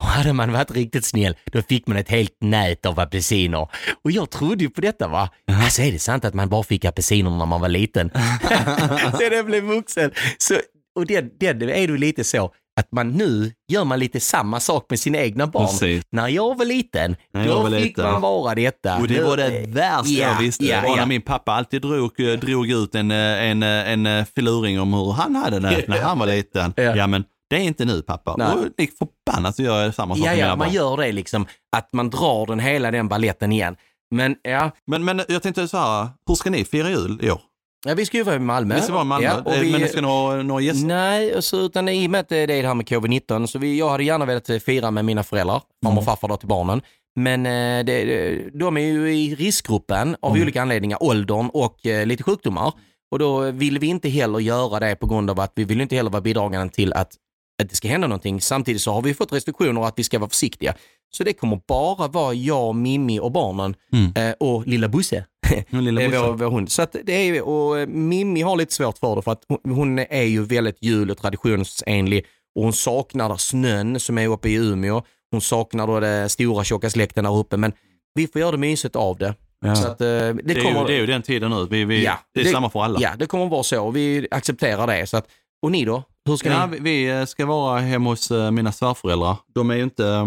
Och 0.04 0.08
hade 0.08 0.34
man 0.34 0.52
varit 0.52 0.72
riktigt 0.72 1.06
snäll, 1.06 1.38
då 1.46 1.62
fick 1.62 1.88
man 1.88 1.98
ett 1.98 2.10
helt 2.10 2.38
nät 2.42 2.86
av 2.86 3.00
apelsiner. 3.00 3.68
Och 4.04 4.12
jag 4.12 4.30
trodde 4.30 4.64
ju 4.64 4.70
på 4.70 4.82
detta 4.82 5.08
va. 5.08 5.30
Alltså 5.52 5.82
är 5.82 5.92
det 5.92 6.00
sant 6.00 6.26
att 6.26 6.34
man 6.34 6.50
bara 6.50 6.64
fick 6.64 6.86
apelsiner 6.86 7.30
när 7.30 7.46
man 7.46 7.62
var 7.62 7.70
liten? 7.70 8.12
Sen 9.18 9.34
jag 9.34 9.46
blev 9.46 9.64
vuxen. 9.64 10.12
Så, 10.38 10.54
och 10.96 11.06
det, 11.06 11.40
det 11.40 11.48
är 11.48 11.88
ju 11.88 11.98
lite 11.98 12.24
så 12.24 12.54
att 12.80 12.92
man 12.92 13.10
nu 13.10 13.54
gör 13.72 13.84
man 13.84 14.00
lite 14.00 14.20
samma 14.20 14.60
sak 14.60 14.86
med 14.90 15.00
sina 15.00 15.18
egna 15.18 15.48
barn. 15.48 15.66
Precis. 15.68 16.04
När 16.12 16.28
jag 16.28 16.58
var 16.58 16.66
liten, 16.66 17.16
jag 17.32 17.46
då 17.48 17.60
var 17.62 17.70
fick 17.70 17.80
liten. 17.86 18.12
man 18.12 18.22
vara 18.22 18.56
detta. 18.56 18.98
Och 18.98 19.08
det 19.08 19.14
Nu- 19.14 19.24
var 19.24 19.38
det 19.38 19.66
värsta 19.68 20.10
Ja, 20.10 20.28
jag 20.32 20.40
visste. 20.40 20.66
ja, 20.66 20.82
det 20.82 20.88
var 20.88 20.96
när 20.98 21.06
min 21.06 21.22
pappa 21.22 21.52
alltid 21.52 21.82
drog, 21.82 22.20
eh, 22.20 22.40
drog 22.40 22.70
ut 22.72 22.96
en, 22.96 23.12
eh, 23.12 23.18
en, 23.18 23.64
eh, 23.64 23.90
en, 24.08 24.26
filuring 24.26 24.80
om 24.80 24.94
hur 24.94 25.12
han 25.12 25.36
hade 25.36 25.60
det 25.60 25.84
när 25.88 26.02
han 26.02 26.20
var 26.20 26.28
liten. 26.28 26.74
Ja. 26.78 26.84
Ja, 26.96 27.08
men 27.08 27.24
det 27.50 27.56
är 27.56 27.60
inte 27.62 27.86
nu 27.86 28.02
pappa. 28.02 28.36
Nej. 28.38 28.48
Och 28.48 28.66
lik 28.78 28.92
förbannat 28.98 29.56
så 29.56 29.64
gör 29.64 29.84
jag 29.84 29.96
samma 29.96 30.16
sak 30.16 30.26
Ja, 30.26 30.32
med 30.32 30.40
ja, 30.40 30.48
man 30.48 30.60
barn. 30.60 30.72
gör 30.74 30.98
det 30.98 31.12
liksom. 31.12 31.46
Att 31.78 31.94
man 31.94 32.10
drar 32.10 32.46
den 32.48 32.60
hela 32.60 32.92
den 32.92 33.08
balletten 33.08 33.52
igen. 33.52 33.76
Men 34.16 34.36
ja, 34.42 34.72
Men, 34.88 35.06
men 35.06 35.22
jag 35.28 35.44
tänkte 35.44 35.68
så 35.68 35.78
här, 35.78 36.08
hur 36.28 36.36
ska 36.36 36.50
ni 36.50 36.66
fira 36.66 36.90
jul 36.90 37.20
i 37.22 37.32
år? 37.32 37.42
Ja 37.88 37.94
vi 37.96 38.06
ska 38.06 38.18
ju 38.18 38.24
vara 38.24 38.36
i 38.36 38.40
Malmö. 38.40 38.76
Vi 38.76 38.82
ska 38.82 38.94
vara 38.94 39.02
i 39.04 39.06
Malmö, 39.06 39.28
Ja, 39.28 39.42
och 39.46 39.54
eh, 39.54 39.62
vi- 39.62 39.72
men 39.72 39.88
ska 39.90 40.02
ni 40.02 40.08
ha 40.08 40.36
några 40.44 40.62
gäster? 40.62 40.88
Nej, 40.88 41.36
och 41.36 41.44
så, 41.44 41.58
utan 41.66 41.90
i 41.90 42.08
och 42.08 42.12
med 42.12 42.20
att 42.22 42.30
det 42.30 42.38
är 42.38 42.48
det 42.48 42.68
här 42.68 42.74
med 42.74 42.86
covid-19 42.88 43.46
så 43.48 43.60
vi, 43.60 43.80
jag 43.80 43.90
hade 43.90 44.04
gärna 44.04 44.26
velat 44.26 44.50
eh, 44.50 44.58
fira 44.60 44.92
med 44.92 45.06
mina 45.06 45.24
föräldrar, 45.24 45.62
farmor 45.84 45.92
Mm. 45.92 45.98
och 45.98 46.06
farfar 46.06 46.28
då 46.28 46.38
till 46.38 46.48
barnen. 46.48 46.82
Men 47.16 47.46
eh, 47.46 47.86
det, 47.86 48.60
de 48.60 48.78
är 48.78 48.82
ju 48.82 49.14
i 49.16 49.36
riskgruppen 49.36 50.16
av 50.22 50.32
Mm. 50.32 50.42
olika 50.44 50.62
anledningar, 50.62 51.04
åldern 51.04 51.50
och 51.54 51.78
lite 52.06 52.24
sjukdomar. 52.24 52.74
Och 53.12 53.20
då 53.20 53.52
vill 53.52 53.80
vi 53.80 53.88
inte 53.88 54.10
heller 54.10 54.40
göra 54.40 54.80
det 54.80 54.96
på 54.96 55.08
grund 55.08 55.30
av 55.30 55.40
att 55.40 55.52
vi 55.56 55.64
vill 55.64 55.82
inte 55.82 55.96
heller 55.96 56.10
vara 56.12 56.22
bidragande 56.22 56.74
till 56.74 56.94
att, 56.94 57.14
att 57.62 57.70
det 57.70 57.76
ska 57.76 57.88
hända 57.88 58.08
någonting. 58.08 58.42
Samtidigt 58.42 58.82
så 58.82 58.92
har 58.92 59.02
vi 59.02 59.14
fått 59.14 59.34
restriktioner 59.34 59.86
att 59.88 59.94
vi 60.00 60.04
ska 60.04 60.20
vara 60.20 60.30
försiktiga. 60.30 60.74
Så 61.12 61.24
det 61.24 61.34
kommer 61.34 61.60
bara 61.68 62.08
vara 62.08 62.34
jag, 62.34 62.76
Mimmi 62.76 63.20
och 63.20 63.32
barnen 63.32 63.76
Mm. 63.94 64.34
och 64.40 64.68
lilla 64.68 64.88
Busse. 64.88 65.26
Morsa. 65.70 66.28
vår, 66.28 66.34
vår 66.34 66.50
hund. 66.50 66.72
Så 66.72 66.82
att 66.82 66.96
det 67.04 67.14
är, 67.14 67.42
och 67.42 67.80
eh, 67.80 67.88
Mimmi 67.88 68.42
har 68.42 68.56
lite 68.56 68.74
svårt 68.74 68.98
för 68.98 69.16
det 69.16 69.22
för 69.22 69.32
att 69.32 69.44
hon, 69.48 69.76
hon 69.76 70.00
är 70.00 70.24
ju 70.24 70.44
väldigt 70.44 70.78
jul 70.84 71.12
och 71.12 71.18
traditionsenlig 71.18 72.26
och 72.56 72.64
hon 72.64 72.74
saknar 72.74 73.38
snön 73.38 74.00
som 74.00 74.18
är 74.18 74.28
uppe 74.28 74.50
i 74.50 74.54
Umeå. 74.56 75.02
Hon 75.32 75.42
saknar 75.42 75.88
då 75.88 76.00
det 76.00 76.30
stora 76.30 76.64
tjocka 76.64 76.90
släkten 76.90 77.24
där 77.24 77.38
uppe 77.38 77.58
men 77.58 77.74
vi 78.14 78.28
får 78.28 78.42
göra 78.42 78.52
det 78.52 78.58
mysigt 78.58 78.96
av 78.96 79.18
det. 79.18 79.34
Ja. 79.66 79.76
Så 79.76 79.88
att, 79.88 80.02
eh, 80.02 80.08
det, 80.08 80.34
det, 80.44 80.54
är 80.54 80.62
kommer, 80.64 80.80
ju, 80.82 80.88
det 80.88 80.94
är 80.94 81.00
ju 81.00 81.06
den 81.06 81.22
tiden 81.22 81.52
nu. 81.52 81.68
Vi, 81.70 81.86
vi, 81.86 82.04
Ja, 82.06 82.20
det 82.34 82.40
är 82.40 82.44
det- 82.44 82.50
samma 82.52 82.70
för 82.70 82.84
alla. 82.84 83.00
Ja, 83.02 83.10
det 83.20 83.26
kommer 83.26 83.46
vara 83.46 83.64
så 83.64 83.84
och 83.86 83.96
vi 83.96 84.28
accepterar 84.32 84.88
det. 84.88 85.08
Så 85.08 85.18
att, 85.18 85.28
och 85.62 85.72
ni 85.72 85.86
då? 85.86 86.04
Hur 86.26 86.36
ska 86.38 86.50
Ja, 86.50 86.66
ni? 86.66 86.78
vi, 86.80 87.10
eh, 87.10 87.26
ska 87.26 87.46
vara 87.46 87.80
hemma 87.80 88.10
hos 88.10 88.32
eh, 88.32 88.52
mina 88.52 88.72
svärföräldrar. 88.72 89.36
De 89.56 89.70
är 89.70 89.76
ju 89.76 89.84
inte 89.84 90.08
eh, 90.08 90.26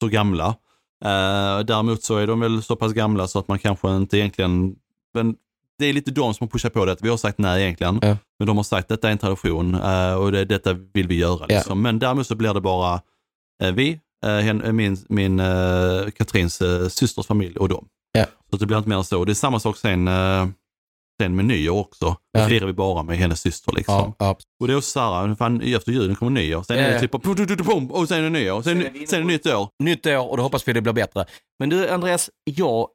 så 0.00 0.08
gamla. 0.08 0.54
Eh, 1.04 1.64
däremot 1.64 2.02
så 2.02 2.16
är 2.16 2.26
de 2.26 2.40
väl 2.40 2.62
så 2.62 2.76
pass 2.76 2.92
gamla 2.92 3.28
så 3.28 3.38
att 3.38 3.48
man 3.48 3.58
kanske 3.58 3.96
inte 3.96 4.18
egentligen... 4.18 4.76
Men 5.14 5.34
det 5.78 5.86
är 5.86 5.92
lite 5.92 6.10
de 6.10 6.34
som 6.34 6.44
har 6.44 6.50
pushat 6.50 6.72
på 6.72 6.84
det. 6.84 6.96
Vi 7.00 7.08
har 7.08 7.16
sagt 7.16 7.38
nej 7.38 7.62
egentligen. 7.62 7.98
Ja. 8.02 8.16
Men 8.38 8.46
de 8.46 8.56
har 8.56 8.64
sagt 8.64 8.88
detta 8.88 9.08
är 9.08 9.12
en 9.12 9.18
tradition 9.18 9.74
eh, 9.74 10.14
och 10.14 10.32
det, 10.32 10.44
detta 10.44 10.72
vill 10.72 11.08
vi 11.08 11.14
göra. 11.14 11.46
Ja. 11.48 11.56
Liksom. 11.56 11.82
Men 11.82 11.98
däremot 11.98 12.26
så 12.26 12.34
blir 12.34 12.54
det 12.54 12.60
bara 12.60 13.00
eh, 13.62 13.72
vi, 13.72 14.00
hen, 14.22 14.76
min, 14.76 14.96
min 15.08 15.42
Katrins 16.16 16.62
systers 16.88 17.26
familj 17.26 17.56
och 17.56 17.68
dem. 17.68 17.88
Ja. 18.12 18.26
Så 18.50 18.56
det 18.56 18.66
blir 18.66 18.76
inte 18.76 18.88
mer 18.88 18.96
än 18.96 19.04
så. 19.04 19.24
Det 19.24 19.32
är 19.32 19.34
samma 19.34 19.60
sak 19.60 19.76
sen, 19.76 20.08
sen 21.20 21.36
med 21.36 21.44
nyår 21.44 21.78
också. 21.78 22.04
Då 22.06 22.16
Ja. 22.40 22.48
firar 22.48 22.66
vi 22.66 22.72
bara 22.72 23.02
med 23.02 23.16
hennes 23.18 23.40
syster. 23.40 23.72
Liksom. 23.72 24.14
Ja. 24.18 24.36
Och 24.60 24.66
det 24.66 24.72
är 24.72 24.76
också 24.76 24.90
så 24.90 25.00
här, 25.00 25.34
fan, 25.34 25.60
efter 25.60 25.92
julen 25.92 26.16
kommer 26.16 26.32
nyår, 26.32 26.62
sen 26.62 26.78
är 26.78 26.92
det 26.92 27.00
typ 27.00 27.14
och 27.14 27.24
sen 28.08 28.18
är 28.18 28.22
det 28.22 28.30
nyår, 28.30 28.62
sen, 28.62 28.82
Sen 29.08 29.18
är 29.18 29.20
det 29.20 29.24
nytt 29.24 29.46
år. 29.46 29.68
Nytt 29.78 30.06
år 30.06 30.30
och 30.30 30.36
då 30.36 30.42
hoppas 30.42 30.68
vi 30.68 30.72
det 30.72 30.80
blir 30.80 30.92
bättre. 30.92 31.24
Men 31.58 31.68
du 31.68 31.88
Andreas, 31.88 32.30
jag, 32.44 32.88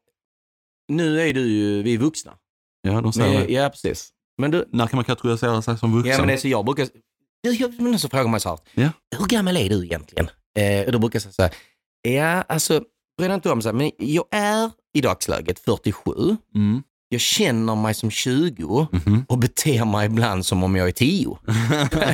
nu 0.91 1.21
är 1.21 1.33
du 1.33 1.41
ju, 1.47 1.83
vi 1.83 1.93
är 1.93 1.97
vuxna. 1.97 2.33
Ja, 2.81 3.01
de 3.01 3.13
säger 3.13 3.47
det. 3.47 3.53
ja, 3.53 3.69
precis. 3.69 4.09
Men 4.37 4.51
du, 4.51 4.65
När 4.71 4.87
kan 4.87 4.97
man 4.97 5.05
kategorisera 5.05 5.61
sig 5.61 5.77
som 5.77 5.95
vuxen? 5.95 6.11
Ja, 6.11 6.17
men 6.17 6.27
det 6.27 6.33
är 6.33 6.37
så 6.37 6.47
jag 6.47 6.65
brukar... 6.65 6.87
Jag, 7.41 7.53
jag, 7.53 7.81
men 7.81 7.99
så 7.99 8.09
frågar 8.09 8.27
man 8.27 8.39
så 8.39 8.49
här, 8.49 8.59
Ja. 8.73 8.89
hur 9.17 9.25
gammal 9.25 9.57
är 9.57 9.69
du 9.69 9.83
egentligen? 9.85 10.29
Eh, 10.59 10.85
och 10.85 10.91
då 10.91 10.99
brukar 10.99 11.21
jag 11.25 11.33
säga 11.33 11.49
ja 12.01 12.41
alltså, 12.41 12.83
bry 13.17 13.27
dig 13.27 13.35
inte 13.35 13.51
om 13.51 13.61
så 13.61 13.67
här, 13.69 13.73
men 13.73 13.91
jag 13.97 14.25
är 14.31 14.71
i 14.93 15.01
dagsläget 15.01 15.59
47. 15.59 16.11
Mm. 16.55 16.83
Jag 17.11 17.21
känner 17.21 17.75
mig 17.75 17.93
som 17.93 18.11
20 18.11 18.87
Mhm. 18.91 19.25
och 19.29 19.37
beter 19.37 19.85
mig 19.85 20.05
ibland 20.05 20.45
som 20.45 20.63
om 20.63 20.75
jag 20.75 20.87
är 20.87 20.91
10. 20.91 21.37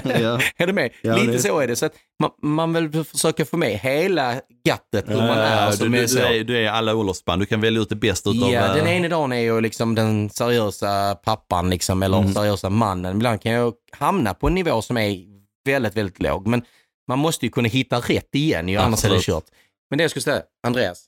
ja. 0.04 0.40
Är 0.58 0.68
du 0.68 0.74
med? 0.74 0.92
Ja, 1.02 1.16
Lite 1.18 1.32
det 1.32 1.40
så 1.40 1.60
är 1.60 1.68
det. 1.68 1.76
Så 1.76 1.86
att 1.86 1.94
man, 2.20 2.32
man 2.42 2.74
vill 2.74 3.04
försöka 3.04 3.46
få 3.46 3.58
med 3.58 3.80
hela 3.80 4.42
gattet 4.66 5.10
hur 5.10 5.16
man 5.18 5.30
är 5.38 5.72
som 5.72 5.92
du, 5.92 5.98
är 5.98 6.02
du, 6.02 6.08
så. 6.08 6.18
du, 6.20 6.26
är, 6.26 6.44
du 6.44 6.58
är 6.66 6.70
alla 6.70 6.96
åldersspann, 6.96 7.40
du 7.40 7.46
kan 7.46 7.62
välja 7.62 7.82
ut 7.82 7.90
det 7.90 7.96
bästa 7.96 8.30
utav... 8.30 8.52
Ja, 8.52 8.74
den 8.74 8.88
eh, 8.88 8.94
ena 8.98 9.08
dagen 9.08 9.32
är 9.32 9.40
jag 9.42 9.64
liksom 9.64 9.96
den 9.96 10.30
seriösa 10.30 11.16
pappan 11.16 11.70
liksom, 11.70 12.04
eller 12.04 12.18
Mm. 12.18 12.34
seriösa 12.34 12.70
mannen. 12.70 13.16
Ibland 13.16 13.42
kan 13.42 13.52
jag 13.52 13.74
hamna 13.92 14.34
på 14.34 14.48
en 14.48 14.56
nivå 14.56 14.82
som 14.82 14.98
är 14.98 15.18
väldigt, 15.66 15.96
väldigt 15.98 16.22
låg. 16.22 16.48
Men 16.48 16.62
Man 17.08 17.20
måste 17.20 17.46
ju 17.46 17.52
kunna 17.52 17.68
hitta 17.68 18.00
rätt 18.00 18.30
igen, 18.36 18.70
ju, 18.70 18.78
annars 18.78 19.06
är 19.06 19.10
det 19.10 19.22
kört. 19.22 19.46
Men 19.90 19.98
det 19.98 20.04
jag 20.04 20.12
skulle 20.12 20.24
säga, 20.24 20.42
Andreas, 20.68 21.06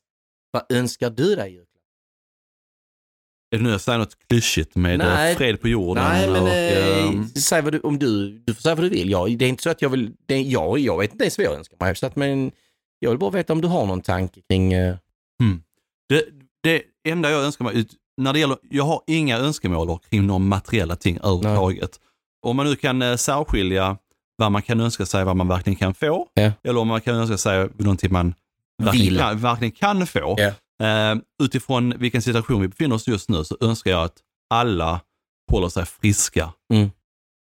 vad 0.51 0.77
önskar 0.77 1.09
du 1.09 1.35
dig? 1.35 1.63
Är 3.57 3.59
det 3.59 3.65
nu 3.65 3.71
jag 3.71 3.81
säger 3.81 3.99
något 3.99 4.17
klyschigt 4.29 4.75
med 4.75 4.99
Nej. 4.99 5.31
eh, 5.31 5.37
fred 5.37 5.61
på 5.61 5.67
jorden? 5.67 6.03
Nej, 6.03 6.29
men 6.29 6.41
och, 6.43 6.49
eh, 6.49 7.03
ehm, 7.07 7.27
säg 7.29 7.61
vad 7.61 7.73
du, 7.73 7.79
om 7.79 7.99
du, 7.99 8.29
du 8.45 8.53
får 8.53 8.61
säga 8.61 8.75
vad 8.75 8.83
du 8.83 8.89
vill. 8.89 9.09
Jag, 9.09 9.37
det 9.37 9.45
är 9.45 9.49
inte 9.49 9.63
så 9.63 9.69
att 9.69 9.81
jag 9.81 9.89
vill, 9.89 10.11
det, 10.25 10.33
är- 10.35 10.41
jag, 10.43 10.79
jag 10.79 10.97
vet 10.97 11.11
inte 11.11 11.23
ens 11.23 11.37
vad 11.37 11.45
jag 11.45 11.53
önskar 11.55 11.77
mig. 11.79 11.95
Så 11.95 12.05
att, 12.05 12.15
men 12.15 12.51
jag 12.99 13.09
vill 13.09 13.19
bara 13.19 13.29
veta 13.31 13.53
om 13.53 13.61
du 13.61 13.67
har 13.67 13.85
någon 13.85 14.01
tanke 14.01 14.41
kring... 14.49 14.73
eh, 14.73 14.95
det, 16.09 16.23
det 16.63 16.81
enda 17.11 17.31
jag 17.31 17.43
önskar 17.43 17.65
mig, 17.65 17.85
när 18.17 18.33
det 18.33 18.39
gäller, 18.39 18.57
jag 18.69 18.83
har 18.83 19.01
inga 19.07 19.37
önskemål 19.37 19.99
kring 20.09 20.27
några 20.27 20.39
materiella 20.39 20.95
ting 20.95 21.17
överhuvudtaget. 21.17 21.99
Om 22.41 22.55
man 22.55 22.65
nu 22.65 22.75
kan 22.75 23.01
eh, 23.01 23.15
särskilja 23.15 23.97
vad 24.35 24.51
man 24.51 24.61
kan 24.61 24.79
önska 24.81 25.05
sig, 25.05 25.23
vad 25.23 25.35
man 25.35 25.47
verkligen 25.47 25.75
kan 25.77 25.93
få, 25.93 26.27
Ja. 26.33 26.51
eller 26.63 26.79
om 26.79 26.87
man 26.87 27.01
kan 27.01 27.15
önska 27.15 27.37
sig 27.37 27.69
någonting 27.77 28.11
man 28.13 28.33
verkligen 28.83 29.17
kan, 29.17 29.39
verkligen 29.39 29.71
kan 29.71 30.07
få. 30.07 30.35
Ja. 30.37 30.51
Eh, 30.83 31.15
utifrån 31.43 31.93
vilken 31.97 32.21
situation 32.21 32.61
vi 32.61 32.67
befinner 32.67 32.95
oss 32.95 33.07
just 33.07 33.29
nu 33.29 33.43
så 33.43 33.57
önskar 33.61 33.91
jag 33.91 34.03
att 34.03 34.17
alla 34.49 34.99
håller 35.51 35.69
sig 35.69 35.85
friska. 35.85 36.53
Mm. 36.73 36.91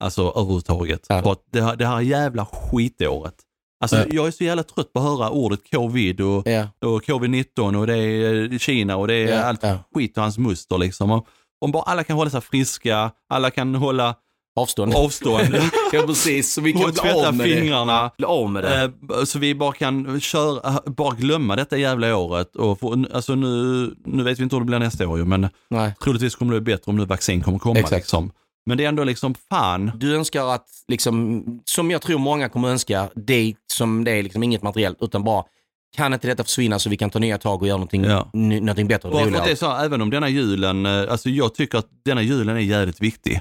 Alltså 0.04 0.22
överhuvudtaget. 0.36 1.06
Ja. 1.08 1.22
För 1.22 1.32
att 1.32 1.42
det, 1.52 1.62
här, 1.62 1.76
det 1.76 1.86
här 1.86 2.00
jävla 2.00 2.46
skitåret. 2.46 3.34
Alltså, 3.80 3.96
Ja. 3.96 4.04
Jag 4.10 4.26
är 4.26 4.30
så 4.30 4.44
jävla 4.44 4.62
trött 4.62 4.92
på 4.92 4.98
att 4.98 5.04
höra 5.04 5.30
ordet 5.30 5.70
covid 5.70 6.20
och, 6.20 6.46
ja, 6.48 6.68
och 6.84 7.02
covid-19 7.04 7.76
och 7.80 7.86
det 7.86 7.96
är 7.96 8.52
eh, 8.52 8.58
Kina 8.58 8.96
och 8.96 9.08
det 9.08 9.14
är 9.14 9.42
allt 9.42 9.64
skit 9.94 10.16
och 10.16 10.22
hans 10.22 10.38
muster 10.38 10.78
liksom. 10.78 11.10
Om, 11.10 11.22
om 11.60 11.72
bara 11.72 11.82
alla 11.82 12.04
kan 12.04 12.16
hålla 12.16 12.30
sig 12.30 12.40
friska, 12.40 13.10
alla 13.28 13.50
kan 13.50 13.74
hålla 13.74 14.14
avstånd. 14.56 14.94
avstånd 14.94 15.54
ja, 15.92 16.02
precis. 16.06 16.52
Så 16.54 16.60
vi 16.60 16.72
kan 16.72 16.90
bli 16.92 17.10
av 17.10 17.34
med 17.34 17.46
fingrarna. 17.46 18.02
det. 18.02 18.10
Bli 18.16 18.26
av 18.26 18.50
med 18.50 18.62
det. 18.64 18.82
Eh, 19.18 19.24
Så 19.24 19.38
vi 19.38 19.54
bara 19.54 19.72
kan 19.72 20.20
köra, 20.20 20.80
bara 20.86 21.14
glömma 21.14 21.56
detta 21.56 21.76
jävla 21.76 22.16
året. 22.16 22.56
Och 22.56 22.80
få, 22.80 23.04
alltså 23.14 23.34
nu, 23.34 23.94
nu 24.04 24.22
vet 24.22 24.38
vi 24.38 24.42
inte 24.42 24.56
hur 24.56 24.60
det 24.60 24.66
blir 24.66 24.78
nästa 24.78 25.08
år 25.08 25.18
ju, 25.18 25.24
men 25.24 25.48
Nej. 25.70 25.94
troligtvis 26.04 26.34
kommer 26.34 26.54
det 26.54 26.60
bli 26.60 26.74
bättre 26.74 26.90
om 26.90 26.96
nu 26.96 27.04
vaccin 27.04 27.42
kommer 27.42 27.58
komma. 27.58 27.78
Exakt. 27.78 27.92
Liksom. 27.96 28.30
Men 28.66 28.78
det 28.78 28.84
är 28.84 28.88
ändå 28.88 29.04
liksom, 29.04 29.34
fan. 29.50 29.92
Du 29.94 30.16
önskar 30.16 30.54
att, 30.54 30.66
liksom, 30.88 31.42
som 31.64 31.90
jag 31.90 32.02
tror 32.02 32.18
många 32.18 32.48
kommer 32.48 32.68
önska, 32.68 33.08
det 33.14 33.54
som 33.72 34.04
det 34.04 34.10
är 34.10 34.22
liksom 34.22 34.42
inget 34.42 34.62
materiellt, 34.62 34.98
utan 35.00 35.24
bara 35.24 35.44
kan 35.96 36.12
inte 36.14 36.26
detta 36.28 36.44
försvinna 36.44 36.78
så 36.78 36.90
vi 36.90 36.96
kan 36.96 37.10
ta 37.10 37.18
nya 37.18 37.38
tag 37.38 37.62
och 37.62 37.68
göra 37.68 37.76
någonting, 37.76 38.04
Ja. 38.04 38.30
någonting 38.32 38.88
bättre 38.88 39.08
och 39.08 39.20
roligare. 39.20 39.44
det 39.46 39.50
är 39.50 39.56
så, 39.56 39.66
här, 39.70 39.84
även 39.84 40.02
om 40.02 40.10
denna 40.10 40.28
julen, 40.28 40.86
eh, 40.86 41.10
alltså 41.10 41.30
jag 41.30 41.54
tycker 41.54 41.78
att 41.78 41.86
denna 42.04 42.22
julen 42.22 42.56
är 42.56 42.60
jävligt 42.60 43.02
viktig. 43.02 43.40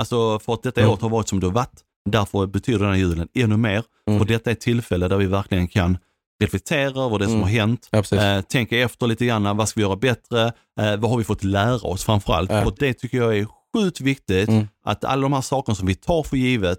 Alltså 0.00 0.38
för 0.38 0.54
att 0.54 0.62
detta 0.62 0.80
Mm. 0.80 0.90
året 0.92 1.02
har 1.02 1.08
varit 1.08 1.28
som 1.28 1.40
det 1.40 1.46
har 1.46 1.52
varit. 1.54 1.80
Därför 2.10 2.46
betyder 2.46 2.78
denna 2.78 2.96
julen 2.96 3.28
ännu 3.34 3.56
mer. 3.56 3.82
Mm. 4.08 4.20
Och 4.20 4.26
detta 4.26 4.50
är 4.50 4.52
ett 4.54 4.60
tillfälle 4.60 5.08
där 5.08 5.16
vi 5.16 5.26
verkligen 5.26 5.68
kan 5.68 5.98
reflektera 6.42 7.04
över 7.04 7.18
det 7.18 7.24
som 7.24 7.32
Mm. 7.34 7.42
har 7.42 7.50
hänt. 7.50 7.88
Ja. 7.90 8.16
Eh, 8.16 8.40
tänka 8.42 8.78
efter 8.78 9.06
lite 9.06 9.26
grann, 9.26 9.56
vad 9.56 9.68
ska 9.68 9.80
vi 9.80 9.84
göra 9.86 9.96
bättre? 9.96 10.42
Eh, 10.80 10.96
vad 10.96 11.10
har 11.10 11.16
vi 11.18 11.24
fått 11.24 11.44
lära 11.44 11.74
oss 11.76 12.04
framförallt? 12.04 12.50
Ja. 12.50 12.66
Och 12.66 12.74
det 12.78 12.94
tycker 12.94 13.18
jag 13.18 13.38
är 13.38 13.46
sjukt 13.74 14.00
viktigt. 14.00 14.48
Mm. 14.48 14.68
Att 14.84 15.04
alla 15.04 15.22
de 15.22 15.32
här 15.32 15.40
sakerna 15.40 15.74
som 15.74 15.86
vi 15.86 15.94
tar 15.94 16.22
för 16.22 16.36
givet, 16.36 16.78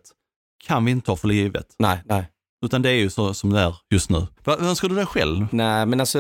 kan 0.68 0.86
vi 0.86 0.92
inte 0.92 1.06
ta 1.06 1.16
för 1.16 1.30
givet. 1.30 1.66
Nej, 1.80 2.02
nej. 2.06 2.26
Utan 2.66 2.82
det 2.82 2.90
är 2.90 2.94
ju 2.94 3.10
så 3.10 3.34
som 3.34 3.50
det 3.50 3.60
är 3.60 3.76
just 3.92 4.10
nu. 4.10 4.28
Vad 4.44 4.62
önskar 4.62 4.90
du 4.90 4.96
dig 4.96 5.06
själv? 5.06 5.48
Nej, 5.52 5.86
men 5.86 6.00
alltså 6.00 6.20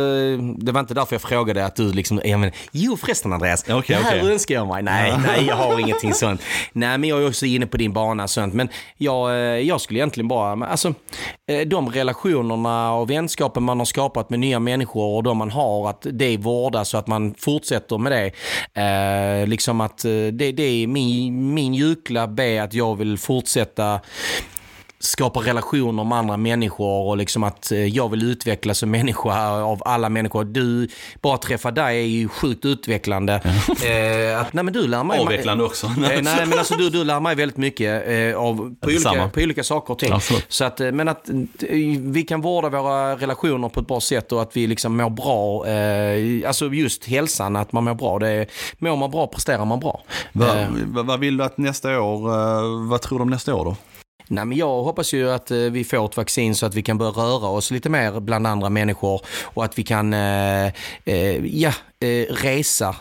det 0.57 0.71
var 0.71 0.79
inte 0.79 0.93
därför 0.93 1.13
jag 1.13 1.21
frågade 1.21 1.65
att 1.65 1.75
du 1.75 1.93
liksom, 1.93 2.21
ja, 2.23 2.37
men, 2.37 2.51
jo 2.71 2.97
förresten 2.97 3.33
Andreas, 3.33 3.63
okej, 3.69 3.83
det 3.87 4.03
här 4.03 4.19
okej. 4.19 4.33
önskar 4.33 4.55
jag 4.55 4.67
mig. 4.67 4.83
Nej, 4.83 5.13
nej, 5.27 5.45
jag 5.47 5.55
har 5.55 5.79
ingenting 5.85 6.13
sånt. 6.13 6.41
Nej, 6.73 6.97
men 6.97 7.09
jag 7.09 7.21
är 7.23 7.27
också 7.27 7.45
inne 7.45 7.65
på 7.67 7.77
din 7.77 7.93
bana 7.93 8.27
sånt. 8.27 8.53
Men 8.53 8.69
jag, 8.97 9.29
eh, 9.31 9.37
jag 9.37 9.81
skulle 9.81 9.99
egentligen 9.99 10.27
bara, 10.27 10.65
alltså 10.67 10.93
eh, 11.51 11.67
de 11.67 11.89
relationerna 11.89 12.93
och 12.93 13.09
vänskapen 13.09 13.63
man 13.63 13.77
har 13.79 13.85
skapat 13.85 14.29
med 14.29 14.39
nya 14.39 14.59
människor 14.59 15.15
och 15.15 15.23
de 15.23 15.37
man 15.37 15.51
har, 15.51 15.89
att 15.89 16.07
det 16.11 16.37
vårdas 16.37 16.89
så 16.89 16.97
att 16.97 17.07
man 17.07 17.33
fortsätter 17.37 17.97
med 17.97 18.11
det. 18.11 18.31
Eh, 18.81 19.47
liksom 19.47 19.81
att 19.81 20.05
eh, 20.05 20.11
det, 20.11 20.51
det 20.51 20.63
är 20.63 20.87
min, 20.87 21.53
min 21.53 21.73
julklapp 21.73 22.39
är 22.39 22.61
att 22.61 22.73
jag 22.73 22.95
vill 22.95 23.17
fortsätta 23.17 23.99
skapa 25.01 25.39
relationer 25.39 26.03
med 26.03 26.17
andra 26.17 26.37
människor 26.37 27.07
och 27.07 27.17
liksom 27.17 27.43
att 27.43 27.71
eh, 27.71 27.85
jag 27.85 28.09
vill 28.09 28.23
utvecklas 28.23 28.77
som 28.77 28.91
människa 28.91 29.51
av 29.51 29.81
alla 29.85 30.09
människor. 30.09 30.43
Du, 30.43 30.87
bara 31.21 31.37
träffa 31.37 31.71
dig 31.71 31.97
är 31.97 32.07
ju 32.07 32.27
sjukt 32.27 32.65
utvecklande. 32.65 33.33
Eh, 33.33 34.41
att, 34.41 34.53
nej 34.53 34.63
men 34.63 34.73
du 34.73 34.87
lär 34.87 35.03
mig... 35.03 35.19
Avvecklande 35.19 35.63
också. 35.63 35.87
Eh, 35.87 35.93
nej 35.97 36.23
men 36.23 36.59
alltså 36.59 36.75
du, 36.75 36.89
du 36.89 37.03
lär 37.03 37.19
mig 37.19 37.35
väldigt 37.35 37.57
mycket 37.57 38.07
eh, 38.07 38.41
av, 38.41 38.75
på, 38.79 38.87
olika, 38.87 39.29
på 39.33 39.41
olika 39.41 39.63
saker 39.63 39.93
och 39.93 39.99
ting. 39.99 40.13
Absolut. 40.13 40.45
Så 40.47 40.65
att, 40.65 40.79
eh, 40.79 40.91
men 40.91 41.07
att 41.07 41.29
eh, 41.29 41.35
vi 41.99 42.23
kan 42.23 42.41
vårda 42.41 42.69
våra 42.69 43.15
relationer 43.15 43.69
på 43.69 43.79
ett 43.79 43.87
bra 43.87 44.01
sätt 44.01 44.31
och 44.31 44.41
att 44.41 44.57
vi 44.57 44.67
liksom 44.67 44.97
mår 44.97 45.09
bra. 45.09 45.65
Alltså 46.47 46.73
just 46.73 47.05
hälsan, 47.05 47.55
att 47.55 47.71
man 47.71 47.83
mår 47.83 47.93
bra. 47.93 48.19
Det 48.19 48.27
är, 48.27 48.47
mår 48.77 48.95
man 48.95 49.11
bra 49.11 49.27
presterar 49.27 49.65
man 49.65 49.79
bra. 49.79 50.03
Vad, 50.33 50.67
vad, 50.85 51.05
vad 51.05 51.19
vill 51.19 51.37
du 51.37 51.43
att 51.43 51.57
nästa 51.57 52.01
år, 52.01 52.87
vad 52.89 53.01
tror 53.01 53.19
du 53.19 53.23
om 53.23 53.29
nästa 53.29 53.55
år 53.55 53.65
då? 53.65 53.75
Nej, 54.31 54.45
men 54.45 54.57
jag 54.57 54.83
hoppas 54.83 55.13
ju 55.13 55.31
att 55.31 55.51
eh, 55.51 55.57
vi 55.57 55.83
får 55.83 56.05
ett 56.05 56.17
vaccin 56.17 56.55
så 56.55 56.65
att 56.65 56.75
vi 56.75 56.81
kan 56.81 56.97
börja 56.97 57.11
röra 57.11 57.47
oss 57.47 57.71
lite 57.71 57.89
mer 57.89 58.19
bland 58.19 58.47
andra 58.47 58.69
människor 58.69 59.21
och 59.43 59.65
att 59.65 59.79
vi 59.79 59.83
kan 59.83 60.13
eh, 60.13 60.65
eh, 61.05 61.45
ja, 61.45 61.73
eh, 62.01 62.07
resa. 62.33 62.95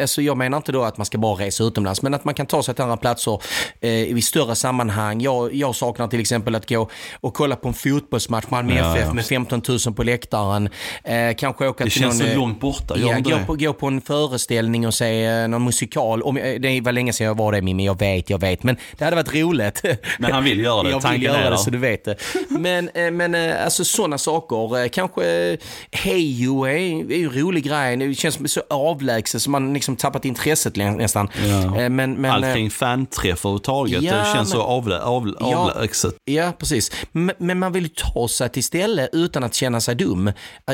Alltså 0.00 0.22
jag 0.22 0.36
menar 0.36 0.56
inte 0.56 0.72
då 0.72 0.82
att 0.82 0.96
man 0.96 1.06
ska 1.06 1.18
bara 1.18 1.34
resa 1.44 1.64
utomlands, 1.64 2.02
men 2.02 2.14
att 2.14 2.24
man 2.24 2.34
kan 2.34 2.46
ta 2.46 2.62
sig 2.62 2.74
till 2.74 2.82
andra 2.84 2.96
platser 2.96 3.42
eh, 3.80 3.90
i 3.90 4.22
större 4.22 4.54
sammanhang. 4.54 5.20
Jag, 5.20 5.54
jag 5.54 5.74
saknar 5.74 6.08
till 6.08 6.20
exempel 6.20 6.54
att 6.54 6.68
gå 6.68 6.90
och 7.20 7.34
kolla 7.34 7.56
på 7.56 7.68
en 7.68 7.74
fotbollsmatch, 7.74 8.44
Malmö 8.48 8.74
Ja, 8.78 8.96
FF 8.96 9.06
ja. 9.06 9.14
med 9.14 9.24
15 9.26 9.62
000 9.86 9.94
på 9.94 10.02
läktaren. 10.02 10.68
Eh, 11.04 11.34
kanske 11.36 11.68
åka 11.68 11.84
Det 11.84 11.90
till 11.90 12.00
känns 12.00 12.18
någon, 12.20 12.26
så 12.28 12.32
eh, 12.32 12.38
långt 12.38 12.60
borta, 12.60 12.94
Ja, 12.98 13.18
gå 13.18 13.38
på, 13.46 13.54
gå 13.54 13.72
på 13.72 13.86
en 13.86 14.00
föreställning 14.00 14.86
och 14.86 14.94
se 14.94 15.24
eh, 15.24 15.48
någon 15.48 15.64
musikal. 15.64 16.22
Om, 16.22 16.36
eh, 16.36 16.60
det 16.60 16.80
var 16.80 16.92
länge 16.92 17.12
sedan 17.12 17.26
jag 17.26 17.36
var 17.36 17.52
det 17.52 17.62
Mimmi, 17.62 17.86
jag 17.86 17.98
vet, 17.98 18.30
jag 18.30 18.40
vet. 18.40 18.62
Men 18.62 18.76
det 18.98 19.04
hade 19.04 19.16
varit 19.16 19.34
roligt. 19.34 19.82
Men 20.18 20.32
han 20.32 20.44
vill 20.44 20.60
göra 20.60 20.82
det, 20.82 20.90
Jag 21.02 21.10
vill 21.12 21.22
göra 21.22 21.44
det 21.44 21.50
där. 21.50 21.56
så 21.56 21.70
du 21.70 21.78
vet 21.78 22.04
det. 22.04 22.16
Men, 22.48 22.90
men 23.16 23.34
alltså 23.64 23.84
sådana 23.84 24.18
saker. 24.18 24.88
Kanske 24.88 25.56
Hejo 25.92 26.64
är, 26.64 26.70
är 27.12 27.16
ju 27.16 27.24
en 27.24 27.32
rolig 27.32 27.64
grej. 27.64 27.96
Det 27.96 28.14
känns 28.14 28.45
så 28.48 28.62
avlägset 28.70 29.42
så 29.42 29.50
man 29.50 29.74
liksom 29.74 29.96
tappat 29.96 30.24
intresset 30.24 30.76
nästan. 30.76 31.28
Ja. 31.46 31.80
Eh, 31.80 31.88
Men, 31.90 32.14
men, 32.14 32.30
Allt 32.30 32.44
eh, 32.44 32.52
kring 32.52 32.70
fanträff 32.70 33.44
överhuvudtaget, 33.44 34.02
Ja, 34.02 34.16
det 34.16 34.24
känns 34.34 34.50
så 34.50 34.56
men- 34.56 34.66
avlä, 34.66 35.00
av, 35.00 35.34
Ja. 35.40 35.56
avlägset. 35.56 36.14
Ja, 36.24 36.52
precis. 36.58 36.92
Men, 37.12 37.34
men 37.38 37.58
man 37.58 37.72
vill 37.72 37.82
ju 37.82 37.88
ta 37.88 38.28
sig 38.28 38.48
till 38.48 38.64
ställe 38.64 39.08
utan 39.12 39.44
att 39.44 39.54
känna 39.54 39.80
sig 39.80 39.94
dum. 39.94 40.28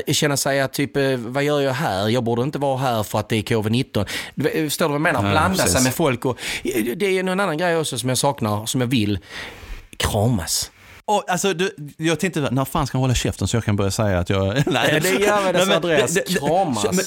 Eh, 0.07 0.13
Känna 0.13 0.37
sig 0.37 0.61
att 0.61 0.73
typ, 0.73 0.97
eh, 0.97 1.17
vad 1.17 1.45
gör 1.45 1.61
jag 1.61 1.73
här? 1.73 2.09
Jag 2.09 2.25
borde 2.25 2.43
inte 2.43 2.59
vara 2.59 2.79
här 2.79 3.03
för 3.03 3.19
att 3.19 3.29
det 3.29 3.37
är 3.37 3.43
covid-19. 3.43 4.07
Du 4.35 4.43
vet, 4.45 4.53
Förstår 4.53 4.85
du 4.85 4.89
vad 4.89 4.95
jag 4.95 5.01
menar? 5.01 5.25
Ja, 5.25 5.31
Blanda 5.31 5.57
precis. 5.57 5.73
sig 5.73 5.83
med 5.83 5.95
folk. 5.95 6.25
Och, 6.25 6.39
eh, 6.65 6.85
det 6.97 7.07
är 7.07 7.21
en 7.21 7.29
annan 7.29 7.59
grej 7.59 7.77
också 7.77 7.99
som 7.99 8.09
jag 8.09 8.19
saknar, 8.19 8.67
som 8.67 8.81
jag 8.81 8.89
vill. 8.89 9.19
Kramas. 9.97 10.71
Och, 11.05 11.25
alltså, 11.31 11.55
du, 11.55 11.77
jag 11.97 12.21
tänkte, 12.21 12.41
när 12.51 12.65
fan 12.65 12.87
ska 12.87 12.97
jag 12.99 13.01
hålla 13.01 13.15
käften 13.15 13.49
så 13.49 13.57
jag 13.57 13.65
kan 13.65 13.77
börja 13.77 13.91
säga 13.91 14.19
att 14.19 14.31
jag... 14.31 14.47
Nej, 14.67 15.01
det 15.03 15.09
gör 15.11 15.53
väl 15.53 15.69
det, 15.69 15.77
Andreas. 15.77 16.15
det- 16.15 16.39
Kramas. 16.39 16.85
men, 16.93 17.05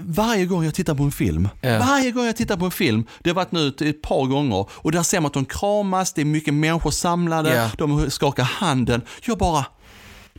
varje 0.00 0.46
gång 0.46 0.64
jag 0.64 0.74
tittar 0.74 0.94
på 0.94 1.02
en 1.02 1.12
film, 1.12 1.48
Ja. 1.60 1.78
varje 1.78 2.10
gång 2.10 2.26
jag 2.26 2.36
tittar 2.36 2.56
på 2.56 2.64
en 2.64 2.70
film, 2.70 3.06
det 3.20 3.30
har 3.30 3.34
varit 3.34 3.52
nu 3.52 3.68
ett, 3.68 3.80
ett 3.82 4.02
par 4.02 4.24
gånger 4.26 4.66
och 4.72 4.92
där 4.92 5.02
ser 5.02 5.20
man 5.20 5.26
att 5.26 5.32
de 5.34 5.44
kramas, 5.44 6.12
det 6.12 6.20
är 6.20 6.24
mycket 6.24 6.54
människor 6.54 6.90
samlade, 6.90 7.54
Ja. 7.54 7.70
de 7.78 8.10
skakar 8.10 8.42
handen. 8.42 9.02
Jag 9.26 9.38
bara, 9.38 9.64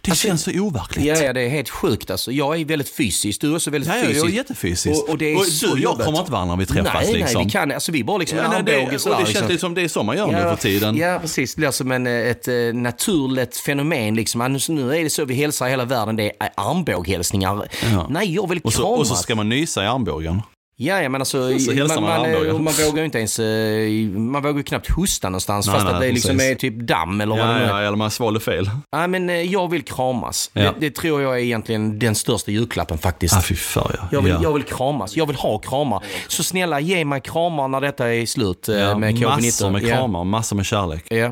det 0.09 0.11
Alltså, 0.13 0.27
känns 0.27 0.43
så 0.43 0.51
overkligt. 0.51 1.05
Ja, 1.05 1.15
ja, 1.17 1.33
det 1.33 1.41
är 1.41 1.49
helt 1.49 1.69
sjukt 1.69 2.11
alltså. 2.11 2.31
Jag 2.31 2.59
är 2.61 2.65
väldigt 2.65 2.89
fysisk, 2.89 3.41
du 3.41 3.51
är 3.51 3.55
också 3.55 3.71
väldigt 3.71 3.89
Ja, 3.89 3.97
ja, 3.97 4.01
fysisk. 4.03 4.23
jag 4.25 4.31
är 4.31 4.35
jättefysisk. 4.35 5.03
Och, 5.03 5.09
och 5.09 5.17
det 5.17 5.33
är 5.33 5.37
så 5.37 5.65
du 5.65 5.71
och 5.71 5.77
jag 5.77 5.83
jobbigt. 5.83 6.05
kommer 6.05 6.19
inte 6.19 6.31
varandra 6.31 6.55
när 6.55 6.59
vi 6.59 6.65
träffas. 6.65 6.93
nej, 6.93 7.13
liksom. 7.13 7.35
Nej, 7.35 7.45
vi 7.45 7.51
kan, 7.51 7.71
alltså 7.71 7.91
vi 7.91 8.03
bara 8.03 8.17
liksom 8.17 8.37
Ja, 8.37 8.49
nej, 8.51 8.63
det, 8.65 8.75
armbåge 8.75 8.95
och 8.95 9.09
det 9.09 9.15
känns 9.17 9.27
liksom. 9.29 9.47
lite 9.47 9.59
som 9.61 9.73
det 9.73 9.81
är 9.81 9.87
så 9.87 10.03
man 10.03 10.17
gör 10.17 10.27
nu 10.27 10.33
för 10.33 10.55
tiden. 10.55 10.97
Ja, 10.97 11.17
precis. 11.21 11.55
Det 11.55 11.59
blir 11.59 11.71
som 11.71 11.91
en, 11.91 12.07
eh, 12.07 12.13
ett 12.13 12.47
eh, 12.47 12.53
naturligt 12.73 13.57
fenomen. 13.57 14.15
Liksom. 14.15 14.41
Annars, 14.41 14.69
nu 14.69 14.95
är 14.95 15.03
det 15.03 15.09
så 15.09 15.25
vi 15.25 15.33
hälsar 15.33 15.67
hela 15.69 15.85
världen, 15.85 16.15
det 16.15 16.31
är 16.39 16.49
armbåghälsningar. 16.55 17.67
Ja. 17.91 18.07
Nej, 18.09 18.33
jag 18.35 18.49
vill 18.49 18.59
Och 18.63 18.73
så, 18.73 18.81
kramas. 18.81 18.99
och 18.99 19.07
så 19.07 19.15
ska 19.15 19.35
man 19.35 19.49
nysa 19.49 19.83
i 19.83 19.87
armbågen. 19.87 20.41
Ja, 20.81 21.01
ja, 21.01 21.09
men 21.09 21.21
alltså, 21.21 21.59
Så 21.59 21.71
hälsar 21.73 22.01
man 22.01 22.21
man, 22.21 22.31
man, 22.31 22.63
man 22.63 22.73
vågar 22.73 22.97
ju 22.97 23.05
inte 23.05 23.17
ens, 23.17 23.39
eh, 23.39 24.19
man 24.19 24.41
vågar 24.43 24.57
ju 24.57 24.63
knappt 24.63 24.89
hosta 24.89 25.29
någonstans 25.29 25.67
Nej, 25.67 25.73
fast 25.75 25.85
nej, 25.85 25.93
att 25.95 26.01
det 26.01 26.11
liksom 26.11 26.39
är 26.39 26.55
typ 26.55 26.73
damm 26.87 27.21
eller 27.21 27.35
vad 27.37 27.45
det 27.45 27.51
Ja, 27.53 27.57
nu 27.57 27.63
är. 27.63 27.69
ja, 27.69 27.81
eller 27.81 27.97
man 27.97 28.11
svalde 28.11 28.39
fel. 28.39 28.69
Nej, 28.91 29.07
men 29.07 29.29
eh, 29.29 29.35
jag 29.41 29.71
vill 29.71 29.83
kramas. 29.83 30.51
Ja. 30.53 30.61
Det, 30.61 30.73
det 30.79 30.95
tror 30.95 31.21
jag 31.21 31.33
är 31.33 31.43
egentligen 31.43 31.99
den 31.99 32.15
största 32.15 32.51
julklappen 32.51 32.97
faktiskt. 32.97 33.37
Ah, 33.37 33.41
fy 33.41 33.55
fan 33.55 33.91
ja. 33.97 34.07
Jag 34.11 34.21
vill, 34.21 34.31
ja. 34.33 34.39
jag 34.43 34.53
vill 34.53 34.63
kramas. 34.63 35.15
Jag 35.17 35.25
vill 35.25 35.35
ha 35.35 35.57
kramar. 35.59 36.03
Så 36.27 36.43
snälla, 36.43 36.79
ge 36.79 37.05
mig 37.05 37.21
kramar 37.21 37.67
när 37.67 37.81
detta 37.81 38.13
är 38.13 38.25
slut 38.25 38.69
eh, 38.69 38.77
Ja, 38.79 38.97
med 38.97 39.15
covid-19. 39.15 39.25
massor 39.45 39.69
med 39.69 39.83
Ja. 39.83 39.95
kramar, 39.95 40.23
massor 40.23 40.55
med 40.55 40.65
kärlek. 40.65 41.05
Ja. 41.09 41.31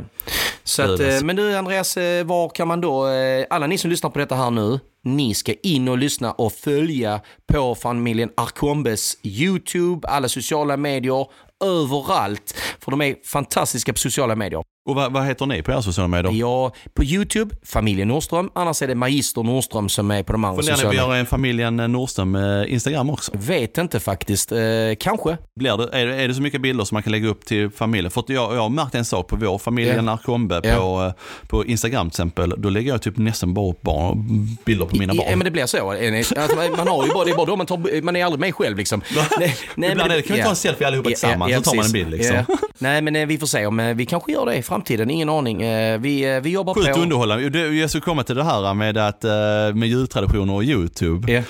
Så 0.64 0.82
att, 0.82 0.89
alltså. 0.89 1.26
men 1.26 1.36
du 1.36 1.58
Andreas, 1.58 1.98
var 2.26 2.50
kan 2.56 2.68
man 2.68 2.82
då, 2.82 3.06
alla 3.50 3.68
ni 3.68 3.78
som 3.78 3.89
lyssnar 3.89 4.10
på 4.10 4.20
detta 4.20 4.36
här 4.36 4.52
nu, 4.52 4.80
ni 5.08 5.34
ska 5.34 5.53
in 5.53 5.88
och 5.88 5.97
lyssna 5.97 6.32
och 6.32 6.53
följa 6.53 7.22
på 7.51 7.76
familjen 7.76 8.30
Arkombes 8.38 9.18
YouTube, 9.24 10.08
alla 10.08 10.30
sociala 10.30 10.78
medier, 10.78 11.28
överallt. 11.66 12.55
För 12.80 12.91
de 12.91 13.01
är 13.01 13.16
fantastiska 13.26 13.93
på 13.93 13.99
sociala 13.99 14.36
medier. 14.36 14.64
Och 14.88 14.96
vad, 14.96 15.14
vad 15.14 15.26
heter 15.26 15.46
ni 15.46 15.62
på 15.62 15.72
era 15.72 15.82
sociala 15.82 16.08
medier? 16.08 16.32
Ja, 16.34 16.72
på 16.94 17.04
YouTube, 17.04 17.56
familjen 17.66 18.08
Nordström. 18.08 18.50
Annars 18.56 18.82
är 18.82 18.88
det 18.88 18.96
Magister 18.96 19.44
Nordström 19.44 19.90
som 19.90 20.12
är 20.12 20.24
på 20.24 20.32
de 20.32 20.44
andra 20.44 20.56
Funderar 20.64 20.78
ni 20.78 20.84
på 20.84 20.88
sociala 20.90 21.04
att 21.04 21.10
göra 21.10 21.20
en 21.20 21.26
familjen 21.26 21.76
Nordström 21.76 22.36
eh, 22.36 22.74
Instagram 22.74 23.10
också? 23.10 23.32
Vet 23.36 23.78
inte 23.78 24.00
faktiskt. 24.00 24.52
Eh, 24.52 24.60
kanske. 25.00 25.38
Blir 25.56 25.78
det, 25.78 25.90
är, 26.00 26.06
det, 26.06 26.16
är 26.16 26.28
det 26.28 26.34
så 26.34 26.42
mycket 26.42 26.62
bilder 26.62 26.84
som 26.84 26.96
man 26.96 27.04
kan 27.04 27.12
lägga 27.12 27.28
upp 27.28 27.46
till 27.46 27.70
familjen? 27.70 28.12
För 28.12 28.24
jag, 28.28 28.56
jag 28.56 28.62
har 28.62 28.70
märkt 28.70 28.96
en 28.96 29.06
sak 29.06 29.28
på 29.28 29.36
vår 29.36 29.58
familj, 29.58 29.90
Ja. 29.90 30.02
Narkombe, 30.02 30.62
Ja. 30.64 30.76
på, 30.76 31.04
eh, 31.04 31.14
på 31.48 31.66
Instagram 31.66 32.10
till 32.10 32.14
exempel. 32.14 32.54
Då 32.58 32.70
lägger 32.70 32.92
jag 32.92 33.02
typ 33.02 33.18
nästan 33.18 33.54
bara 33.54 33.70
upp 33.72 33.82
barn, 33.82 34.26
bilder 34.66 34.86
på 34.86 34.96
mina 34.96 35.14
I- 35.14 35.18
barn. 35.18 35.28
Ja, 35.30 35.36
men 35.36 35.46
det 35.46 35.52
blir 35.52 35.66
så. 35.66 35.92
Alltså, 35.92 36.56
man, 36.78 36.88
har 36.88 37.06
ju 37.06 37.14
bara, 37.14 37.26
det 37.26 37.32
är 37.32 37.36
bara 37.36 37.46
då 37.46 37.56
man 37.56 37.66
tar, 37.66 38.02
man 38.02 38.16
är 38.16 38.26
aldrig 38.26 38.40
med 38.40 38.56
själv 38.56 38.78
liksom. 38.78 39.02
Nej, 39.40 39.56
nej, 39.76 39.92
Ibland 39.92 40.08
men 40.10 40.12
är 40.12 40.22
det, 40.22 40.28
kan 40.28 40.36
vi 40.38 40.44
ta 40.44 40.50
en 40.50 40.56
selfie 40.56 40.88
allihopa 40.88 41.10
tillsammans 41.10 41.56
så 41.56 41.62
tar 41.62 41.76
man 41.76 41.86
en 41.86 41.92
bild 41.92 42.10
liksom. 42.12 42.38
Nej, 42.78 43.02
men 43.02 43.16
eh, 43.16 43.26
vi 43.26 43.38
får 43.38 43.48
se 43.48 43.66
om 43.66 43.80
eh, 43.80 43.94
vi 43.96 44.06
kanske 44.06 44.32
gör 44.32 44.46
det 44.46 44.56
i 44.56 44.64
framtiden. 44.78 45.10
Ingen 45.10 45.30
aning. 45.30 45.62
Eh, 45.62 46.00
Vi, 46.00 46.36
eh, 46.36 46.40
vi 46.42 46.50
jobbar 46.50 46.74
Sjukt 46.74 46.94
på. 46.94 47.00
underhållande. 47.00 47.50
Det- 47.50 47.68
Jag 47.76 47.90
skulle 47.90 48.02
komma 48.02 48.24
till 48.24 48.36
det 48.36 48.44
här 48.44 48.74
med, 48.74 48.98
att, 48.98 49.24
eh, 49.24 49.30
med 49.76 49.84
jultraditioner 49.90 50.54
och 50.54 50.64
YouTube. 50.64 51.34
Ja. 51.34 51.42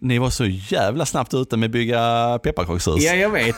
Ni 0.00 0.18
var 0.18 0.30
så 0.30 0.44
jävla 0.46 1.06
snabbt 1.06 1.34
ute 1.34 1.56
med 1.56 1.66
att 1.66 1.72
bygga 1.72 2.38
pepparkakshus. 2.42 3.02
ja, 3.04 3.14
jag 3.14 3.30
vet. 3.30 3.56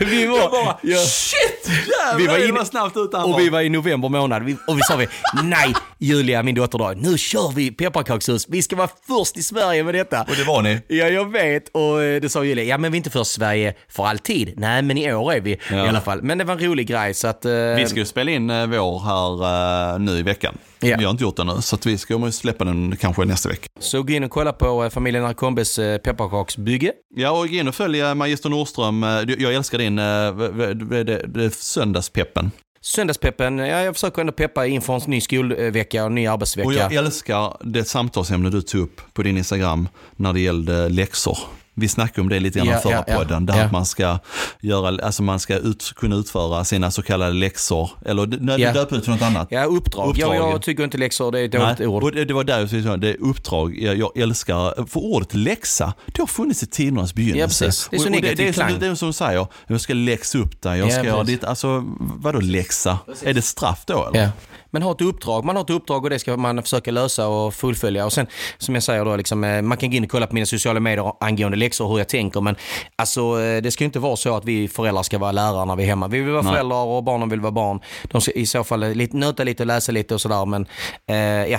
Vi, 0.00 0.04
vi 0.06 0.26
var... 0.26 0.50
bara, 0.50 0.76
ja. 0.82 0.96
shit! 0.98 1.68
Jävlar, 1.68 2.18
Vi 2.18 2.26
var 2.26 2.48
inne- 2.48 2.58
var 2.58 2.64
snabbt 2.64 2.96
ute 2.96 3.16
Och 3.16 3.38
vi 3.40 3.48
var 3.48 3.60
i 3.60 3.68
november 3.68 4.08
månad 4.08 4.42
och 4.68 4.78
vi 4.78 4.82
sa 4.82 4.96
vi, 4.96 5.06
nej 5.44 5.72
Julia, 5.98 6.42
min 6.42 6.54
dotter 6.54 6.78
då, 6.78 6.92
nu 6.96 7.18
kör 7.18 7.52
vi 7.54 7.70
pepparkakshus. 7.70 8.46
Vi 8.48 8.62
ska 8.62 8.76
vara 8.76 8.88
först 9.06 9.36
i 9.36 9.42
Sverige 9.42 9.84
med 9.84 9.94
detta. 9.94 10.20
Och 10.22 10.34
det 10.36 10.44
var 10.44 10.62
ni. 10.62 10.80
Ja, 10.88 11.06
jag 11.06 11.32
vet. 11.32 11.68
Och 11.68 11.98
det 12.22 12.32
sa 12.32 12.44
Julia, 12.44 12.64
ja 12.64 12.78
men 12.78 12.92
vi 12.92 12.96
är 12.96 12.98
inte 12.98 13.10
först 13.10 13.30
i 13.30 13.34
Sverige 13.34 13.74
för 13.88 14.06
alltid. 14.06 14.52
Nej, 14.56 14.82
men 14.82 14.98
i 14.98 15.12
år 15.14 15.32
är 15.32 15.40
vi 15.40 15.56
Ja. 15.70 15.76
i 15.86 15.88
alla 15.88 16.00
fall. 16.00 16.22
Men 16.22 16.38
det 16.38 16.44
var 16.44 16.54
en 16.54 16.60
rolig 16.60 16.86
grej 16.86 17.14
så 17.14 17.28
att... 17.28 17.44
Vi 17.76 17.84
ska 17.86 17.98
ju 17.98 18.04
spela 18.06 18.30
in 18.30 18.50
vår 18.66 19.00
här 19.00 19.94
eh, 19.94 19.98
nu 19.98 20.18
i 20.18 20.22
veckan. 20.22 20.58
Ja. 20.80 20.96
Vi 20.98 21.04
har 21.04 21.10
inte 21.10 21.24
gjort 21.24 21.36
det 21.36 21.44
nu, 21.44 21.60
så 21.60 21.78
vi 21.84 21.98
ska 21.98 22.14
ju 22.14 22.32
släppa 22.32 22.64
den 22.64 22.96
kanske 22.96 23.24
nästa 23.24 23.48
vecka. 23.48 23.66
Så 23.80 24.02
gå 24.02 24.12
in 24.12 24.24
och 24.24 24.30
kolla 24.30 24.52
på 24.52 24.84
eh, 24.84 24.90
familjen 24.90 25.24
Arkombes 25.24 25.78
eh, 25.78 25.98
pepparkaksbygge. 25.98 26.92
Ja, 27.14 27.30
och 27.30 27.48
gå 27.48 27.54
in 27.54 27.68
och 27.68 27.74
följ 27.74 28.14
Magister 28.14 28.48
Nordström. 28.48 29.02
Jag 29.38 29.54
älskar 29.54 29.78
din 29.78 31.50
söndagspeppen. 31.50 32.50
Söndagspeppen, 32.80 33.58
ja, 33.58 33.66
jag 33.66 33.94
försöker 33.94 34.20
ändå 34.20 34.32
peppa 34.32 34.66
inför 34.66 34.94
en 34.94 35.00
ny 35.06 35.20
skolvecka 35.20 36.02
och 36.02 36.06
en 36.06 36.14
ny 36.14 36.26
arbetsvecka. 36.26 36.66
Och 36.68 36.74
jag 36.74 36.92
älskar 36.92 37.56
det 37.60 37.84
samtalsämne 37.84 38.50
du 38.50 38.62
tog 38.62 38.80
upp 38.80 39.00
på 39.12 39.22
din 39.22 39.36
Instagram 39.38 39.88
när 40.16 40.32
det 40.32 40.40
gällde 40.40 40.88
läxor. 40.88 41.38
Vi 41.76 41.88
snackade 41.88 42.20
om 42.20 42.28
det 42.28 42.40
lite 42.40 42.58
grann 42.58 42.68
i 42.68 42.70
Ja, 42.70 42.78
förra 42.78 42.92
ja, 42.92 43.04
ja. 43.06 43.16
podden, 43.18 43.46
där 43.46 43.56
Ja. 43.58 43.64
att 43.64 43.72
man 43.72 43.86
ska, 43.86 44.18
göra, 44.60 45.04
alltså 45.06 45.22
man 45.22 45.40
ska 45.40 45.56
ut, 45.56 45.92
kunna 45.96 46.16
utföra 46.16 46.64
sina 46.64 46.90
så 46.90 47.02
kallade 47.02 47.32
läxor, 47.32 47.90
eller 48.06 48.26
nej, 48.26 48.60
Ja. 48.60 48.72
du 48.72 48.78
döper 48.78 48.96
det 48.96 49.02
till 49.02 49.10
något 49.12 49.22
annat. 49.22 49.48
Ja, 49.50 49.64
uppdrag. 49.64 50.08
Uppdrag, 50.08 50.34
Ja, 50.34 50.34
ja. 50.34 50.50
jag 50.50 50.62
tycker 50.62 50.84
inte 50.84 50.98
läxor, 50.98 51.32
det 51.32 51.40
är 51.40 51.44
ett 51.44 51.52
dåligt 51.52 51.78
Nej, 51.78 51.88
ord. 51.88 52.02
och 52.02 52.12
det, 52.12 52.24
det 52.24 52.34
var 52.34 52.44
där 52.44 52.60
jag 52.60 52.84
sa, 52.84 52.96
det 52.96 53.08
är 53.10 53.16
uppdrag, 53.22 53.78
jag, 53.78 53.96
jag 53.98 54.16
älskar, 54.18 54.86
för 54.86 55.00
ordet 55.00 55.34
läxa, 55.34 55.94
det 56.06 56.22
har 56.22 56.26
funnits 56.26 56.62
i 56.62 56.66
tidernas 56.66 57.14
begynnelse. 57.14 57.64
Ja, 57.64 57.68
precis. 57.68 57.88
Det 57.90 57.96
är 57.96 57.98
så 57.98 58.04
Och- 58.04 58.06
och 58.06 58.12
negativ 58.22 58.36
det, 58.36 58.48
är 58.48 58.52
som, 58.70 58.78
det 58.80 58.86
är 58.86 58.94
som 58.94 59.08
du 59.08 59.12
säger, 59.12 59.46
jag 59.66 59.80
ska 59.80 59.94
läxa 59.94 60.38
upp 60.38 60.62
dig, 60.62 60.78
jag 60.78 60.88
Ja, 60.88 60.92
ska 60.92 61.04
göra 61.04 61.20
precis. 61.20 61.34
ditt, 61.40 61.44
alltså 61.44 61.84
vadå 61.98 62.40
läxa? 62.40 62.98
Är 63.22 63.34
det 63.34 63.42
straff 63.42 63.82
då 63.86 64.08
eller? 64.14 64.30
Men 64.74 64.82
ha 64.82 64.92
ett 64.92 65.00
uppdrag, 65.00 65.44
man 65.44 65.56
har 65.56 65.62
ett 65.64 65.70
uppdrag 65.70 66.04
och 66.04 66.10
det 66.10 66.18
ska 66.18 66.36
man 66.36 66.62
försöka 66.62 66.90
lösa 66.90 67.26
och 67.28 67.54
fullfölja. 67.54 68.04
Och 68.04 68.12
sen 68.12 68.26
som 68.58 68.74
jag 68.74 68.82
säger 68.84 69.04
då, 69.04 69.16
liksom, 69.16 69.44
eh, 69.44 69.62
man 69.62 69.78
kan 69.78 69.90
gå 69.90 69.96
in 69.96 70.04
och 70.04 70.10
kolla 70.10 70.26
på 70.26 70.34
mina 70.34 70.46
sociala 70.46 70.80
medier 70.80 71.12
angående 71.20 71.56
läxor 71.58 71.84
och 71.84 71.90
hur 71.90 71.98
jag 71.98 72.08
tänker. 72.08 72.40
Men 72.40 72.56
alltså, 72.96 73.20
eh, 73.42 73.62
det 73.62 73.70
ska 73.70 73.84
ju 73.84 73.86
inte 73.86 73.98
vara 73.98 74.16
så 74.16 74.36
att 74.36 74.44
vi 74.44 74.68
föräldrar 74.68 75.02
ska 75.02 75.18
vara 75.18 75.32
lärare 75.32 75.64
när 75.64 75.76
vi 75.76 75.82
är 75.82 75.86
hemma. 75.88 76.08
Vi 76.08 76.20
vill 76.20 76.32
vara 76.32 76.42
Nej. 76.42 76.52
föräldrar 76.52 76.84
och 76.84 77.04
barnen 77.04 77.28
vill 77.28 77.40
vara 77.40 77.52
barn. 77.52 77.80
De 78.04 78.20
ska 78.20 78.32
i 78.32 78.46
så 78.46 78.64
fall 78.64 78.82
eh, 78.82 78.94
lite, 78.94 79.16
nöta 79.16 79.44
lite 79.44 79.62
och 79.62 79.66
läsa 79.66 79.92
lite 79.92 80.14
och 80.14 80.20
sådär. 80.20 80.46
Men 80.46 80.66
eh, 81.08 81.16
ja, 81.52 81.58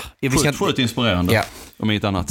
sjukt 0.60 0.80
inspirerande, 0.80 1.34
Ja. 1.34 1.44
om 1.80 1.92
inget 1.92 2.04
annat. 2.04 2.30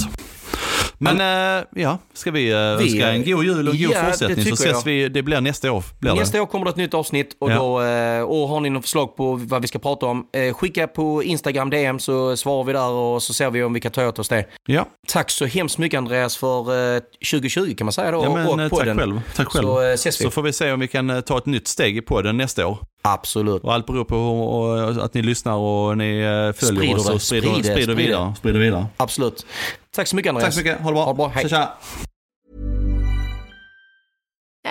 Men 0.99 1.57
eh, 1.59 1.65
ja, 1.75 1.97
ska 2.13 2.31
vi, 2.31 2.53
uh, 2.53 2.57
önska 2.59 3.09
en 3.11 3.23
god 3.23 3.43
jul 3.43 3.67
och 3.67 3.73
en 3.73 3.81
god 3.81 3.91
Ja, 3.95 4.03
fortsättning 4.05 4.45
så 4.45 4.55
tycker 4.55 4.67
jag. 4.67 4.71
ses 4.71 4.85
vi, 4.85 5.09
det 5.09 5.21
blir 5.23 5.41
nästa 5.41 5.71
år. 5.71 5.83
Blir 5.99 6.11
det. 6.13 6.19
Nästa 6.19 6.41
år 6.41 6.45
kommer 6.45 6.65
det 6.65 6.69
ett 6.71 6.77
nytt 6.77 6.93
avsnitt 6.93 7.37
och, 7.39 7.51
Ja. 7.51 7.55
då, 7.55 7.81
eh, 7.81 8.21
och 8.21 8.47
har 8.49 8.59
ni 8.59 8.69
något 8.69 8.83
förslag 8.83 9.15
på 9.15 9.35
vad 9.35 9.61
vi 9.61 9.67
ska 9.67 9.79
prata 9.79 10.05
om, 10.05 10.25
eh, 10.33 10.53
skicka 10.53 10.87
på 10.87 11.23
Instagram 11.23 11.69
DM 11.69 11.99
så 11.99 12.37
svarar 12.37 12.63
vi 12.63 12.73
där 12.73 12.89
och 12.89 13.23
så 13.23 13.33
ser 13.33 13.49
vi 13.51 13.63
om 13.63 13.73
vi 13.73 13.79
kan 13.79 13.91
ta 13.91 14.07
åt 14.07 14.19
oss 14.19 14.29
det. 14.29 14.45
Ja, 14.65 14.85
Tack 15.07 15.29
så 15.31 15.45
hemskt 15.45 15.77
mycket 15.77 15.97
Andreas 15.97 16.37
för 16.37 16.95
eh, 16.95 17.01
2020 17.31 17.75
kan 17.77 17.85
man 17.85 17.91
säga 17.91 18.11
då. 18.11 18.23
ja 18.23 18.33
men, 18.35 18.47
och 18.47 18.53
eh, 18.61 18.69
tack 18.69 18.79
podden. 18.79 18.97
själv. 18.97 19.21
Tack 19.35 19.47
själv. 19.47 19.63
Så 19.63 19.81
eh, 19.81 19.93
ses 19.93 20.21
vi. 20.21 20.23
Så 20.23 20.31
får 20.31 20.41
vi 20.41 20.53
se 20.53 20.71
om 20.71 20.79
vi 20.79 20.87
kan 20.87 21.09
eh, 21.09 21.21
ta 21.21 21.37
ett 21.37 21.45
nytt 21.45 21.67
steg 21.67 21.97
i 21.97 22.01
podden 22.01 22.37
nästa 22.37 22.67
år. 22.67 22.77
Absolut. 23.07 23.63
Och 23.63 23.73
allt 23.73 23.85
beror 23.85 24.03
på 24.03 24.17
och, 24.17 25.05
att 25.05 25.13
ni 25.13 25.21
lyssnar 25.21 25.55
och 25.55 25.97
ni 25.97 26.19
eh, 26.19 26.53
följer 26.53 26.53
Sprider 26.53 26.95
oss 26.95 27.09
och 27.09 27.21
sprider, 27.21 27.47
sprider, 27.47 27.71
sprid 27.71 27.89
det. 27.89 27.95
vidare. 27.95 28.35
Sprider 28.35 28.59
vidare. 28.59 28.87
Absolut. 28.97 29.45
Tack 29.91 30.07
så 30.07 30.15
mycket 30.15 30.29
Andreas. 30.29 30.45
Tack 30.45 30.53
så 30.53 30.59
mycket, 30.59 30.81
ha 30.81 30.89
det 30.89 30.93
bra. 30.93 31.03
Ha 31.03 31.11
det 31.11 31.17
bra, 31.17 31.27
hej. 31.27 31.49
Tja, 31.49 31.49
tja. 31.49 31.77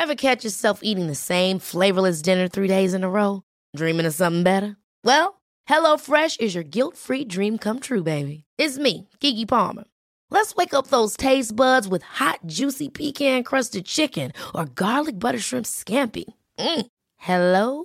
Ever 0.02 0.14
catch 0.14 0.44
yourself 0.44 0.80
eating 0.82 1.06
the 1.06 1.14
same 1.14 1.60
flavorless 1.60 2.22
dinner 2.22 2.48
three 2.48 2.68
days 2.68 2.94
in 2.94 3.04
a 3.04 3.08
row? 3.08 3.42
Dreaming 3.76 4.06
of 4.06 4.14
something 4.14 4.42
better? 4.42 4.76
Well, 5.04 5.40
HelloFresh 5.68 6.40
is 6.40 6.54
your 6.54 6.64
guilt 6.64 6.96
free 6.96 7.24
dream 7.24 7.58
come 7.58 7.80
true, 7.80 8.02
baby. 8.02 8.44
It's 8.58 8.76
me, 8.76 9.08
Gigi 9.20 9.46
Palmer. 9.46 9.84
Let's 10.30 10.54
wake 10.56 10.74
up 10.74 10.88
those 10.88 11.16
taste 11.16 11.54
buds 11.54 11.86
with 11.86 12.02
hot, 12.02 12.40
juicy 12.44 12.88
pecan 12.88 13.44
crusted 13.44 13.86
chicken 13.86 14.32
or 14.54 14.66
garlic 14.66 15.18
butter 15.18 15.38
shrimp 15.38 15.66
scampi. 15.66 16.24
Mm. 16.58 16.86
Hello 17.18 17.84